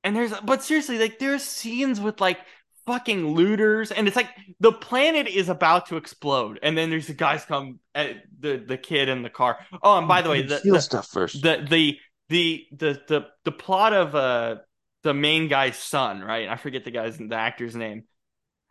and 0.02 0.14
there's, 0.14 0.32
but 0.44 0.62
seriously, 0.62 0.98
like, 0.98 1.18
there's 1.18 1.42
scenes 1.42 2.00
with 2.00 2.20
like 2.20 2.38
fucking 2.86 3.28
looters, 3.28 3.90
and 3.90 4.06
it's 4.06 4.16
like 4.16 4.28
the 4.60 4.72
planet 4.72 5.26
is 5.26 5.48
about 5.48 5.86
to 5.86 5.96
explode, 5.96 6.58
and 6.62 6.76
then 6.76 6.90
there's 6.90 7.06
the 7.06 7.14
guys 7.14 7.44
come 7.44 7.78
at 7.94 8.16
the 8.40 8.56
the 8.56 8.76
kid 8.76 9.08
in 9.08 9.22
the 9.22 9.30
car. 9.30 9.58
Oh, 9.82 9.98
and 9.98 10.08
by 10.08 10.22
the 10.22 10.30
way, 10.30 10.42
the, 10.42 10.58
steal 10.58 10.74
the, 10.74 10.80
stuff 10.80 11.08
first. 11.08 11.42
the 11.42 11.66
the 11.68 11.98
the 12.28 12.66
the 12.72 13.00
the 13.08 13.26
the 13.44 13.52
plot 13.52 13.92
of 13.92 14.14
uh 14.14 14.56
the 15.02 15.14
main 15.14 15.48
guy's 15.48 15.76
son, 15.76 16.20
right? 16.20 16.48
I 16.48 16.56
forget 16.56 16.84
the 16.84 16.90
guy's 16.90 17.18
the 17.18 17.34
actor's 17.34 17.76
name. 17.76 18.04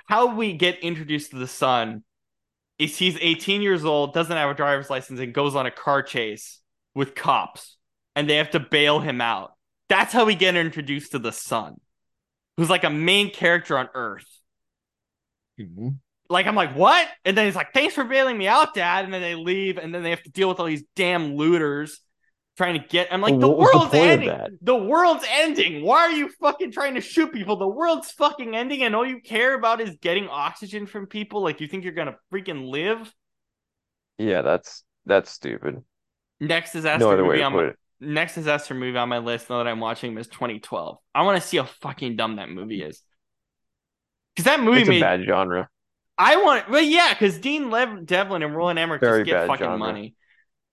How 0.06 0.36
we 0.36 0.54
get 0.54 0.80
introduced 0.80 1.32
to 1.32 1.38
the 1.38 1.48
son 1.48 2.04
is 2.80 2.98
he's 2.98 3.18
18 3.22 3.62
years 3.62 3.86
old, 3.86 4.14
doesn't 4.14 4.36
have 4.36 4.50
a 4.50 4.54
driver's 4.54 4.90
license, 4.90 5.20
and 5.20 5.34
goes 5.34 5.56
on 5.56 5.66
a 5.66 5.72
car 5.72 6.02
chase 6.02 6.60
with 6.96 7.16
cops, 7.16 7.78
and 8.16 8.30
they 8.30 8.38
have 8.38 8.52
to 8.52 8.60
bail 8.60 9.00
him 9.00 9.22
out. 9.22 9.54
That's 9.90 10.12
how 10.12 10.26
we 10.26 10.36
get 10.36 10.56
introduced 10.56 11.12
to 11.12 11.20
the 11.20 11.32
son, 11.32 11.80
who's 12.58 12.70
like 12.70 12.84
a 12.84 12.90
main 12.90 13.32
character 13.32 13.78
on 13.78 13.90
Earth. 13.94 14.28
Mhm. 15.60 15.98
Like 16.30 16.48
I'm 16.48 16.56
like, 16.56 16.76
what? 16.76 17.08
And 17.26 17.38
then 17.38 17.46
he's 17.46 17.56
like, 17.56 17.74
thanks 17.74 17.94
for 17.94 18.04
bailing 18.04 18.38
me 18.38 18.48
out, 18.48 18.74
Dad. 18.74 19.06
And 19.06 19.14
then 19.14 19.22
they 19.22 19.36
leave, 19.36 19.78
and 19.78 19.94
then 19.94 20.04
they 20.04 20.10
have 20.10 20.24
to 20.24 20.32
deal 20.32 20.50
with 20.50 20.60
all 20.60 20.66
these 20.66 20.84
damn 20.96 21.36
looters 21.36 22.00
trying 22.58 22.80
to 22.80 22.88
get. 22.88 23.08
I'm 23.12 23.22
like, 23.22 23.32
Well, 23.32 23.40
the 23.40 23.50
was 23.50 23.70
the 23.70 23.78
world's 23.78 23.94
ending. 23.94 24.58
The 24.62 24.76
world's 24.76 25.26
ending. 25.30 25.84
Why 25.84 26.02
are 26.02 26.12
you 26.12 26.30
fucking 26.42 26.72
trying 26.72 26.96
to 26.96 27.02
shoot 27.02 27.32
people? 27.34 27.58
The 27.58 27.68
world's 27.68 28.12
fucking 28.12 28.56
ending, 28.56 28.84
and 28.84 28.96
all 28.96 29.06
you 29.06 29.22
care 29.22 29.54
about 29.54 29.82
is 29.82 29.96
getting 30.02 30.28
oxygen 30.28 30.86
from 30.86 31.08
people. 31.08 31.42
Like 31.42 31.62
you 31.62 31.68
think 31.68 31.84
you're 31.84 31.94
gonna 31.94 32.18
freaking 32.32 32.70
live. 32.70 33.14
Yeah, 34.18 34.42
that's 34.42 34.84
that's 35.06 35.32
stupid. 35.32 35.84
Next 36.40 36.74
No 36.74 36.80
disaster 36.80 37.08
other 37.12 37.26
way 37.26 37.38
to 37.38 37.44
on 37.44 37.52
put 37.54 37.66
it. 37.70 37.80
Next 38.04 38.36
disaster 38.36 38.74
movie 38.74 38.98
on 38.98 39.10
my 39.10 39.18
list. 39.20 39.50
Now 39.50 39.58
that 39.64 39.70
I'm 39.70 39.80
watching 39.80 40.18
is 40.18 40.28
2012. 40.28 40.98
I 41.16 41.24
want 41.24 41.42
to 41.42 41.48
see 41.48 41.58
how 41.58 41.64
fucking 41.82 42.16
dumb 42.16 42.38
that 42.38 42.50
movie 42.50 42.82
is. 42.84 43.02
Because 44.36 44.46
that 44.46 44.60
movie 44.62 44.80
It's 44.82 44.90
a 44.90 44.92
made 44.92 45.02
bad 45.02 45.22
genre. 45.28 45.70
I 46.18 46.38
want, 46.38 46.70
well, 46.70 46.82
yeah, 46.82 47.14
because 47.14 47.40
Dean 47.40 47.70
Lev- 47.72 48.06
Devlin 48.06 48.44
and 48.44 48.56
Roland 48.56 48.80
Emmerich 48.80 49.02
Very 49.02 49.20
just 49.24 49.28
get 49.28 49.48
fucking 49.48 49.64
genre. 49.66 49.78
money. 49.78 50.16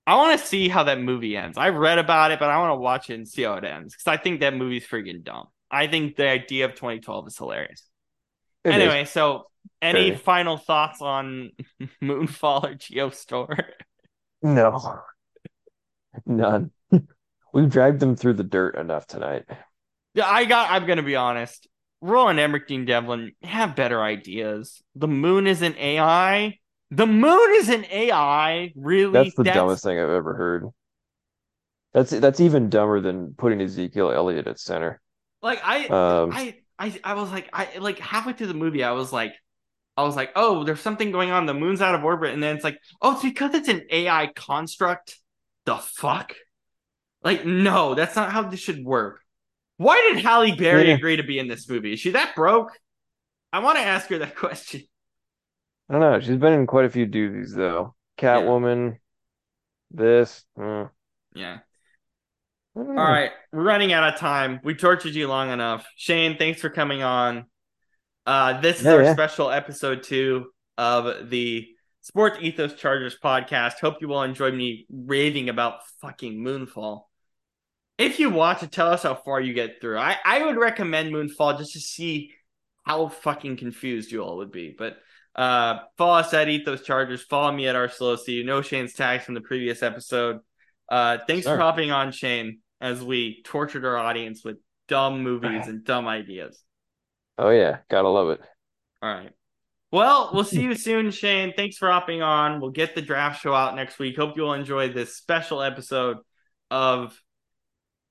I 0.07 0.17
want 0.17 0.39
to 0.41 0.47
see 0.47 0.69
how 0.69 0.85
that 0.85 1.01
movie 1.01 1.37
ends. 1.37 1.57
I've 1.57 1.75
read 1.77 1.99
about 1.99 2.31
it, 2.33 2.39
but 2.39 2.49
I 2.51 2.59
want 2.59 2.71
to 2.73 2.77
watch 2.77 3.11
it 3.11 3.15
and 3.15 3.29
see 3.29 3.43
how 3.43 3.55
it 3.55 3.65
ends 3.65 3.95
because 3.95 4.07
I 4.07 4.17
think 4.17 4.41
that 4.41 4.55
movie's 4.55 4.87
freaking 4.87 5.23
dumb. 5.23 5.47
I 5.71 5.87
think 5.87 6.17
the 6.17 6.29
idea 6.29 6.65
of 6.65 6.75
2012 6.75 7.29
is 7.29 7.37
hilarious. 7.37 7.87
It 8.65 8.71
is. 8.71 8.75
anyway, 8.75 9.05
so 9.05 9.47
any 9.81 10.11
Very. 10.11 10.17
final 10.17 10.57
thoughts 10.57 11.01
on 11.01 11.51
Moonfall 12.03 12.65
or 12.65 12.75
Geostorm? 12.75 13.63
No. 14.43 15.03
None. 16.27 16.71
We've 17.53 17.69
dragged 17.71 18.01
them 18.01 18.17
through 18.17 18.35
the 18.35 18.45
dirt 18.45 18.77
enough 18.77 19.07
tonight. 19.07 19.45
Yeah, 20.15 20.29
I 20.29 20.45
got. 20.45 20.71
I'm 20.71 20.87
gonna 20.87 21.03
be 21.03 21.17
honest. 21.17 21.67
Roland 22.01 22.41
Emmerich, 22.41 22.67
Dean 22.67 22.85
Devlin 22.85 23.33
have 23.43 23.77
better 23.77 24.03
ideas. 24.03 24.83
The 24.95 25.09
moon 25.09 25.47
is 25.47 25.63
an 25.63 25.77
AI. 25.77 26.59
The 26.91 27.07
moon 27.07 27.55
is 27.57 27.69
an 27.69 27.85
AI. 27.91 28.73
Really? 28.75 29.13
That's 29.13 29.35
the 29.35 29.45
dumbest 29.45 29.85
thing 29.85 29.99
I've 29.99 30.09
ever 30.09 30.35
heard. 30.35 30.67
That's 31.93 32.11
that's 32.11 32.41
even 32.41 32.71
dumber 32.71 33.01
than 33.01 33.35
putting 33.35 33.61
Ezekiel 33.61 34.13
Elliott 34.13 34.47
at 34.47 34.61
center. 34.61 35.01
Like 35.43 35.61
I, 35.65 35.87
Um, 35.89 36.31
I, 36.31 36.57
I, 36.79 37.01
I 37.03 37.15
was 37.15 37.31
like, 37.31 37.49
I 37.53 37.79
like 37.79 37.99
halfway 37.99 38.33
through 38.33 38.49
the 38.49 38.55
movie, 38.55 38.85
I 38.85 38.93
was 38.93 39.13
like, 39.13 39.35
I 39.97 40.05
was 40.05 40.17
like, 40.17 40.33
oh, 40.37 40.65
there's 40.65 40.81
something 40.81 41.13
going 41.13 41.31
on. 41.31 41.47
The 41.47 41.55
moon's 41.55 41.83
out 41.83 41.95
of 41.95 42.05
orbit, 42.05 42.33
and 42.35 42.43
then 42.43 42.57
it's 42.57 42.65
like, 42.65 42.79
oh, 43.03 43.15
it's 43.15 43.23
because 43.23 43.55
it's 43.55 43.69
an 43.69 43.83
AI 43.91 44.29
construct. 44.35 45.19
The 45.67 45.77
fuck? 45.77 46.35
Like, 47.23 47.45
no, 47.45 47.95
that's 47.95 48.17
not 48.17 48.31
how 48.33 48.43
this 48.43 48.61
should 48.61 48.85
work. 48.85 49.21
Why 49.77 50.11
did 50.13 50.23
Halle 50.25 50.55
Berry 50.57 50.89
Yeah. 50.89 50.95
agree 50.95 51.17
to 51.17 51.23
be 51.23 51.39
in 51.39 51.49
this 51.49 51.69
movie? 51.69 51.93
Is 51.95 52.01
she 52.01 52.11
that 52.11 52.35
broke? 52.35 52.71
I 53.53 53.59
want 53.61 53.79
to 53.79 53.85
ask 53.85 54.09
her 54.11 54.19
that 54.19 54.37
question. 54.45 54.83
I 55.89 55.95
don't 55.95 56.01
know. 56.03 56.21
She's 56.21 56.37
been 56.37 56.53
in 56.53 56.67
quite 56.67 56.85
a 56.85 56.91
few 56.91 57.07
doozies 57.07 57.55
though. 57.55 57.95
Catwoman, 58.19 58.99
this. 59.91 60.45
mm, 60.59 60.91
Yeah. 61.35 61.59
I 62.77 62.79
don't 62.79 62.99
All 62.99 63.05
right, 63.05 63.33
we're 63.53 63.65
running 63.65 63.93
out 63.93 64.15
of 64.15 64.21
time. 64.21 64.61
We 64.63 64.75
tortured 64.75 65.15
you 65.15 65.27
long 65.27 65.51
enough. 65.51 65.85
Shane, 65.97 66.39
thanks 66.39 66.61
for 66.61 66.71
coming 66.71 67.03
on. 67.03 67.47
Uh, 68.27 68.61
this 68.61 68.79
is 68.79 68.85
Yeah, 68.85 68.93
our 68.93 69.03
yeah. 69.03 69.13
special 69.13 69.51
episode 69.51 70.05
two 70.05 70.51
of 70.79 71.31
the 71.31 71.67
Sports 72.03 72.39
Ethos 72.41 72.75
Chargers 72.75 73.17
podcast. 73.23 73.81
Hope 73.81 73.97
you 74.01 74.13
all 74.13 74.23
enjoy 74.23 74.53
me 74.53 74.87
raving 74.89 75.49
about 75.49 75.81
fucking 76.01 76.39
Moonfall. 76.39 77.03
If 78.01 78.19
you 78.19 78.31
want 78.31 78.61
to 78.61 78.67
tell 78.67 78.89
us 78.89 79.03
how 79.03 79.15
far 79.15 79.41
you 79.41 79.53
get 79.53 79.81
through. 79.81 79.99
I, 79.99 80.17
I 80.25 80.47
would 80.47 80.57
recommend 80.57 81.13
Moonfall 81.13 81.59
just 81.59 81.75
to 81.75 81.81
see 81.81 82.33
how 82.83 83.09
fucking 83.09 83.59
confused 83.59 84.11
you 84.11 84.23
all 84.23 84.39
would 84.39 84.51
be. 84.51 84.75
But 84.77 84.97
uh, 85.37 85.81
follow 85.99 86.15
us 86.19 86.33
at 86.33 86.49
Ethos 86.49 86.83
Chargers. 86.83 87.23
Follow 87.23 87.53
me 87.53 87.69
at 87.69 87.77
R 87.77 87.91
Slow 87.91 88.17
C. 88.17 88.33
You 88.33 88.45
know 88.45 88.63
Shane's 88.63 88.95
tags 88.95 89.25
from 89.25 89.35
the 89.35 89.43
previous 89.43 89.83
episode. 89.83 90.39
Uh, 90.89 91.19
thanks 91.27 91.45
Sure. 91.45 91.57
for 91.57 91.61
hopping 91.61 91.91
on, 91.91 92.11
Shane, 92.11 92.61
as 92.81 93.03
we 93.05 93.43
tortured 93.45 93.85
our 93.85 93.97
audience 93.99 94.43
with 94.45 94.57
dumb 94.89 95.23
movies 95.23 95.67
and 95.69 95.85
dumb 95.85 96.09
ideas. 96.09 96.61
Oh 97.39 97.51
yeah, 97.51 97.79
gotta 97.91 98.09
love 98.09 98.31
it. 98.31 98.41
All 99.03 99.13
right. 99.13 99.31
Well, 99.93 100.31
we'll 100.33 100.45
see 100.45 100.63
you 100.63 100.75
soon, 100.75 101.11
Shane. 101.11 101.53
Thanks 101.57 101.77
for 101.77 101.91
hopping 101.91 102.23
on. 102.23 102.61
We'll 102.61 102.71
get 102.71 102.95
the 102.95 103.03
draft 103.03 103.43
show 103.43 103.53
out 103.55 103.75
next 103.77 103.99
week. 103.99 104.17
Hope 104.17 104.37
you'll 104.37 104.55
enjoy 104.55 104.89
this 104.89 105.17
special 105.17 105.63
episode 105.63 106.19
of 106.71 107.21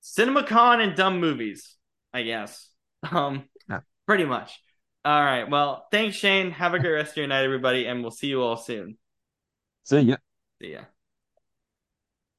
CinemaCon 0.02 0.82
and 0.82 0.96
dumb 0.96 1.20
movies, 1.20 1.76
I 2.12 2.22
guess. 2.22 2.68
Um, 3.10 3.48
Yeah. 3.68 3.80
pretty 4.06 4.24
much. 4.24 4.60
All 5.04 5.20
right. 5.24 5.48
Well, 5.48 5.86
thanks, 5.90 6.16
Shane. 6.16 6.50
Have 6.50 6.74
a 6.74 6.78
great 6.78 6.90
rest 6.92 7.12
of 7.12 7.16
your 7.16 7.26
night, 7.28 7.44
everybody, 7.44 7.86
and 7.86 8.02
we'll 8.02 8.10
see 8.10 8.26
you 8.26 8.42
all 8.42 8.56
soon. 8.56 8.98
See 9.84 10.00
ya. 10.00 10.16
See 10.60 10.72
ya. 10.72 10.84